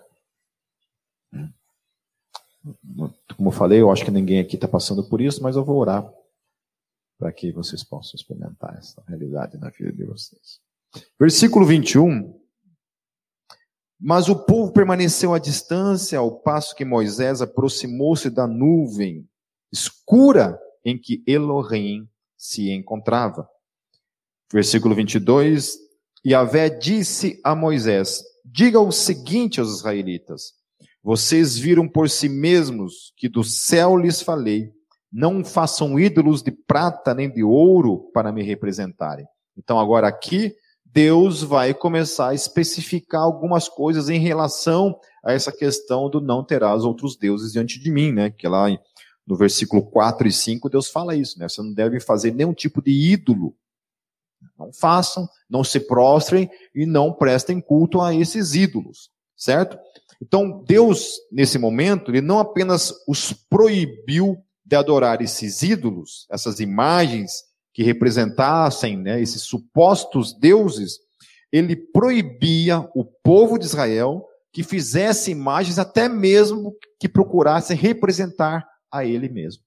Como 3.36 3.50
eu 3.50 3.52
falei, 3.52 3.82
eu 3.82 3.92
acho 3.92 4.06
que 4.06 4.12
ninguém 4.12 4.40
aqui 4.40 4.56
está 4.56 4.68
passando 4.68 5.04
por 5.04 5.22
isso, 5.22 5.42
mas 5.44 5.56
eu 5.56 5.66
vou 5.66 5.78
orar 5.78 6.10
para 7.18 7.32
que 7.32 7.52
vocês 7.52 7.84
possam 7.84 8.14
experimentar 8.16 8.76
essa 8.78 9.04
realidade 9.08 9.58
na 9.58 9.70
vida 9.70 9.92
de 9.92 10.06
vocês. 10.06 10.60
Versículo 11.20 11.66
21 11.66 12.42
mas 14.06 14.28
o 14.28 14.36
povo 14.36 14.74
permaneceu 14.74 15.34
à 15.34 15.40
distância, 15.40 16.20
ao 16.20 16.30
passo 16.42 16.76
que 16.76 16.84
Moisés 16.84 17.42
aproximou-se 17.42 18.30
da 18.30 18.46
nuvem 18.46 19.26
escura 19.72 20.60
em 20.84 20.98
que 20.98 21.24
Elohim 21.26 22.06
se 22.38 22.70
encontrava. 22.70 23.48
Versículo 24.52 24.94
22. 24.94 25.78
E 26.26 26.36
Avé 26.36 26.70
disse 26.70 27.40
a 27.46 27.56
Moisés: 27.56 28.22
Diga 28.44 28.78
o 28.82 28.92
seguinte 28.92 29.62
aos 29.62 29.70
israelitas: 29.78 30.54
Vocês 31.04 31.58
viram 31.58 31.88
por 31.88 32.10
si 32.10 32.30
mesmos 32.30 33.14
que 33.18 33.28
do 33.28 33.44
céu 33.44 33.98
lhes 33.98 34.22
falei, 34.22 34.72
não 35.12 35.44
façam 35.44 36.00
ídolos 36.00 36.42
de 36.42 36.52
prata 36.52 37.14
nem 37.14 37.30
de 37.30 37.44
ouro 37.44 38.10
para 38.14 38.32
me 38.32 38.42
representarem. 38.42 39.28
Então, 39.58 39.80
agora 39.80 40.08
aqui, 40.08 40.56
Deus 40.86 41.44
vai 41.44 41.74
começar 41.74 42.30
a 42.30 42.34
especificar 42.34 43.22
algumas 43.22 43.68
coisas 43.68 44.10
em 44.10 44.20
relação 44.20 44.98
a 45.24 45.34
essa 45.34 45.52
questão 45.52 46.10
do 46.10 46.22
não 46.22 46.44
terás 46.44 46.86
outros 46.86 47.18
deuses 47.18 47.52
diante 47.52 47.80
de 47.80 47.92
mim, 47.92 48.12
né? 48.12 48.30
Que 48.30 48.48
lá 48.48 48.68
no 49.26 49.36
versículo 49.36 49.84
4 49.84 50.28
e 50.28 50.32
5 50.32 50.70
Deus 50.70 50.90
fala 50.90 51.16
isso, 51.16 51.38
né? 51.38 51.50
Você 51.50 51.62
não 51.62 51.74
deve 51.74 52.00
fazer 52.00 52.34
nenhum 52.34 52.54
tipo 52.54 52.82
de 52.82 52.92
ídolo. 52.92 53.56
Não 54.58 54.72
façam, 54.72 55.28
não 55.50 55.64
se 55.64 55.80
prostrem 55.80 56.50
e 56.76 56.86
não 56.86 57.12
prestem 57.12 57.60
culto 57.60 58.02
a 58.02 58.14
esses 58.14 58.56
ídolos, 58.56 59.10
certo? 59.36 59.78
Então, 60.22 60.64
Deus, 60.66 61.16
nesse 61.32 61.58
momento, 61.58 62.12
ele 62.12 62.22
não 62.22 62.40
apenas 62.40 62.94
os 63.08 63.34
proibiu 63.34 64.38
de 64.66 64.76
adorar 64.76 65.22
esses 65.22 65.62
ídolos, 65.62 66.26
essas 66.32 66.60
imagens 66.60 67.32
que 67.74 67.84
representassem 67.84 68.98
né, 68.98 69.22
esses 69.22 69.42
supostos 69.42 70.38
deuses, 70.38 71.00
ele 71.52 71.76
proibia 71.76 72.88
o 72.96 73.04
povo 73.04 73.58
de 73.58 73.66
Israel 73.66 74.26
que 74.52 74.64
fizesse 74.64 75.32
imagens, 75.32 75.80
até 75.80 76.08
mesmo 76.08 76.76
que 77.00 77.10
procurassem 77.10 77.76
representar 77.76 78.66
a 78.92 79.04
ele 79.04 79.28
mesmo. 79.28 79.64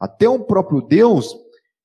Até 0.00 0.28
o 0.28 0.44
próprio 0.44 0.82
Deus 0.82 1.36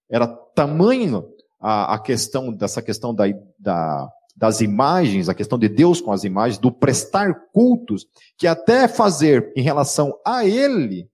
era 0.09 0.27
tamanho 0.27 1.27
a, 1.59 1.95
a 1.95 1.99
questão 1.99 2.51
dessa 2.51 2.81
questão 2.81 3.13
da, 3.13 3.25
da, 3.59 4.09
das 4.35 4.59
imagens, 4.59 5.29
a 5.29 5.33
questão 5.33 5.57
de 5.57 5.69
Deus 5.69 6.01
com 6.01 6.11
as 6.11 6.23
imagens, 6.23 6.59
do 6.59 6.71
prestar 6.71 7.33
cultos, 7.53 8.05
que 8.37 8.45
até 8.45 8.87
fazer 8.87 9.53
em 9.55 9.61
relação 9.61 10.19
a 10.25 10.45
ele, 10.45 11.09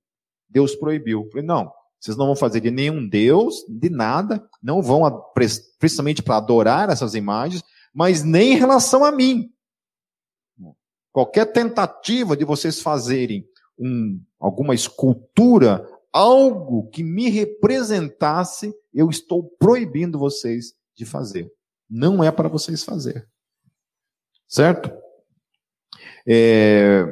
Deus 0.50 0.76
proibiu. 0.76 1.28
Falei, 1.30 1.46
não, 1.46 1.72
vocês 2.00 2.18
não 2.18 2.26
vão 2.26 2.36
fazer 2.36 2.62
de 2.62 2.72
nenhum 2.72 3.08
Deus, 3.08 3.64
de 3.70 3.90
nada, 3.90 4.44
não 4.62 4.82
vão, 4.82 5.02
precisamente 5.80 6.24
para 6.24 6.38
adorar 6.38 6.90
essas 6.90 7.14
imagens, 7.14 7.64
mas 7.94 8.24
nem 8.24 8.54
em 8.54 8.58
relação 8.58 9.06
a 9.06 9.12
mim. 9.12 9.52
Qualquer 11.12 11.46
tentativa 11.52 12.36
de 12.36 12.44
vocês 12.44 12.82
fazerem 12.82 13.46
um, 13.78 14.20
alguma 14.40 14.74
escultura, 14.74 15.88
algo 16.12 16.90
que 16.90 17.04
me 17.04 17.30
representasse, 17.30 18.74
eu 18.94 19.10
estou 19.10 19.44
proibindo 19.60 20.18
vocês 20.18 20.74
de 20.96 21.06
fazer. 21.06 21.52
Não 21.92 22.24
é 22.24 22.32
para 22.32 22.48
vocês 22.48 22.86
fazer. 22.86 23.28
Certo? 24.48 24.90
É... 26.26 27.04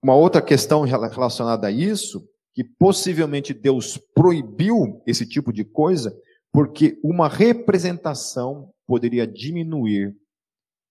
Uma 0.00 0.14
outra 0.14 0.40
questão 0.40 0.82
relacionada 0.82 1.66
a 1.66 1.70
isso 1.72 2.24
que 2.54 2.62
possivelmente 2.62 3.52
Deus 3.52 3.98
proibiu 4.14 5.02
esse 5.04 5.26
tipo 5.26 5.52
de 5.52 5.64
coisa 5.64 6.16
porque 6.52 6.98
uma 7.02 7.28
representação 7.28 8.72
poderia 8.86 9.26
diminuir 9.26 10.16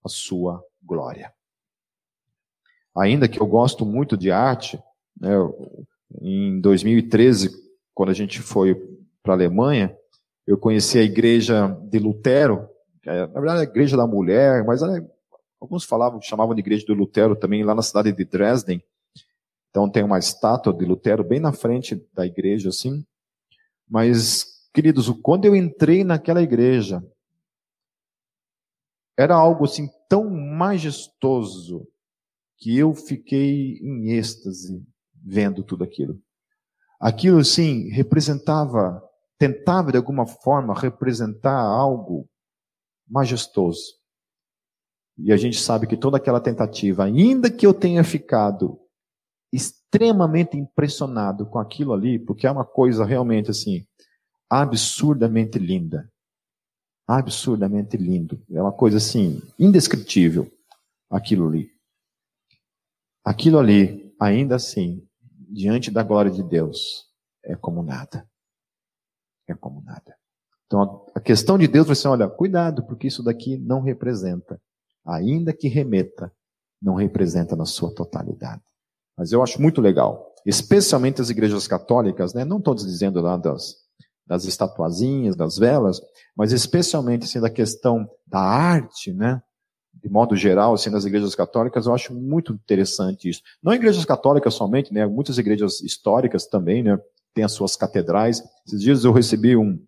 a 0.03 0.09
sua 0.09 0.63
glória. 0.83 1.33
Ainda 2.95 3.27
que 3.27 3.39
eu 3.41 3.45
gosto 3.45 3.85
muito 3.85 4.17
de 4.17 4.31
arte, 4.31 4.81
né, 5.19 5.31
em 6.21 6.59
2013, 6.61 7.51
quando 7.93 8.09
a 8.09 8.13
gente 8.13 8.41
foi 8.41 8.75
para 9.21 9.33
a 9.33 9.35
Alemanha, 9.35 9.95
eu 10.47 10.57
conheci 10.57 10.97
a 10.97 11.03
igreja 11.03 11.67
de 11.83 11.99
Lutero, 11.99 12.67
é, 13.05 13.27
na 13.27 13.39
verdade 13.39 13.59
a 13.61 13.69
igreja 13.69 13.95
da 13.95 14.07
mulher, 14.07 14.63
mas 14.65 14.81
é, 14.81 15.05
alguns 15.59 15.83
falavam, 15.83 16.21
chamavam 16.21 16.55
de 16.55 16.61
igreja 16.61 16.85
de 16.85 16.93
Lutero 16.93 17.35
também 17.35 17.63
lá 17.63 17.75
na 17.75 17.81
cidade 17.81 18.11
de 18.11 18.25
Dresden. 18.25 18.81
Então 19.69 19.89
tem 19.89 20.03
uma 20.03 20.17
estátua 20.17 20.73
de 20.73 20.85
Lutero 20.85 21.23
bem 21.23 21.39
na 21.39 21.51
frente 21.51 22.01
da 22.13 22.25
igreja, 22.25 22.69
assim. 22.69 23.05
Mas 23.87 24.57
Queridos, 24.77 25.09
quando 25.23 25.45
eu 25.45 25.55
entrei 25.55 26.03
naquela 26.03 26.39
igreja, 26.39 27.03
era 29.17 29.33
algo 29.33 29.65
assim 29.65 29.89
tão 30.07 30.29
majestoso 30.29 31.87
que 32.59 32.77
eu 32.77 32.93
fiquei 32.93 33.79
em 33.79 34.11
êxtase 34.11 34.85
vendo 35.15 35.63
tudo 35.63 35.83
aquilo. 35.83 36.21
Aquilo, 36.99 37.43
sim, 37.43 37.89
representava, 37.89 39.01
tentava 39.37 39.91
de 39.91 39.97
alguma 39.97 40.25
forma 40.25 40.73
representar 40.73 41.59
algo 41.59 42.27
majestoso. 43.07 43.97
E 45.17 45.31
a 45.31 45.37
gente 45.37 45.59
sabe 45.59 45.87
que 45.87 45.97
toda 45.97 46.17
aquela 46.17 46.39
tentativa, 46.39 47.05
ainda 47.05 47.49
que 47.49 47.65
eu 47.65 47.73
tenha 47.73 48.03
ficado 48.03 48.79
extremamente 49.51 50.57
impressionado 50.57 51.45
com 51.45 51.57
aquilo 51.57 51.93
ali, 51.93 52.19
porque 52.19 52.45
é 52.45 52.51
uma 52.51 52.65
coisa 52.65 53.05
realmente 53.05 53.49
assim, 53.49 53.85
absurdamente 54.49 55.57
linda. 55.57 56.11
Absurdamente 57.07 57.95
lindo. 57.97 58.43
É 58.51 58.61
uma 58.61 58.73
coisa 58.73 58.97
assim, 58.97 59.41
indescritível, 59.57 60.51
aquilo 61.09 61.47
ali. 61.47 61.71
Aquilo 63.23 63.57
ali, 63.57 64.13
ainda 64.19 64.55
assim, 64.55 65.07
diante 65.49 65.89
da 65.89 66.03
glória 66.03 66.29
de 66.29 66.43
Deus, 66.43 67.05
é 67.43 67.55
como 67.55 67.81
nada. 67.81 68.27
É 69.47 69.53
como 69.53 69.81
nada. 69.81 70.15
Então 70.67 71.05
a 71.15 71.19
questão 71.19 71.57
de 71.57 71.67
Deus 71.67 71.87
vai 71.87 71.95
ser: 71.95 72.07
olha, 72.09 72.27
cuidado, 72.27 72.83
porque 72.83 73.07
isso 73.07 73.23
daqui 73.23 73.57
não 73.57 73.81
representa, 73.81 74.59
ainda 75.05 75.53
que 75.53 75.67
remeta, 75.67 76.31
não 76.81 76.95
representa 76.95 77.55
na 77.55 77.65
sua 77.65 77.93
totalidade. 77.93 78.61
Mas 79.17 79.31
eu 79.31 79.41
acho 79.41 79.61
muito 79.61 79.81
legal, 79.81 80.33
especialmente 80.45 81.21
as 81.21 81.29
igrejas 81.29 81.67
católicas, 81.67 82.33
né? 82.33 82.45
Não 82.45 82.57
estou 82.57 82.75
dizendo 82.75 83.19
lá 83.21 83.35
das, 83.37 83.75
das 84.27 84.45
estatuazinhas, 84.45 85.35
das 85.35 85.57
velas, 85.57 85.99
mas 86.35 86.51
especialmente 86.51 87.23
assim 87.23 87.39
da 87.39 87.49
questão 87.49 88.07
da 88.27 88.39
arte, 88.39 89.11
né? 89.11 89.41
De 89.93 90.09
modo 90.09 90.35
geral, 90.35 90.75
assim, 90.75 90.91
nas 90.91 91.05
igrejas 91.05 91.33
católicas, 91.33 91.87
eu 91.87 91.93
acho 91.93 92.13
muito 92.13 92.53
interessante 92.53 93.27
isso. 93.27 93.41
Não 93.63 93.73
igrejas 93.73 94.05
católicas 94.05 94.53
somente, 94.53 94.93
né? 94.93 95.07
Muitas 95.07 95.39
igrejas 95.39 95.81
históricas 95.81 96.45
também, 96.45 96.83
né? 96.83 96.99
Tem 97.37 97.43
as 97.43 97.51
suas 97.51 97.75
catedrais. 97.75 98.41
Esses 98.65 98.81
dias 98.81 99.03
eu 99.05 99.11
recebi 99.11 99.55
um, 99.55 99.73
não 99.73 99.79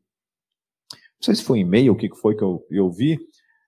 sei 1.19 1.33
se 1.33 1.43
foi 1.43 1.57
um 1.57 1.61
e-mail, 1.63 1.93
o 1.93 1.95
que 1.95 2.07
foi 2.13 2.35
que 2.35 2.43
eu, 2.43 2.63
eu 2.69 2.91
vi, 2.91 3.17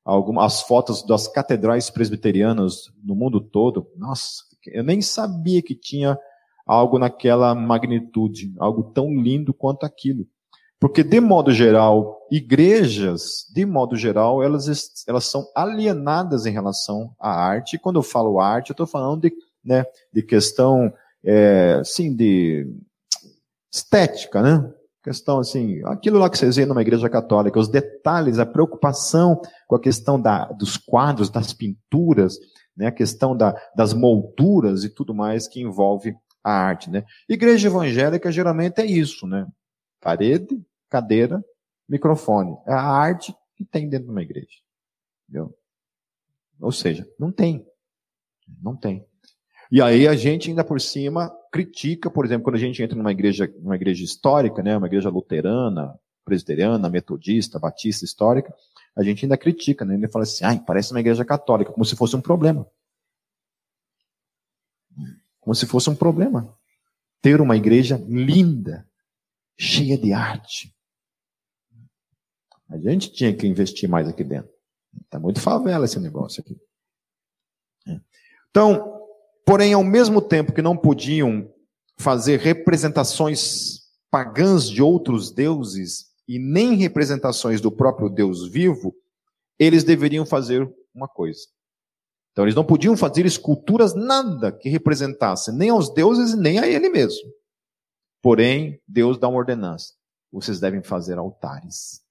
algumas 0.06 0.62
fotos 0.62 1.04
das 1.04 1.28
catedrais 1.28 1.90
presbiterianas 1.90 2.92
no 3.04 3.16
mundo 3.16 3.42
todo. 3.42 3.88
Nossa, 3.98 4.44
eu 4.68 4.84
nem 4.84 5.02
sabia 5.02 5.64
que 5.64 5.74
tinha 5.74 6.16
algo 6.64 7.00
naquela 7.00 7.56
magnitude, 7.56 8.54
algo 8.60 8.84
tão 8.84 9.16
lindo 9.16 9.52
quanto 9.52 9.84
aquilo. 9.84 10.28
Porque, 10.80 11.04
de 11.04 11.20
modo 11.20 11.52
geral, 11.52 12.20
igrejas, 12.30 13.48
de 13.52 13.66
modo 13.66 13.96
geral, 13.96 14.44
elas, 14.44 15.04
elas 15.08 15.26
são 15.26 15.48
alienadas 15.56 16.46
em 16.46 16.52
relação 16.52 17.16
à 17.20 17.32
arte. 17.32 17.78
E 17.78 17.80
quando 17.80 17.96
eu 17.96 18.04
falo 18.04 18.40
arte, 18.40 18.70
eu 18.70 18.74
estou 18.76 18.86
falando 18.86 19.22
de, 19.22 19.34
né, 19.66 19.86
de 20.14 20.22
questão, 20.22 20.94
é, 21.24 21.82
sim, 21.84 22.16
de 22.16 22.68
estética, 23.72 24.42
né? 24.42 24.72
Questão 25.04 25.40
assim, 25.40 25.82
aquilo 25.86 26.20
lá 26.20 26.30
que 26.30 26.38
vocês 26.38 26.56
veem 26.56 26.68
numa 26.68 26.82
igreja 26.82 27.10
católica, 27.10 27.60
os 27.60 27.68
detalhes, 27.68 28.38
a 28.38 28.46
preocupação 28.46 29.42
com 29.68 29.76
a 29.76 29.80
questão 29.80 30.22
da, 30.22 30.46
dos 30.46 30.78
quadros, 30.78 31.30
das 31.30 31.54
pinturas, 31.54 32.38
né, 32.78 32.88
a 32.88 32.92
questão 32.92 33.36
da, 33.36 33.56
das 33.76 33.94
molduras 33.94 34.84
e 34.84 34.90
tudo 34.90 35.14
mais 35.14 35.48
que 35.48 35.60
envolve 35.60 36.16
a 36.44 36.52
arte, 36.52 36.90
né? 36.90 37.04
Igreja 37.28 37.68
evangélica 37.68 38.32
geralmente 38.32 38.80
é 38.80 38.86
isso, 38.86 39.26
né? 39.26 39.48
Parede, 40.00 40.62
cadeira, 40.90 41.44
microfone. 41.88 42.56
É 42.68 42.74
a 42.74 42.82
arte 42.82 43.36
que 43.56 43.66
tem 43.66 43.88
dentro 43.88 44.08
de 44.08 44.12
uma 44.12 44.22
igreja. 44.22 44.60
Entendeu? 45.28 45.56
Ou 46.60 46.72
seja, 46.72 47.08
não 47.20 47.32
tem. 47.32 47.66
Não 48.62 48.76
tem. 48.76 49.06
E 49.72 49.82
aí 49.82 50.08
a 50.08 50.16
gente 50.16 50.50
ainda 50.50 50.64
por 50.64 50.82
cima 50.82 51.32
critica, 51.52 52.10
por 52.10 52.26
exemplo, 52.26 52.46
quando 52.46 52.56
a 52.56 52.60
gente 52.60 52.82
entra 52.82 52.98
numa 52.98 53.12
igreja, 53.12 53.54
numa 53.60 53.76
igreja 53.76 54.04
histórica, 54.04 54.64
né, 54.64 54.78
uma 54.78 54.88
igreja 54.88 55.10
luterana, 55.10 56.00
presbiteriana, 56.24 56.90
metodista, 56.90 57.60
batista 57.60 58.06
histórica, 58.06 58.56
a 58.96 59.04
gente 59.04 59.26
ainda 59.26 59.38
critica, 59.38 59.84
né? 59.84 59.96
Ele 59.96 60.08
fala 60.08 60.24
assim, 60.24 60.46
ai, 60.46 60.64
parece 60.66 60.92
uma 60.92 61.00
igreja 61.00 61.26
católica, 61.26 61.72
como 61.72 61.84
se 61.86 61.96
fosse 61.96 62.16
um 62.16 62.22
problema. 62.22 62.66
Como 65.40 65.56
se 65.56 65.66
fosse 65.66 65.90
um 65.90 65.96
problema. 65.96 66.58
Ter 67.22 67.42
uma 67.42 67.58
igreja 67.58 68.02
linda, 68.08 68.88
cheia 69.58 69.98
de 69.98 70.14
arte. 70.14 70.74
A 72.70 72.78
gente 72.78 73.12
tinha 73.12 73.36
que 73.36 73.48
investir 73.48 73.90
mais 73.90 74.08
aqui 74.08 74.24
dentro. 74.24 74.52
Está 75.04 75.20
muito 75.20 75.42
favela 75.42 75.86
esse 75.86 76.00
negócio 76.00 76.42
aqui. 76.42 76.58
É. 77.88 78.00
Então, 78.50 79.01
porém, 79.46 79.74
ao 79.74 79.84
mesmo 79.84 80.22
tempo 80.22 80.54
que 80.54 80.62
não 80.62 80.76
podiam 80.76 81.52
fazer 81.98 82.40
representações 82.40 83.82
pagãs 84.10 84.70
de 84.70 84.82
outros 84.82 85.32
deuses, 85.32 86.12
e 86.28 86.40
nem 86.40 86.76
representações 86.76 87.60
do 87.60 87.70
próprio 87.70 88.10
Deus 88.10 88.48
vivo, 88.48 88.96
eles 89.60 89.84
deveriam 89.84 90.26
fazer 90.26 90.66
uma 90.94 91.08
coisa. 91.08 91.42
Então 92.32 92.46
eles 92.46 92.56
não 92.56 92.66
podiam 92.66 92.96
fazer 92.96 93.26
esculturas 93.26 93.94
nada 93.94 94.50
que 94.50 94.70
representasse 94.70 95.52
nem 95.52 95.70
aos 95.70 95.94
deuses 95.94 96.34
nem 96.34 96.58
a 96.58 96.68
ele 96.68 96.88
mesmo. 96.90 97.30
Porém, 98.22 98.82
Deus 98.88 99.20
dá 99.20 99.28
uma 99.28 99.40
ordenança. 99.40 99.94
Vocês 100.32 100.60
devem 100.60 100.82
fazer 100.82 101.18
altares. 101.18 102.02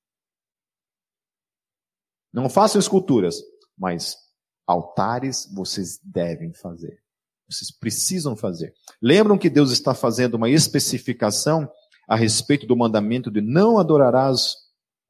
Não 2.30 2.50
façam 2.50 2.78
esculturas, 2.78 3.40
mas 3.74 4.18
altares 4.66 5.50
vocês 5.54 5.98
devem 6.04 6.52
fazer. 6.52 7.02
Vocês 7.50 7.70
precisam 7.70 8.36
fazer. 8.36 8.72
Lembram 9.02 9.36
que 9.36 9.50
Deus 9.50 9.70
está 9.72 9.92
fazendo 9.94 10.34
uma 10.34 10.48
especificação 10.48 11.70
a 12.08 12.14
respeito 12.14 12.66
do 12.66 12.76
mandamento 12.76 13.30
de 13.30 13.40
não 13.40 13.78
adorarás 13.78 14.56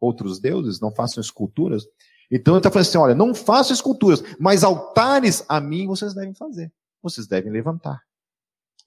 outros 0.01 0.41
deuses, 0.41 0.81
não 0.81 0.91
façam 0.91 1.21
esculturas. 1.21 1.85
Então 2.31 2.55
ele 2.55 2.61
está 2.61 2.71
falando 2.71 2.87
assim: 2.87 2.99
olha, 2.99 3.15
não 3.15 3.35
façam 3.35 3.75
esculturas, 3.75 4.23
mas 4.39 4.65
altares 4.65 5.45
a 5.49 5.61
mim 5.61 5.87
vocês 5.87 6.15
devem 6.15 6.35
fazer. 6.35 6.73
Vocês 7.03 7.27
devem 7.27 7.53
levantar 7.53 8.03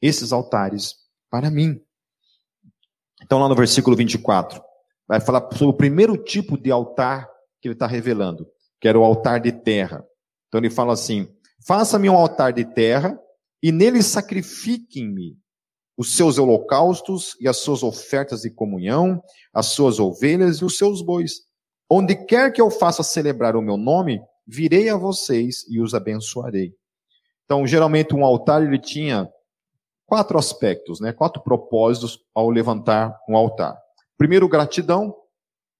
esses 0.01 0.34
altares 0.34 0.95
para 1.30 1.49
mim. 1.49 1.82
Então, 3.24 3.39
lá 3.39 3.47
no 3.47 3.56
versículo 3.56 3.95
24, 3.95 4.62
vai 5.08 5.22
falar 5.22 5.47
sobre 5.54 5.74
o 5.74 5.78
primeiro 5.78 6.18
tipo 6.18 6.58
de 6.58 6.70
altar 6.70 7.30
que 7.62 7.70
ele 7.70 7.74
está 7.74 7.88
revelando, 7.88 8.45
que 8.82 8.88
era 8.88 8.99
o 8.99 9.04
altar 9.04 9.39
de 9.39 9.51
terra. 9.51 10.06
Então, 10.47 10.60
ele 10.60 10.70
fala 10.70 10.93
assim: 10.93 11.28
faça-me 11.66 12.10
um 12.10 12.16
altar 12.16 12.51
de 12.51 12.66
terra 12.66 13.18
e 13.64 13.72
nele 13.72 14.03
sacrifiquem-me 14.03 15.38
os 15.97 16.18
seus 16.18 16.38
holocaustos 16.38 17.38
e 17.39 17.47
as 17.47 17.57
suas 17.57 17.82
ofertas 17.82 18.41
de 18.41 18.49
comunhão, 18.49 19.24
as 19.53 19.68
suas 19.68 19.99
ovelhas 19.99 20.57
e 20.57 20.66
os 20.66 20.78
seus 20.78 21.01
bois. 21.01 21.43
Onde 21.89 22.14
quer 22.26 22.51
que 22.51 22.59
eu 22.59 22.70
faça 22.70 23.01
celebrar 23.03 23.55
o 23.55 23.61
meu 23.61 23.78
nome, 23.78 24.22
virei 24.45 24.89
a 24.89 24.97
vocês 24.97 25.66
e 25.70 25.80
os 25.80 25.93
abençoarei. 25.93 26.76
Então, 27.45 27.66
geralmente 27.66 28.14
um 28.14 28.26
altar 28.26 28.64
ele 28.64 28.80
tinha 28.80 29.32
quatro 30.05 30.38
aspectos, 30.38 30.99
né? 30.99 31.14
Quatro 31.14 31.41
propósitos 31.41 32.20
ao 32.36 32.49
levantar 32.49 33.18
um 33.30 33.38
altar. 33.38 33.78
Primeiro, 34.18 34.49
gratidão. 34.49 35.16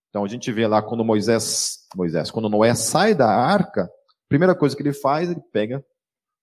Então 0.10 0.24
a 0.24 0.28
gente 0.28 0.50
vê 0.54 0.68
lá 0.68 0.82
quando 0.82 1.04
Moisés, 1.04 1.80
Moisés, 1.96 2.32
quando 2.32 2.48
Noé 2.48 2.76
sai 2.76 3.14
da 3.14 3.28
arca, 3.28 3.84
a 3.84 4.30
primeira 4.30 4.56
coisa 4.56 4.76
que 4.76 4.82
ele 4.82 4.94
faz, 4.94 5.30
ele 5.30 5.42
pega, 5.52 5.84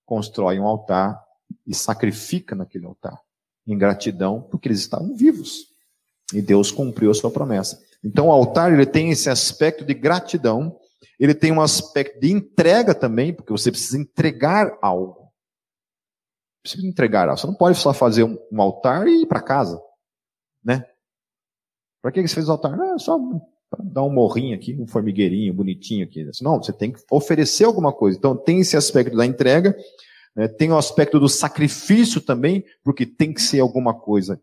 constrói 0.05 0.59
um 0.59 0.67
altar 0.67 1.17
e 1.65 1.73
sacrifica 1.73 2.55
naquele 2.55 2.85
altar 2.85 3.19
em 3.67 3.77
gratidão, 3.77 4.41
porque 4.41 4.67
eles 4.67 4.79
estavam 4.79 5.15
vivos. 5.15 5.67
E 6.33 6.41
Deus 6.41 6.71
cumpriu 6.71 7.11
a 7.11 7.13
sua 7.13 7.29
promessa. 7.29 7.81
Então 8.03 8.27
o 8.27 8.31
altar 8.31 8.73
ele 8.73 8.85
tem 8.85 9.11
esse 9.11 9.29
aspecto 9.29 9.85
de 9.85 9.93
gratidão, 9.93 10.77
ele 11.19 11.35
tem 11.35 11.51
um 11.51 11.61
aspecto 11.61 12.19
de 12.19 12.31
entrega 12.31 12.95
também, 12.95 13.33
porque 13.33 13.51
você 13.51 13.71
precisa 13.71 13.97
entregar 13.97 14.77
algo. 14.81 15.29
Precisa 16.63 16.87
entregar 16.87 17.27
algo. 17.27 17.39
Você 17.39 17.47
não 17.47 17.53
pode 17.53 17.77
só 17.77 17.93
fazer 17.93 18.23
um, 18.23 18.37
um 18.51 18.61
altar 18.61 19.07
e 19.07 19.23
ir 19.23 19.27
para 19.27 19.41
casa, 19.41 19.79
né? 20.63 20.85
Para 22.01 22.11
que 22.11 22.27
você 22.27 22.33
fez 22.33 22.49
o 22.49 22.51
altar? 22.53 22.79
Ah, 22.79 22.97
só 22.97 23.19
dar 23.79 24.03
um 24.03 24.11
morrinho 24.11 24.55
aqui, 24.55 24.75
um 24.79 24.87
formigueirinho 24.87 25.53
bonitinho 25.53 26.05
aqui. 26.05 26.27
Não, 26.41 26.61
você 26.61 26.73
tem 26.73 26.91
que 26.91 26.99
oferecer 27.09 27.65
alguma 27.65 27.93
coisa. 27.93 28.17
Então 28.17 28.35
tem 28.35 28.59
esse 28.59 28.75
aspecto 28.75 29.15
da 29.15 29.25
entrega, 29.25 29.75
né? 30.35 30.47
Tem 30.47 30.71
o 30.71 30.77
aspecto 30.77 31.19
do 31.19 31.27
sacrifício 31.27 32.21
também, 32.21 32.63
porque 32.83 33.05
tem 33.05 33.33
que 33.33 33.41
ser 33.41 33.59
alguma 33.59 33.93
coisa 33.93 34.41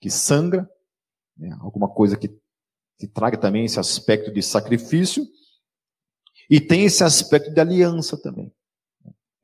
que 0.00 0.10
sangra, 0.10 0.68
né? 1.36 1.56
alguma 1.60 1.88
coisa 1.88 2.16
que, 2.16 2.28
que 2.98 3.06
traga 3.06 3.36
também 3.36 3.64
esse 3.64 3.80
aspecto 3.80 4.32
de 4.32 4.42
sacrifício. 4.42 5.26
E 6.50 6.60
tem 6.60 6.84
esse 6.84 7.04
aspecto 7.04 7.52
de 7.52 7.60
aliança 7.60 8.16
também. 8.16 8.52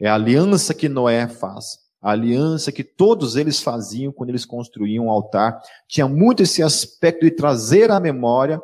É 0.00 0.08
a 0.08 0.14
aliança 0.14 0.74
que 0.74 0.88
Noé 0.88 1.28
faz, 1.28 1.78
a 2.00 2.10
aliança 2.10 2.72
que 2.72 2.84
todos 2.84 3.36
eles 3.36 3.60
faziam 3.60 4.12
quando 4.12 4.30
eles 4.30 4.44
construíam 4.44 5.06
um 5.06 5.10
altar. 5.10 5.60
Tinha 5.88 6.08
muito 6.08 6.42
esse 6.42 6.62
aspecto 6.62 7.24
de 7.24 7.30
trazer 7.30 7.90
à 7.90 8.00
memória 8.00 8.60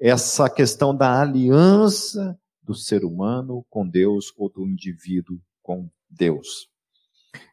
essa 0.00 0.50
questão 0.50 0.94
da 0.94 1.20
aliança 1.20 2.38
do 2.62 2.74
ser 2.74 3.04
humano 3.04 3.64
com 3.70 3.86
Deus 3.86 4.32
ou 4.36 4.48
do 4.48 4.66
indivíduo 4.66 5.38
com 5.62 5.88
Deus. 6.16 6.68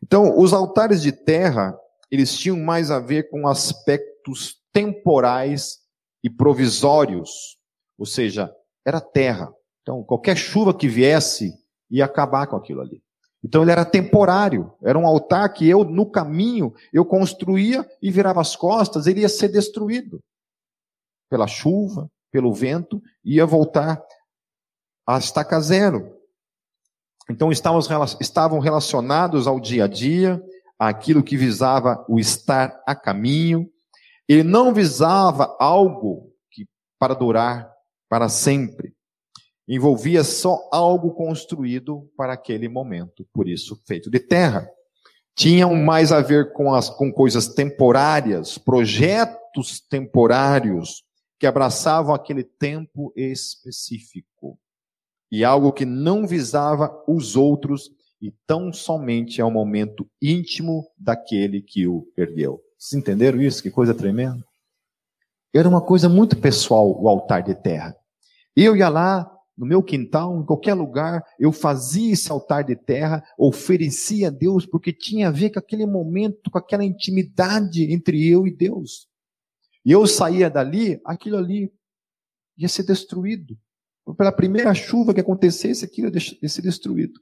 Então, 0.04 0.38
os 0.38 0.54
altares 0.54 1.02
de 1.02 1.12
terra, 1.12 1.78
eles 2.10 2.38
tinham 2.38 2.58
mais 2.58 2.92
a 2.92 3.00
ver 3.00 3.30
com 3.30 3.48
aspectos 3.48 4.56
temporais 4.72 5.80
e 6.24 6.30
provisórios, 6.30 7.58
ou 7.98 8.06
seja, 8.06 8.54
era 8.86 9.02
terra. 9.02 9.52
Então, 9.82 10.04
qualquer 10.04 10.38
chuva 10.38 10.74
que 10.74 10.88
viesse 10.88 11.54
ia 11.90 12.06
acabar 12.06 12.48
com 12.48 12.56
aquilo 12.56 12.82
ali. 12.82 13.02
Então 13.44 13.64
ele 13.64 13.72
era 13.72 13.84
temporário, 13.84 14.72
era 14.84 14.98
um 14.98 15.06
altar 15.06 15.52
que 15.52 15.68
eu, 15.68 15.84
no 15.84 16.10
caminho, 16.10 16.74
eu 16.94 17.04
construía 17.04 17.90
e 18.02 18.12
virava 18.12 18.40
as 18.40 18.56
costas, 18.56 19.08
ele 19.08 19.22
ia 19.22 19.30
ser 19.30 19.50
destruído. 19.50 20.20
Pela 21.30 21.48
chuva, 21.48 22.10
pelo 22.32 22.54
vento, 22.54 23.02
ia 23.24 23.46
voltar 23.46 24.02
a 25.08 25.18
estaca 25.18 25.60
zero. 25.60 26.21
Então 27.30 27.52
estavam 27.52 28.60
relacionados 28.60 29.48
ao 29.48 29.60
dia 29.60 29.86
a 29.86 29.88
dia, 29.88 30.42
aquilo 30.78 31.24
que 31.24 31.38
visava 31.38 32.04
o 32.10 32.20
estar 32.20 32.82
a 32.86 32.96
caminho. 32.96 33.70
Ele 34.28 34.44
não 34.44 34.74
visava 34.74 35.56
algo 35.60 36.32
que 36.50 36.68
para 37.00 37.14
durar 37.14 37.72
para 38.10 38.28
sempre 38.28 38.94
envolvia 39.68 40.24
só 40.24 40.68
algo 40.72 41.14
construído 41.14 42.12
para 42.18 42.34
aquele 42.34 42.68
momento, 42.68 43.26
por 43.34 43.48
isso 43.48 43.82
feito 43.88 44.10
de 44.10 44.20
terra. 44.20 44.68
Tinham 45.34 45.74
mais 45.76 46.12
a 46.12 46.20
ver 46.20 46.52
com, 46.52 46.74
as, 46.74 46.90
com 46.90 47.10
coisas 47.10 47.48
temporárias, 47.48 48.58
projetos 48.58 49.80
temporários 49.80 51.04
que 51.40 51.48
abraçavam 51.48 52.14
aquele 52.14 52.44
tempo 52.44 53.14
específico. 53.16 54.28
E 55.32 55.44
algo 55.44 55.72
que 55.72 55.86
não 55.86 56.28
visava 56.28 56.92
os 57.08 57.36
outros 57.36 57.90
e 58.22 58.32
tão 58.46 58.72
somente 58.72 59.42
ao 59.42 59.50
momento 59.50 60.08
íntimo 60.22 60.86
daquele 60.98 61.62
que 61.62 61.88
o 61.88 62.06
ergueu. 62.18 62.62
Vocês 62.78 63.00
entenderam 63.02 63.42
isso? 63.42 63.64
Que 63.64 63.72
coisa 63.72 63.94
tremenda. 63.94 64.44
Era 65.54 65.68
uma 65.68 65.82
coisa 65.82 66.08
muito 66.08 66.38
pessoal 66.38 67.00
o 67.02 67.08
altar 67.08 67.44
de 67.44 67.56
terra. 67.56 67.96
Eu 68.56 68.76
ia 68.76 68.90
lá, 68.90 69.30
no 69.58 69.66
meu 69.66 69.82
quintal, 69.84 70.40
em 70.40 70.46
qualquer 70.46 70.74
lugar, 70.74 71.24
eu 71.40 71.52
fazia 71.52 72.14
esse 72.14 72.32
altar 72.32 72.64
de 72.64 72.76
terra, 72.76 73.24
oferecia 73.38 74.28
a 74.28 74.32
Deus, 74.32 74.66
porque 74.66 74.94
tinha 74.94 75.28
a 75.28 75.32
ver 75.32 75.52
com 75.52 75.60
aquele 75.60 75.86
momento, 75.86 76.50
com 76.50 76.58
aquela 76.58 76.84
intimidade 76.84 77.92
entre 77.92 78.28
eu 78.28 78.48
e 78.48 78.56
Deus. 78.56 79.08
E 79.86 79.92
eu 79.92 80.06
saía 80.06 80.50
dali, 80.50 81.02
aquilo 81.06 81.38
ali 81.38 81.72
ia 82.58 82.68
ser 82.68 82.84
destruído. 82.84 83.58
Pela 84.18 84.32
primeira 84.32 84.74
chuva 84.74 85.14
que 85.14 85.22
acontecesse, 85.22 85.86
aquilo 85.86 86.12
ia 86.42 86.50
ser 86.50 86.62
destruído. 86.62 87.20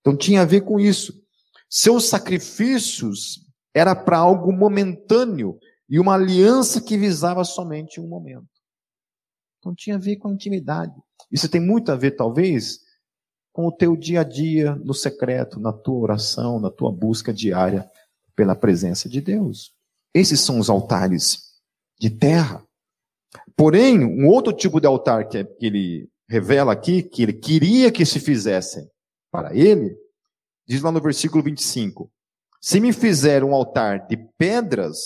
Então 0.00 0.16
tinha 0.16 0.42
a 0.42 0.44
ver 0.44 0.62
com 0.62 0.78
isso. 0.78 1.22
Seus 1.68 2.08
sacrifícios 2.08 3.40
era 3.72 3.94
para 3.94 4.18
algo 4.18 4.52
momentâneo 4.52 5.58
e 5.88 5.98
uma 5.98 6.14
aliança 6.14 6.80
que 6.80 6.98
visava 6.98 7.44
somente 7.44 8.00
um 8.00 8.06
momento. 8.06 8.48
Então 9.58 9.74
tinha 9.74 9.96
a 9.96 9.98
ver 9.98 10.16
com 10.16 10.28
a 10.28 10.32
intimidade. 10.32 10.94
Isso 11.30 11.48
tem 11.48 11.60
muito 11.60 11.90
a 11.90 11.96
ver, 11.96 12.12
talvez, 12.12 12.80
com 13.52 13.66
o 13.66 13.72
teu 13.72 13.96
dia 13.96 14.20
a 14.20 14.24
dia 14.24 14.74
no 14.76 14.92
secreto, 14.92 15.58
na 15.58 15.72
tua 15.72 16.00
oração, 16.00 16.60
na 16.60 16.70
tua 16.70 16.92
busca 16.92 17.32
diária 17.32 17.88
pela 18.36 18.54
presença 18.54 19.08
de 19.08 19.20
Deus. 19.20 19.72
Esses 20.12 20.40
são 20.40 20.58
os 20.58 20.68
altares 20.68 21.54
de 21.98 22.10
terra. 22.10 22.64
Porém, 23.56 24.04
um 24.04 24.28
outro 24.28 24.52
tipo 24.52 24.80
de 24.80 24.86
altar 24.86 25.28
que, 25.28 25.46
ele 25.60 26.08
revela 26.28 26.72
aqui, 26.72 27.02
que 27.02 27.22
ele 27.22 27.32
queria 27.32 27.90
que 27.90 28.04
se 28.04 28.18
fizessem 28.18 28.86
para 29.30 29.54
ele, 29.54 29.96
diz 30.66 30.82
lá 30.82 30.90
no 30.90 31.00
versículo 31.00 31.42
25: 31.42 32.10
Se 32.60 32.80
me 32.80 32.92
fizer 32.92 33.44
um 33.44 33.54
altar 33.54 34.06
de 34.06 34.16
pedras, 34.38 34.98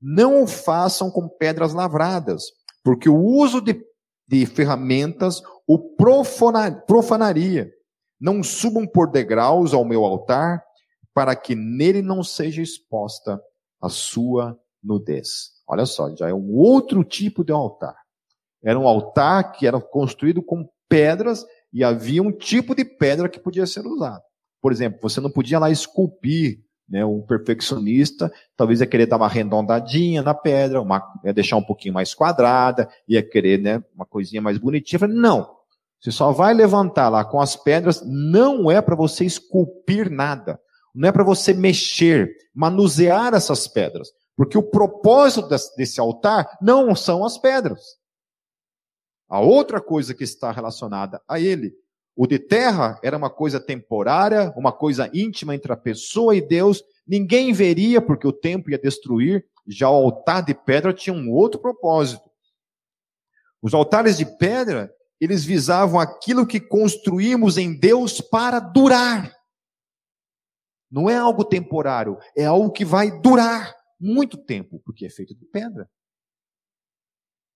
não 0.00 0.42
o 0.42 0.46
façam 0.46 1.10
com 1.10 1.28
pedras 1.28 1.72
lavradas, 1.72 2.44
porque 2.84 3.08
o 3.08 3.16
uso 3.16 3.60
de 3.60 3.74
de 4.26 4.44
ferramentas 4.44 5.40
o 5.66 5.78
profanaria. 6.86 7.70
Não 8.20 8.42
subam 8.42 8.86
por 8.86 9.10
degraus 9.10 9.72
ao 9.72 9.84
meu 9.84 10.04
altar, 10.04 10.62
para 11.14 11.36
que 11.36 11.54
nele 11.54 12.02
não 12.02 12.24
seja 12.24 12.60
exposta 12.62 13.40
a 13.80 13.88
sua 13.88 14.58
nudez. 14.86 15.50
Olha 15.66 15.84
só, 15.84 16.14
já 16.14 16.28
é 16.28 16.34
um 16.34 16.54
outro 16.54 17.02
tipo 17.02 17.44
de 17.44 17.52
altar. 17.52 17.96
Era 18.62 18.78
um 18.78 18.86
altar 18.86 19.52
que 19.52 19.66
era 19.66 19.80
construído 19.80 20.42
com 20.42 20.68
pedras 20.88 21.44
e 21.72 21.82
havia 21.82 22.22
um 22.22 22.32
tipo 22.32 22.74
de 22.74 22.84
pedra 22.84 23.28
que 23.28 23.40
podia 23.40 23.66
ser 23.66 23.86
usado. 23.86 24.22
Por 24.62 24.72
exemplo, 24.72 24.98
você 25.02 25.20
não 25.20 25.30
podia 25.30 25.58
lá 25.58 25.70
esculpir 25.70 26.60
né, 26.88 27.04
um 27.04 27.20
perfeccionista 27.20 28.32
talvez 28.56 28.80
ia 28.80 28.86
querer 28.86 29.06
dar 29.06 29.16
uma 29.16 29.26
arredondadinha 29.26 30.22
na 30.22 30.34
pedra, 30.34 30.80
uma, 30.80 31.02
ia 31.24 31.32
deixar 31.32 31.56
um 31.56 31.62
pouquinho 31.62 31.94
mais 31.94 32.14
quadrada, 32.14 32.88
ia 33.08 33.22
querer 33.22 33.60
né, 33.60 33.82
uma 33.94 34.06
coisinha 34.06 34.40
mais 34.40 34.58
bonitinha. 34.58 35.00
Falei, 35.00 35.16
não, 35.16 35.50
você 36.00 36.10
só 36.10 36.30
vai 36.30 36.54
levantar 36.54 37.08
lá 37.08 37.24
com 37.24 37.40
as 37.40 37.56
pedras, 37.56 38.02
não 38.06 38.70
é 38.70 38.80
para 38.80 38.94
você 38.94 39.24
esculpir 39.24 40.10
nada, 40.10 40.60
não 40.94 41.08
é 41.08 41.12
para 41.12 41.24
você 41.24 41.52
mexer, 41.52 42.30
manusear 42.54 43.34
essas 43.34 43.66
pedras, 43.66 44.08
porque 44.36 44.58
o 44.58 44.62
propósito 44.62 45.48
desse 45.76 45.98
altar 45.98 46.58
não 46.60 46.94
são 46.94 47.24
as 47.24 47.38
pedras. 47.38 47.96
A 49.28 49.40
outra 49.40 49.80
coisa 49.80 50.14
que 50.14 50.24
está 50.24 50.52
relacionada 50.52 51.20
a 51.26 51.40
ele 51.40 51.74
o 52.16 52.26
de 52.26 52.38
terra 52.38 52.98
era 53.02 53.14
uma 53.14 53.28
coisa 53.28 53.60
temporária, 53.60 54.50
uma 54.56 54.72
coisa 54.72 55.10
íntima 55.12 55.54
entre 55.54 55.70
a 55.70 55.76
pessoa 55.76 56.34
e 56.34 56.40
Deus. 56.40 56.82
Ninguém 57.06 57.52
veria 57.52 58.00
porque 58.00 58.26
o 58.26 58.32
tempo 58.32 58.70
ia 58.70 58.78
destruir. 58.78 59.46
Já 59.68 59.90
o 59.90 59.94
altar 59.94 60.42
de 60.42 60.54
pedra 60.54 60.94
tinha 60.94 61.14
um 61.14 61.30
outro 61.30 61.60
propósito. 61.60 62.30
Os 63.60 63.74
altares 63.74 64.16
de 64.16 64.24
pedra, 64.24 64.90
eles 65.20 65.44
visavam 65.44 66.00
aquilo 66.00 66.46
que 66.46 66.58
construímos 66.58 67.58
em 67.58 67.78
Deus 67.78 68.18
para 68.22 68.60
durar. 68.60 69.30
Não 70.90 71.10
é 71.10 71.18
algo 71.18 71.44
temporário, 71.44 72.16
é 72.34 72.46
algo 72.46 72.70
que 72.70 72.84
vai 72.84 73.10
durar 73.20 73.75
muito 73.98 74.36
tempo, 74.36 74.80
porque 74.84 75.06
é 75.06 75.10
feito 75.10 75.34
de 75.34 75.44
pedra. 75.44 75.90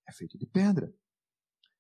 É 0.08 0.12
feito 0.12 0.38
de 0.38 0.46
pedra. 0.46 0.92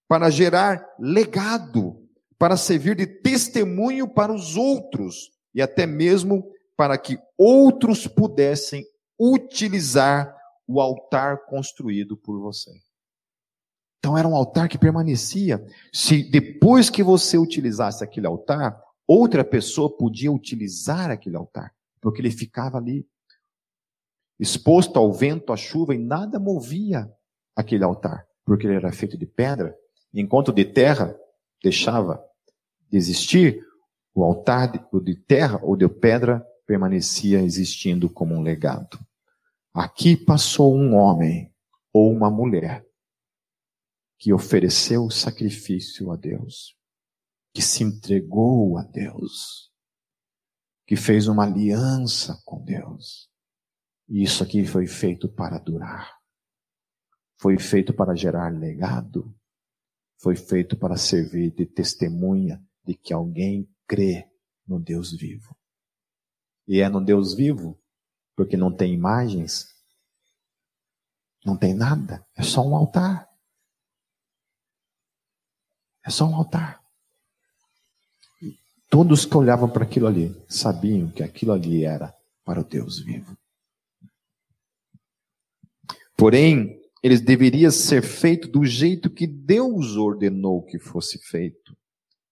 Para 0.08 0.30
gerar 0.30 0.86
legado 0.98 2.10
para 2.40 2.56
servir 2.56 2.96
de 2.96 3.06
testemunho 3.06 4.08
para 4.08 4.32
os 4.32 4.56
outros 4.56 5.30
e 5.54 5.60
até 5.60 5.84
mesmo 5.86 6.50
para 6.74 6.96
que 6.96 7.18
outros 7.36 8.06
pudessem 8.06 8.82
utilizar 9.18 10.34
o 10.66 10.80
altar 10.80 11.44
construído 11.44 12.16
por 12.16 12.40
você. 12.40 12.70
Então 13.98 14.16
era 14.16 14.26
um 14.26 14.34
altar 14.34 14.70
que 14.70 14.78
permanecia. 14.78 15.62
Se 15.92 16.22
depois 16.30 16.88
que 16.88 17.02
você 17.02 17.36
utilizasse 17.36 18.02
aquele 18.02 18.26
altar, 18.26 18.80
outra 19.06 19.44
pessoa 19.44 19.94
podia 19.94 20.32
utilizar 20.32 21.10
aquele 21.10 21.36
altar, 21.36 21.74
porque 22.00 22.22
ele 22.22 22.30
ficava 22.30 22.78
ali 22.78 23.06
exposto 24.40 24.98
ao 24.98 25.12
vento, 25.12 25.52
à 25.52 25.56
chuva 25.56 25.94
e 25.94 25.98
nada 25.98 26.40
movia 26.40 27.12
aquele 27.54 27.84
altar, 27.84 28.26
porque 28.44 28.66
ele 28.66 28.74
era 28.74 28.90
feito 28.90 29.18
de 29.18 29.26
pedra, 29.26 29.76
enquanto 30.14 30.52
de 30.52 30.64
terra 30.64 31.14
deixava 31.62 32.24
de 32.90 32.96
existir, 32.96 33.62
o 34.14 34.24
altar 34.24 34.72
de 34.72 35.14
terra 35.14 35.60
ou 35.62 35.76
de 35.76 35.86
pedra 35.88 36.44
permanecia 36.66 37.42
existindo 37.42 38.08
como 38.08 38.34
um 38.34 38.40
legado. 38.40 38.98
Aqui 39.72 40.16
passou 40.16 40.74
um 40.74 40.94
homem 40.94 41.52
ou 41.92 42.10
uma 42.10 42.30
mulher 42.30 42.84
que 44.18 44.32
ofereceu 44.32 45.08
sacrifício 45.10 46.10
a 46.10 46.16
Deus, 46.16 46.76
que 47.54 47.62
se 47.62 47.84
entregou 47.84 48.76
a 48.76 48.82
Deus, 48.82 49.70
que 50.86 50.96
fez 50.96 51.28
uma 51.28 51.44
aliança 51.44 52.40
com 52.44 52.62
Deus. 52.64 53.29
E 54.10 54.24
isso 54.24 54.42
aqui 54.42 54.66
foi 54.66 54.88
feito 54.88 55.28
para 55.28 55.56
durar. 55.56 56.18
Foi 57.38 57.56
feito 57.58 57.94
para 57.94 58.16
gerar 58.16 58.52
legado. 58.52 59.32
Foi 60.18 60.34
feito 60.34 60.76
para 60.76 60.96
servir 60.96 61.52
de 61.52 61.64
testemunha 61.64 62.60
de 62.84 62.94
que 62.94 63.14
alguém 63.14 63.72
crê 63.86 64.28
no 64.66 64.80
Deus 64.80 65.12
vivo. 65.12 65.56
E 66.66 66.80
é 66.80 66.88
no 66.88 67.00
Deus 67.00 67.34
vivo, 67.34 67.80
porque 68.36 68.56
não 68.56 68.74
tem 68.74 68.92
imagens, 68.92 69.68
não 71.44 71.56
tem 71.56 71.72
nada, 71.72 72.26
é 72.36 72.42
só 72.42 72.66
um 72.66 72.74
altar. 72.76 73.28
É 76.04 76.10
só 76.10 76.26
um 76.26 76.34
altar. 76.34 76.82
Todos 78.88 79.24
que 79.24 79.36
olhavam 79.36 79.70
para 79.70 79.84
aquilo 79.84 80.06
ali 80.06 80.34
sabiam 80.48 81.10
que 81.10 81.22
aquilo 81.22 81.52
ali 81.52 81.84
era 81.84 82.14
para 82.44 82.60
o 82.60 82.64
Deus 82.64 82.98
vivo. 82.98 83.36
Porém, 86.20 86.78
eles 87.02 87.22
deveriam 87.22 87.70
ser 87.70 88.02
feito 88.02 88.46
do 88.46 88.62
jeito 88.62 89.08
que 89.08 89.26
Deus 89.26 89.96
ordenou 89.96 90.62
que 90.62 90.78
fosse 90.78 91.18
feito. 91.18 91.74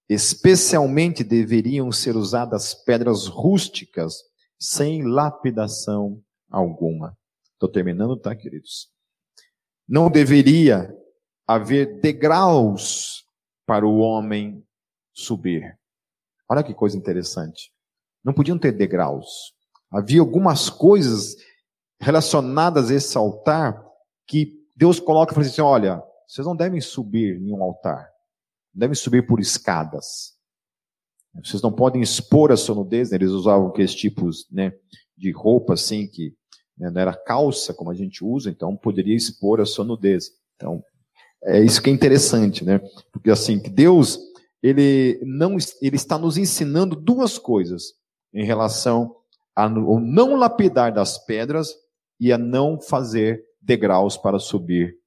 Especialmente 0.06 1.24
deveriam 1.24 1.90
ser 1.90 2.14
usadas 2.14 2.74
pedras 2.74 3.26
rústicas, 3.26 4.12
sem 4.58 5.02
lapidação 5.04 6.22
alguma. 6.50 7.16
Estou 7.54 7.66
terminando, 7.66 8.14
tá, 8.14 8.36
queridos? 8.36 8.90
Não 9.88 10.10
deveria 10.10 10.94
haver 11.46 11.98
degraus 11.98 13.24
para 13.64 13.86
o 13.86 14.00
homem 14.00 14.62
subir. 15.14 15.78
Olha 16.46 16.62
que 16.62 16.74
coisa 16.74 16.94
interessante. 16.94 17.72
Não 18.22 18.34
podiam 18.34 18.58
ter 18.58 18.72
degraus. 18.72 19.54
Havia 19.90 20.20
algumas 20.20 20.68
coisas 20.68 21.36
relacionadas 22.00 22.90
a 22.90 22.94
esse 22.94 23.16
altar 23.16 23.84
que 24.26 24.58
Deus 24.76 25.00
coloca 25.00 25.34
fala 25.34 25.46
assim: 25.46 25.60
olha, 25.60 26.02
vocês 26.26 26.46
não 26.46 26.56
devem 26.56 26.80
subir 26.80 27.40
em 27.40 27.52
um 27.52 27.62
altar, 27.62 28.08
devem 28.72 28.94
subir 28.94 29.26
por 29.26 29.40
escadas. 29.40 30.36
Vocês 31.44 31.62
não 31.62 31.72
podem 31.72 32.02
expor 32.02 32.50
a 32.50 32.56
sua 32.56 32.74
nudez. 32.74 33.10
Né? 33.10 33.16
Eles 33.16 33.30
usavam 33.30 33.68
aqueles 33.68 33.94
tipos 33.94 34.46
né, 34.50 34.72
de 35.16 35.30
roupa 35.30 35.74
assim 35.74 36.06
que 36.06 36.34
né, 36.76 36.90
não 36.90 37.00
era 37.00 37.14
calça 37.14 37.74
como 37.74 37.90
a 37.90 37.94
gente 37.94 38.24
usa, 38.24 38.50
então 38.50 38.76
poderia 38.76 39.16
expor 39.16 39.60
a 39.60 39.66
sua 39.66 39.84
nudez. 39.84 40.30
Então 40.56 40.82
é 41.44 41.60
isso 41.60 41.80
que 41.82 41.90
é 41.90 41.92
interessante, 41.92 42.64
né? 42.64 42.80
Porque 43.12 43.30
assim 43.30 43.60
que 43.60 43.70
Deus 43.70 44.18
ele 44.62 45.20
não 45.22 45.56
ele 45.80 45.96
está 45.96 46.18
nos 46.18 46.36
ensinando 46.36 46.96
duas 46.96 47.38
coisas 47.38 47.94
em 48.34 48.44
relação 48.44 49.14
ao 49.54 49.70
não 49.70 50.34
lapidar 50.34 50.92
das 50.92 51.24
pedras 51.24 51.74
e 52.20 52.32
a 52.32 52.38
não 52.38 52.80
fazer 52.80 53.44
degraus 53.60 54.16
para 54.16 54.38
subir 54.38 54.98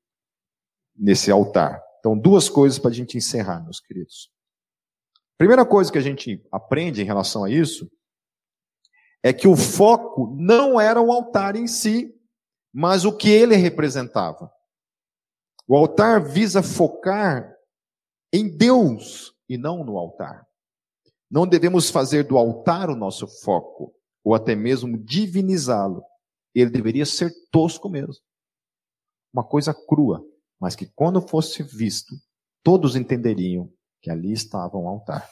nesse 0.96 1.32
altar. 1.32 1.82
Então, 2.00 2.18
duas 2.18 2.50
coisas 2.50 2.80
para 2.80 2.92
a 2.92 2.94
gente 2.94 3.18
encerrar, 3.18 3.62
meus 3.64 3.80
queridos. 3.80 4.32
Primeira 5.38 5.66
coisa 5.66 5.92
que 5.92 5.98
a 5.98 6.02
gente 6.02 6.44
aprende 6.52 7.02
em 7.02 7.06
relação 7.06 7.44
a 7.44 7.50
isso 7.50 7.90
é 9.24 9.32
que 9.32 9.48
o 9.48 9.56
foco 9.56 10.36
não 10.38 10.80
era 10.80 11.02
o 11.02 11.12
altar 11.12 11.56
em 11.56 11.68
si, 11.68 12.16
mas 12.74 13.06
o 13.06 13.16
que 13.16 13.30
ele 13.30 13.56
representava. 13.56 14.52
O 15.68 15.76
altar 15.76 16.24
visa 16.24 16.64
focar 16.64 17.56
em 18.34 18.56
Deus 18.56 19.34
e 19.48 19.58
não 19.58 19.84
no 19.84 19.98
altar. 19.98 20.48
Não 21.30 21.48
devemos 21.48 21.90
fazer 21.90 22.24
do 22.24 22.38
altar 22.38 22.90
o 22.90 22.96
nosso 22.96 23.28
foco, 23.28 23.94
ou 24.24 24.36
até 24.36 24.56
mesmo 24.56 24.98
divinizá-lo. 24.98 26.04
Ele 26.54 26.70
deveria 26.70 27.06
ser 27.06 27.32
tosco 27.52 27.90
mesmo. 27.90 28.24
Uma 29.34 29.44
coisa 29.44 29.74
crua, 29.74 30.24
mas 30.60 30.76
que 30.76 30.86
quando 30.86 31.22
fosse 31.22 31.64
visto, 31.64 32.14
todos 32.64 32.96
entenderiam 32.96 33.72
que 34.02 34.10
ali 34.10 34.34
estava 34.34 34.78
um 34.78 34.88
altar 34.88 35.30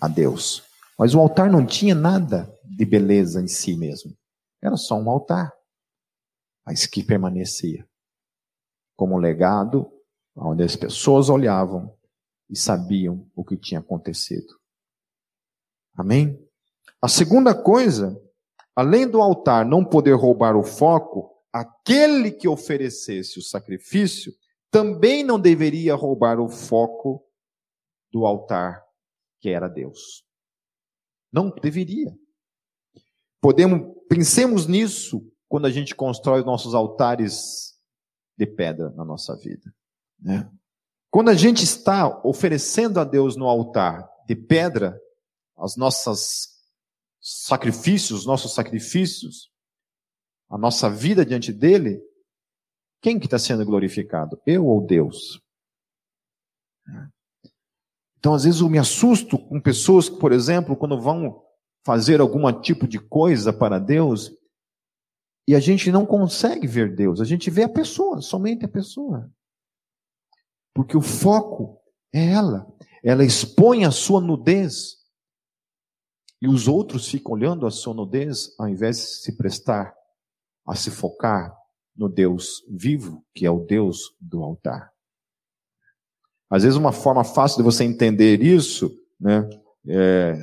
a 0.00 0.08
Deus. 0.08 0.62
Mas 0.98 1.14
o 1.14 1.20
altar 1.20 1.50
não 1.50 1.66
tinha 1.66 1.94
nada 1.94 2.52
de 2.64 2.84
beleza 2.84 3.42
em 3.42 3.48
si 3.48 3.76
mesmo. 3.76 4.16
Era 4.62 4.76
só 4.76 4.96
um 4.96 5.10
altar, 5.10 5.52
mas 6.64 6.86
que 6.86 7.02
permanecia 7.02 7.86
como 8.96 9.18
legado 9.18 9.90
onde 10.36 10.62
as 10.62 10.76
pessoas 10.76 11.28
olhavam 11.28 11.92
e 12.48 12.56
sabiam 12.56 13.28
o 13.34 13.44
que 13.44 13.56
tinha 13.56 13.80
acontecido. 13.80 14.58
Amém? 15.94 16.38
A 17.00 17.08
segunda 17.08 17.54
coisa, 17.54 18.16
além 18.74 19.08
do 19.08 19.20
altar 19.20 19.64
não 19.64 19.84
poder 19.84 20.14
roubar 20.14 20.56
o 20.56 20.62
foco, 20.62 21.30
aquele 21.52 22.30
que 22.30 22.48
oferecesse 22.48 23.38
o 23.38 23.42
sacrifício 23.42 24.32
também 24.70 25.22
não 25.22 25.38
deveria 25.38 25.94
roubar 25.94 26.40
o 26.40 26.48
foco 26.48 27.24
do 28.10 28.24
altar 28.24 28.82
que 29.40 29.50
era 29.50 29.68
Deus. 29.68 30.24
Não 31.30 31.50
deveria. 31.50 32.16
Podemos, 33.40 33.94
pensemos 34.08 34.66
nisso 34.66 35.28
quando 35.48 35.66
a 35.66 35.70
gente 35.70 35.94
constrói 35.94 36.42
nossos 36.44 36.74
altares 36.74 37.78
de 38.38 38.46
pedra 38.46 38.90
na 38.90 39.04
nossa 39.04 39.36
vida. 39.36 39.74
Né? 40.18 40.50
Quando 41.10 41.28
a 41.28 41.34
gente 41.34 41.64
está 41.64 42.22
oferecendo 42.24 42.98
a 42.98 43.04
Deus 43.04 43.36
no 43.36 43.46
altar 43.46 44.08
de 44.26 44.34
pedra, 44.34 44.98
as 45.58 45.76
nossas 45.76 46.51
sacrifícios, 47.22 48.20
os 48.20 48.26
nossos 48.26 48.52
sacrifícios, 48.52 49.50
a 50.50 50.58
nossa 50.58 50.90
vida 50.90 51.24
diante 51.24 51.52
dele, 51.52 52.02
quem 53.00 53.18
que 53.18 53.26
está 53.26 53.38
sendo 53.38 53.64
glorificado? 53.64 54.40
Eu 54.44 54.66
ou 54.66 54.84
Deus? 54.84 55.40
Então, 58.18 58.34
às 58.34 58.44
vezes 58.44 58.60
eu 58.60 58.68
me 58.68 58.78
assusto 58.78 59.38
com 59.38 59.60
pessoas 59.60 60.08
que, 60.08 60.18
por 60.18 60.32
exemplo, 60.32 60.76
quando 60.76 61.00
vão 61.00 61.42
fazer 61.84 62.20
algum 62.20 62.52
tipo 62.60 62.86
de 62.86 63.00
coisa 63.00 63.52
para 63.52 63.78
Deus, 63.78 64.30
e 65.46 65.54
a 65.54 65.60
gente 65.60 65.90
não 65.90 66.06
consegue 66.06 66.66
ver 66.66 66.94
Deus, 66.94 67.20
a 67.20 67.24
gente 67.24 67.50
vê 67.50 67.64
a 67.64 67.68
pessoa, 67.68 68.20
somente 68.20 68.64
a 68.64 68.68
pessoa. 68.68 69.30
Porque 70.74 70.96
o 70.96 71.02
foco 71.02 71.80
é 72.12 72.32
ela. 72.32 72.66
Ela 73.02 73.24
expõe 73.24 73.84
a 73.84 73.90
sua 73.90 74.20
nudez. 74.20 75.01
E 76.42 76.48
os 76.48 76.66
outros 76.66 77.08
ficam 77.08 77.34
olhando 77.34 77.68
a 77.68 77.70
sua 77.70 77.94
nudez 77.94 78.52
ao 78.58 78.68
invés 78.68 78.96
de 78.96 79.02
se 79.02 79.36
prestar 79.36 79.94
a 80.66 80.74
se 80.74 80.90
focar 80.90 81.56
no 81.96 82.08
Deus 82.08 82.64
vivo, 82.68 83.24
que 83.32 83.46
é 83.46 83.50
o 83.50 83.60
Deus 83.60 84.12
do 84.20 84.42
altar. 84.42 84.92
Às 86.50 86.64
vezes, 86.64 86.76
uma 86.76 86.90
forma 86.90 87.22
fácil 87.22 87.58
de 87.58 87.62
você 87.62 87.84
entender 87.84 88.42
isso, 88.42 88.90
né, 89.20 89.48
é, 89.86 90.34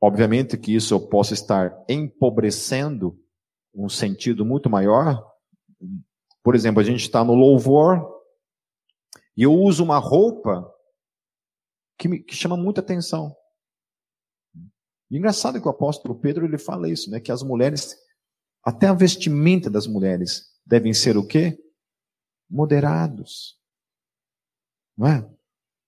obviamente 0.00 0.56
que 0.56 0.76
isso 0.76 0.94
eu 0.94 1.08
posso 1.08 1.34
estar 1.34 1.76
empobrecendo 1.88 3.18
um 3.74 3.88
sentido 3.88 4.44
muito 4.44 4.70
maior. 4.70 5.28
Por 6.40 6.54
exemplo, 6.54 6.80
a 6.80 6.84
gente 6.84 7.00
está 7.00 7.24
no 7.24 7.34
louvor 7.34 8.00
e 9.36 9.42
eu 9.42 9.52
uso 9.52 9.82
uma 9.82 9.98
roupa 9.98 10.72
que, 11.98 12.06
me, 12.06 12.20
que 12.20 12.36
chama 12.36 12.56
muita 12.56 12.80
atenção. 12.80 13.36
E 15.10 15.16
engraçado 15.16 15.60
que 15.60 15.66
o 15.66 15.70
apóstolo 15.70 16.18
Pedro 16.18 16.44
ele 16.44 16.58
fala 16.58 16.88
isso, 16.88 17.10
né? 17.10 17.20
Que 17.20 17.32
as 17.32 17.42
mulheres, 17.42 17.96
até 18.64 18.86
a 18.86 18.94
vestimenta 18.94 19.70
das 19.70 19.86
mulheres 19.86 20.46
devem 20.66 20.92
ser 20.92 21.16
o 21.16 21.26
quê? 21.26 21.58
Moderados. 22.48 23.58
Não 24.96 25.06
é? 25.06 25.30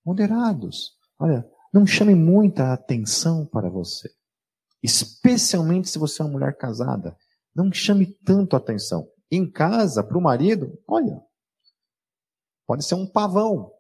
Moderados. 0.05 0.97
Olha, 1.19 1.49
não 1.73 1.87
chame 1.87 2.15
muita 2.15 2.73
atenção 2.73 3.45
para 3.47 3.69
você. 3.69 4.11
Especialmente 4.83 5.91
se 5.91 5.99
você 5.99 6.23
é 6.23 6.25
uma 6.25 6.33
mulher 6.33 6.57
casada. 6.57 7.17
Não 7.55 7.73
chame 7.73 8.07
tanto 8.07 8.57
atenção. 8.57 9.09
Em 9.31 9.49
casa, 9.51 10.03
para 10.03 10.17
o 10.17 10.21
marido, 10.21 10.83
olha, 10.89 11.23
Pode 12.71 12.85
ser 12.85 12.95
um 12.95 13.05
pavão. 13.05 13.73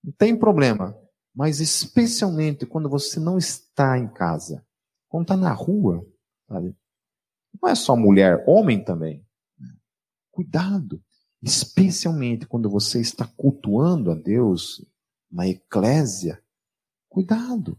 Não 0.00 0.12
tem 0.12 0.38
problema. 0.38 0.96
Mas 1.34 1.60
especialmente 1.60 2.64
quando 2.64 2.88
você 2.88 3.18
não 3.18 3.36
está 3.36 3.98
em 3.98 4.08
casa. 4.08 4.64
Quando 5.08 5.24
está 5.24 5.36
na 5.36 5.52
rua, 5.52 6.06
sabe? 6.48 6.76
Não 7.60 7.68
é 7.68 7.74
só 7.74 7.96
mulher, 7.96 8.44
homem 8.46 8.82
também. 8.82 9.26
Cuidado. 10.30 11.02
Especialmente 11.42 12.46
quando 12.46 12.70
você 12.70 13.00
está 13.00 13.26
cultuando 13.26 14.10
a 14.10 14.14
Deus 14.14 14.84
na 15.30 15.46
eclésia. 15.46 16.42
Cuidado. 17.08 17.78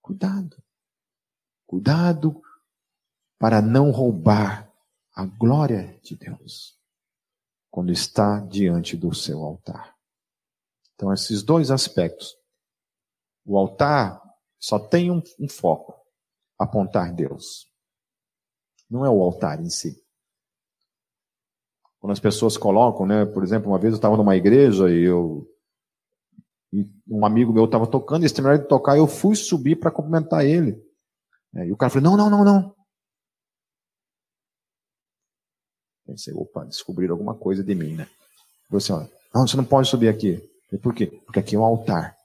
Cuidado. 0.00 0.62
Cuidado 1.66 2.42
para 3.38 3.60
não 3.60 3.90
roubar 3.90 4.72
a 5.14 5.24
glória 5.24 5.98
de 6.02 6.16
Deus 6.16 6.78
quando 7.70 7.90
está 7.90 8.40
diante 8.40 8.96
do 8.96 9.14
seu 9.14 9.42
altar. 9.42 9.96
Então, 10.94 11.12
esses 11.12 11.42
dois 11.42 11.70
aspectos. 11.70 12.36
O 13.44 13.58
altar 13.58 14.20
só 14.58 14.78
tem 14.78 15.10
um, 15.10 15.22
um 15.38 15.48
foco: 15.48 15.94
apontar 16.58 17.14
Deus. 17.14 17.66
Não 18.88 19.04
é 19.04 19.10
o 19.10 19.22
altar 19.22 19.60
em 19.60 19.70
si. 19.70 19.96
Quando 21.98 22.12
as 22.12 22.20
pessoas 22.20 22.56
colocam, 22.56 23.06
né, 23.06 23.24
por 23.24 23.42
exemplo, 23.44 23.70
uma 23.70 23.78
vez 23.78 23.92
eu 23.92 23.96
estava 23.96 24.16
numa 24.16 24.36
igreja 24.36 24.90
e 24.90 25.04
eu 25.04 25.48
e 26.72 26.88
um 27.06 27.24
amigo 27.26 27.52
meu 27.52 27.66
estava 27.66 27.86
tocando, 27.86 28.22
e 28.22 28.24
eles 28.24 28.32
terminaram 28.32 28.62
de 28.62 28.68
tocar, 28.68 28.96
eu 28.96 29.06
fui 29.06 29.36
subir 29.36 29.76
para 29.76 29.90
cumprimentar 29.90 30.44
ele. 30.44 30.82
É, 31.54 31.66
e 31.66 31.72
o 31.72 31.76
cara 31.76 31.90
falou: 31.90 32.10
não, 32.10 32.16
não, 32.16 32.30
não, 32.30 32.44
não. 32.44 32.74
Pensei, 36.06 36.32
opa, 36.34 36.64
descobriram 36.64 37.14
alguma 37.14 37.34
coisa 37.34 37.62
de 37.62 37.74
mim, 37.74 37.94
né? 37.94 38.08
Falei 38.68 38.78
assim, 38.78 39.10
não, 39.34 39.46
você 39.46 39.56
não 39.56 39.64
pode 39.64 39.88
subir 39.88 40.08
aqui. 40.08 40.36
Falei, 40.68 40.82
por 40.82 40.94
quê? 40.94 41.06
Porque 41.24 41.38
aqui 41.38 41.54
é 41.54 41.58
um 41.58 41.64
altar. 41.64 42.16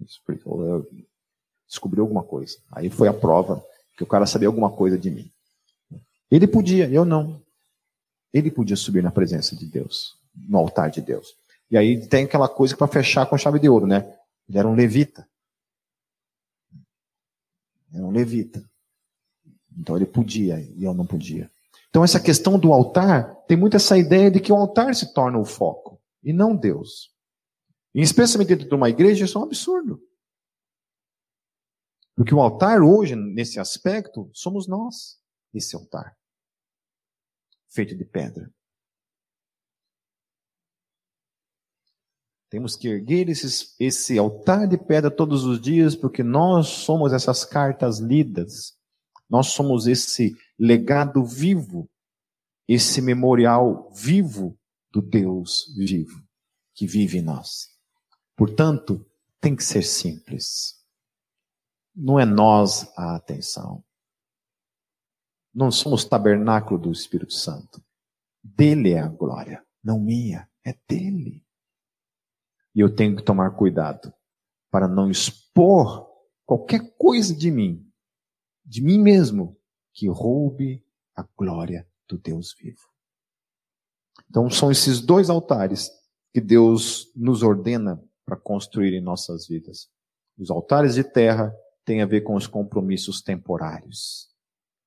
Descobriu 0.00 2.02
alguma 2.02 2.22
coisa. 2.22 2.58
Aí 2.72 2.90
foi 2.90 3.08
a 3.08 3.12
prova 3.12 3.64
que 3.96 4.02
o 4.02 4.06
cara 4.06 4.26
sabia 4.26 4.48
alguma 4.48 4.70
coisa 4.70 4.98
de 4.98 5.10
mim. 5.10 5.30
Ele 6.30 6.46
podia, 6.46 6.88
eu 6.90 7.04
não. 7.04 7.40
Ele 8.32 8.50
podia 8.50 8.76
subir 8.76 9.02
na 9.02 9.10
presença 9.10 9.54
de 9.54 9.66
Deus, 9.66 10.16
no 10.34 10.58
altar 10.58 10.90
de 10.90 11.00
Deus. 11.00 11.36
E 11.70 11.76
aí 11.76 12.06
tem 12.06 12.24
aquela 12.24 12.48
coisa 12.48 12.76
para 12.76 12.88
fechar 12.88 13.26
com 13.26 13.38
chave 13.38 13.58
de 13.58 13.68
ouro, 13.68 13.86
né? 13.86 14.00
Ele 14.48 14.58
era 14.58 14.68
um 14.68 14.74
levita. 14.74 15.26
Era 17.92 18.04
um 18.04 18.10
levita. 18.10 18.62
Então 19.76 19.96
ele 19.96 20.06
podia 20.06 20.60
e 20.60 20.84
eu 20.84 20.92
não 20.92 21.06
podia. 21.06 21.50
Então 21.88 22.02
essa 22.02 22.18
questão 22.18 22.58
do 22.58 22.72
altar 22.72 23.34
tem 23.46 23.56
muito 23.56 23.76
essa 23.76 23.96
ideia 23.96 24.30
de 24.30 24.40
que 24.40 24.52
o 24.52 24.56
altar 24.56 24.94
se 24.94 25.14
torna 25.14 25.38
o 25.38 25.44
foco 25.44 26.00
e 26.22 26.32
não 26.32 26.56
Deus. 26.56 27.13
E 27.94 28.00
especialmente 28.00 28.48
dentro 28.48 28.68
de 28.68 28.74
uma 28.74 28.90
igreja 28.90 29.24
isso 29.24 29.38
é 29.38 29.40
um 29.40 29.44
absurdo. 29.44 30.02
Porque 32.16 32.34
o 32.34 32.40
altar 32.40 32.82
hoje, 32.82 33.14
nesse 33.14 33.58
aspecto, 33.58 34.30
somos 34.32 34.66
nós, 34.66 35.20
esse 35.52 35.76
altar 35.76 36.16
feito 37.74 37.96
de 37.96 38.04
pedra. 38.04 38.48
Temos 42.48 42.76
que 42.76 42.86
erguer 42.86 43.28
esses, 43.28 43.74
esse 43.80 44.16
altar 44.16 44.68
de 44.68 44.78
pedra 44.78 45.10
todos 45.10 45.44
os 45.44 45.60
dias, 45.60 45.96
porque 45.96 46.22
nós 46.22 46.68
somos 46.68 47.12
essas 47.12 47.44
cartas 47.44 47.98
lidas, 47.98 48.78
nós 49.28 49.48
somos 49.48 49.88
esse 49.88 50.36
legado 50.56 51.24
vivo, 51.24 51.90
esse 52.68 53.02
memorial 53.02 53.92
vivo 53.92 54.56
do 54.92 55.02
Deus 55.02 55.74
vivo, 55.76 56.22
que 56.72 56.86
vive 56.86 57.18
em 57.18 57.22
nós. 57.22 57.73
Portanto, 58.36 59.04
tem 59.40 59.54
que 59.54 59.62
ser 59.62 59.82
simples. 59.82 60.82
Não 61.94 62.18
é 62.18 62.24
nós 62.24 62.90
a 62.96 63.14
atenção. 63.14 63.84
Não 65.54 65.70
somos 65.70 66.04
tabernáculo 66.04 66.80
do 66.80 66.90
Espírito 66.90 67.32
Santo. 67.32 67.84
Dele 68.42 68.92
é 68.92 69.00
a 69.00 69.08
glória, 69.08 69.64
não 69.82 70.00
minha, 70.00 70.50
é 70.64 70.76
dele. 70.88 71.46
E 72.74 72.80
eu 72.80 72.94
tenho 72.94 73.16
que 73.16 73.22
tomar 73.22 73.52
cuidado 73.52 74.12
para 74.70 74.88
não 74.88 75.08
expor 75.08 76.10
qualquer 76.44 76.96
coisa 76.96 77.34
de 77.34 77.50
mim, 77.50 77.88
de 78.64 78.82
mim 78.82 78.98
mesmo, 78.98 79.56
que 79.92 80.08
roube 80.08 80.84
a 81.14 81.22
glória 81.22 81.88
do 82.08 82.18
Deus 82.18 82.52
vivo. 82.58 82.82
Então 84.28 84.50
são 84.50 84.70
esses 84.70 85.00
dois 85.00 85.30
altares 85.30 85.90
que 86.32 86.40
Deus 86.40 87.12
nos 87.14 87.44
ordena 87.44 88.02
para 88.24 88.36
construir 88.36 88.94
em 88.94 89.00
nossas 89.00 89.46
vidas. 89.46 89.88
Os 90.38 90.50
altares 90.50 90.94
de 90.94 91.04
terra 91.04 91.54
têm 91.84 92.02
a 92.02 92.06
ver 92.06 92.22
com 92.22 92.34
os 92.34 92.46
compromissos 92.46 93.20
temporários. 93.22 94.28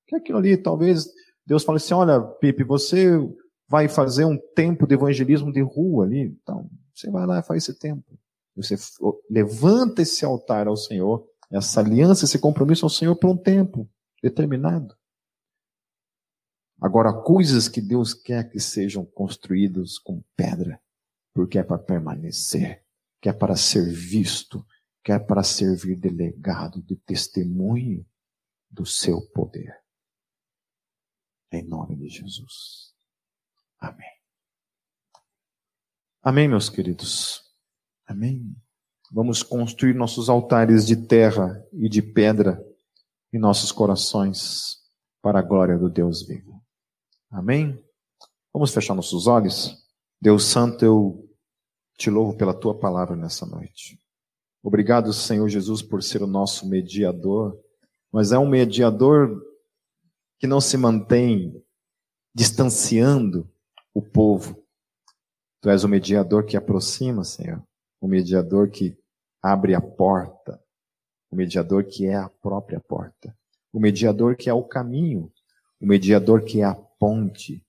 Que 0.07 0.15
é 0.15 0.19
aquilo 0.19 0.37
ali, 0.37 0.57
talvez 0.57 1.07
Deus 1.45 1.63
fale 1.63 1.77
assim: 1.77 1.93
olha, 1.93 2.19
Pipe, 2.21 2.63
você 2.63 3.17
vai 3.67 3.87
fazer 3.87 4.25
um 4.25 4.37
tempo 4.55 4.87
de 4.87 4.95
evangelismo 4.95 5.51
de 5.51 5.61
rua 5.61 6.05
ali, 6.05 6.21
então 6.21 6.69
você 6.93 7.09
vai 7.11 7.25
lá 7.25 7.39
e 7.39 7.43
faz 7.43 7.63
esse 7.63 7.77
tempo. 7.77 8.17
Você 8.55 8.75
levanta 9.29 10.01
esse 10.01 10.25
altar 10.25 10.67
ao 10.67 10.75
Senhor, 10.75 11.27
essa 11.51 11.79
aliança, 11.79 12.25
esse 12.25 12.39
compromisso 12.39 12.85
ao 12.85 12.89
Senhor 12.89 13.15
por 13.15 13.29
um 13.29 13.37
tempo 13.37 13.89
determinado. 14.21 14.95
Agora, 16.81 17.13
coisas 17.13 17.67
que 17.67 17.81
Deus 17.81 18.13
quer 18.13 18.49
que 18.49 18.59
sejam 18.59 19.05
construídas 19.05 19.97
com 19.97 20.23
pedra, 20.35 20.79
porque 21.33 21.57
é 21.57 21.63
para 21.63 21.77
permanecer, 21.77 22.83
que 23.21 23.29
é 23.29 23.33
para 23.33 23.55
ser 23.55 23.91
visto, 23.91 24.65
que 25.03 25.11
é 25.11 25.19
para 25.19 25.43
servir 25.43 25.97
de 25.97 26.09
legado, 26.09 26.81
de 26.81 26.95
testemunho 26.95 28.05
do 28.69 28.85
seu 28.85 29.21
poder. 29.31 29.73
Em 31.51 31.63
nome 31.63 31.95
de 31.95 32.09
Jesus. 32.09 32.93
Amém. 33.79 34.09
Amém, 36.21 36.47
meus 36.47 36.69
queridos. 36.69 37.41
Amém. 38.05 38.55
Vamos 39.11 39.41
construir 39.41 39.93
nossos 39.93 40.29
altares 40.29 40.85
de 40.85 41.07
terra 41.07 41.65
e 41.71 41.87
de 41.87 42.01
pedra 42.01 42.61
em 43.31 43.39
nossos 43.39 43.71
corações 43.71 44.77
para 45.21 45.39
a 45.39 45.41
glória 45.41 45.77
do 45.77 45.89
Deus 45.89 46.27
vivo. 46.27 46.61
Amém? 47.29 47.81
Vamos 48.53 48.73
fechar 48.73 48.93
nossos 48.93 49.27
olhos? 49.27 49.77
Deus 50.19 50.45
Santo, 50.45 50.83
eu 50.83 51.26
te 51.97 52.11
louvo 52.11 52.37
pela 52.37 52.53
tua 52.53 52.77
palavra 52.77 53.15
nessa 53.15 53.45
noite. 53.45 53.99
Obrigado, 54.63 55.11
Senhor 55.11 55.49
Jesus, 55.49 55.81
por 55.81 56.03
ser 56.03 56.21
o 56.21 56.27
nosso 56.27 56.67
mediador, 56.69 57.59
mas 58.11 58.31
é 58.31 58.37
um 58.37 58.47
mediador 58.47 59.43
que 60.39 60.45
não 60.45 60.61
se 60.61 60.77
mantém 60.77 61.63
distanciando 62.33 63.49
o 63.93 64.01
povo. 64.01 64.63
Tu 65.59 65.69
és 65.69 65.83
o 65.83 65.89
mediador 65.89 66.45
que 66.45 66.55
aproxima, 66.55 67.23
Senhor. 67.23 67.63
O 67.99 68.07
mediador 68.07 68.69
que 68.69 68.95
abre 69.41 69.73
a 69.73 69.81
porta. 69.81 70.61
O 71.31 71.35
mediador 71.35 71.83
que 71.83 72.05
é 72.05 72.15
a 72.15 72.29
própria 72.29 72.79
porta. 72.79 73.35
O 73.73 73.79
mediador 73.79 74.35
que 74.35 74.49
é 74.49 74.53
o 74.53 74.63
caminho. 74.63 75.31
O 75.81 75.87
mediador 75.87 76.43
que 76.43 76.61
é 76.61 76.65
a 76.65 76.75
ponte. 76.75 77.65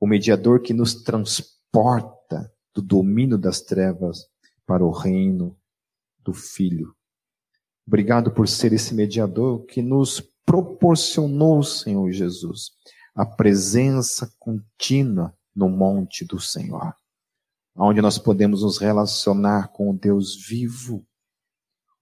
O 0.00 0.06
mediador 0.06 0.60
que 0.60 0.74
nos 0.74 0.94
transporta 0.94 2.19
do 2.74 2.82
domínio 2.82 3.36
das 3.36 3.60
trevas 3.60 4.26
para 4.66 4.84
o 4.84 4.90
reino 4.90 5.56
do 6.18 6.32
Filho. 6.32 6.94
Obrigado 7.86 8.30
por 8.30 8.46
ser 8.46 8.72
esse 8.72 8.94
mediador 8.94 9.64
que 9.66 9.82
nos 9.82 10.20
proporcionou, 10.44 11.62
Senhor 11.62 12.10
Jesus, 12.12 12.70
a 13.14 13.26
presença 13.26 14.32
contínua 14.38 15.36
no 15.54 15.68
monte 15.68 16.24
do 16.24 16.40
Senhor, 16.40 16.94
onde 17.76 18.00
nós 18.00 18.18
podemos 18.18 18.62
nos 18.62 18.78
relacionar 18.78 19.72
com 19.72 19.90
o 19.90 19.98
Deus 19.98 20.36
vivo, 20.46 21.04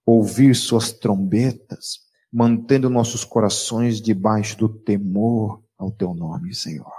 ouvir 0.05 0.55
suas 0.55 0.91
trombetas, 0.91 1.99
mantendo 2.31 2.89
nossos 2.89 3.23
corações 3.23 3.99
debaixo 4.01 4.57
do 4.57 4.69
temor 4.69 5.63
ao 5.77 5.91
teu 5.91 6.13
nome, 6.13 6.53
Senhor. 6.53 6.98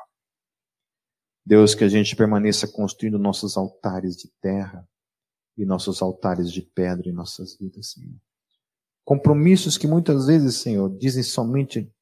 Deus, 1.50 1.74
que 1.74 1.82
a 1.82 1.88
gente 1.88 2.14
permaneça 2.14 2.68
construindo 2.68 3.18
nossos 3.18 3.56
altares 3.56 4.14
de 4.16 4.30
terra 4.40 4.88
e 5.58 5.64
nossos 5.66 6.00
altares 6.00 6.52
de 6.52 6.62
pedra 6.62 7.08
em 7.08 7.12
nossas 7.12 7.58
vidas, 7.58 7.90
Senhor. 7.90 8.14
Compromissos 9.04 9.76
que 9.76 9.88
muitas 9.88 10.28
vezes, 10.28 10.58
Senhor, 10.58 10.96
dizem 10.96 11.24
somente 11.24 11.92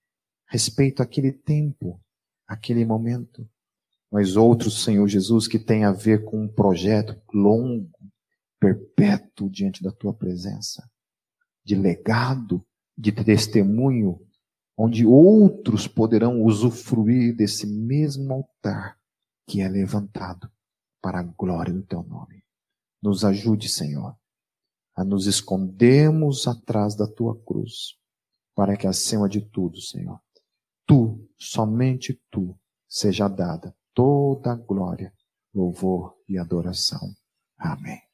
respeito 0.47 1.03
àquele 1.03 1.33
tempo, 1.33 1.99
àquele 2.47 2.85
momento. 2.85 3.49
Mas 4.13 4.37
outros, 4.37 4.85
Senhor 4.85 5.09
Jesus, 5.09 5.49
que 5.49 5.59
têm 5.59 5.83
a 5.83 5.93
ver 5.93 6.27
com 6.27 6.43
um 6.43 6.49
projeto 6.49 7.19
longo, 7.33 7.89
perpétuo 8.61 9.49
diante 9.49 9.83
da 9.83 9.91
tua 9.91 10.13
presença, 10.13 10.87
de 11.65 11.75
legado, 11.75 12.63
de 12.95 13.13
testemunho, 13.13 14.21
onde 14.77 15.07
outros 15.07 15.89
poderão 15.89 16.43
usufruir 16.43 17.35
desse 17.35 17.67
mesmo 17.67 18.31
altar 18.35 18.98
que 19.49 19.63
é 19.63 19.69
levantado 19.69 20.51
para 21.01 21.21
a 21.21 21.23
glória 21.23 21.73
do 21.73 21.83
teu 21.83 22.03
nome. 22.03 22.45
Nos 23.03 23.25
ajude, 23.25 23.69
Senhor, 23.69 24.15
a 24.95 25.03
nos 25.03 25.27
escondermos 25.27 26.47
atrás 26.47 26.95
da 26.95 27.07
tua 27.07 27.35
cruz, 27.45 27.97
para 28.55 28.77
que 28.77 28.87
acima 28.87 29.29
de 29.29 29.41
tudo, 29.41 29.81
Senhor, 29.81 30.21
tu, 30.87 31.27
somente 31.39 32.21
tu, 32.31 32.59
seja 32.87 33.27
dada 33.27 33.75
toda 33.95 34.53
a 34.53 34.57
glória, 34.57 35.13
louvor 35.55 36.17
e 36.29 36.37
adoração. 36.37 37.15
Amém. 37.57 38.08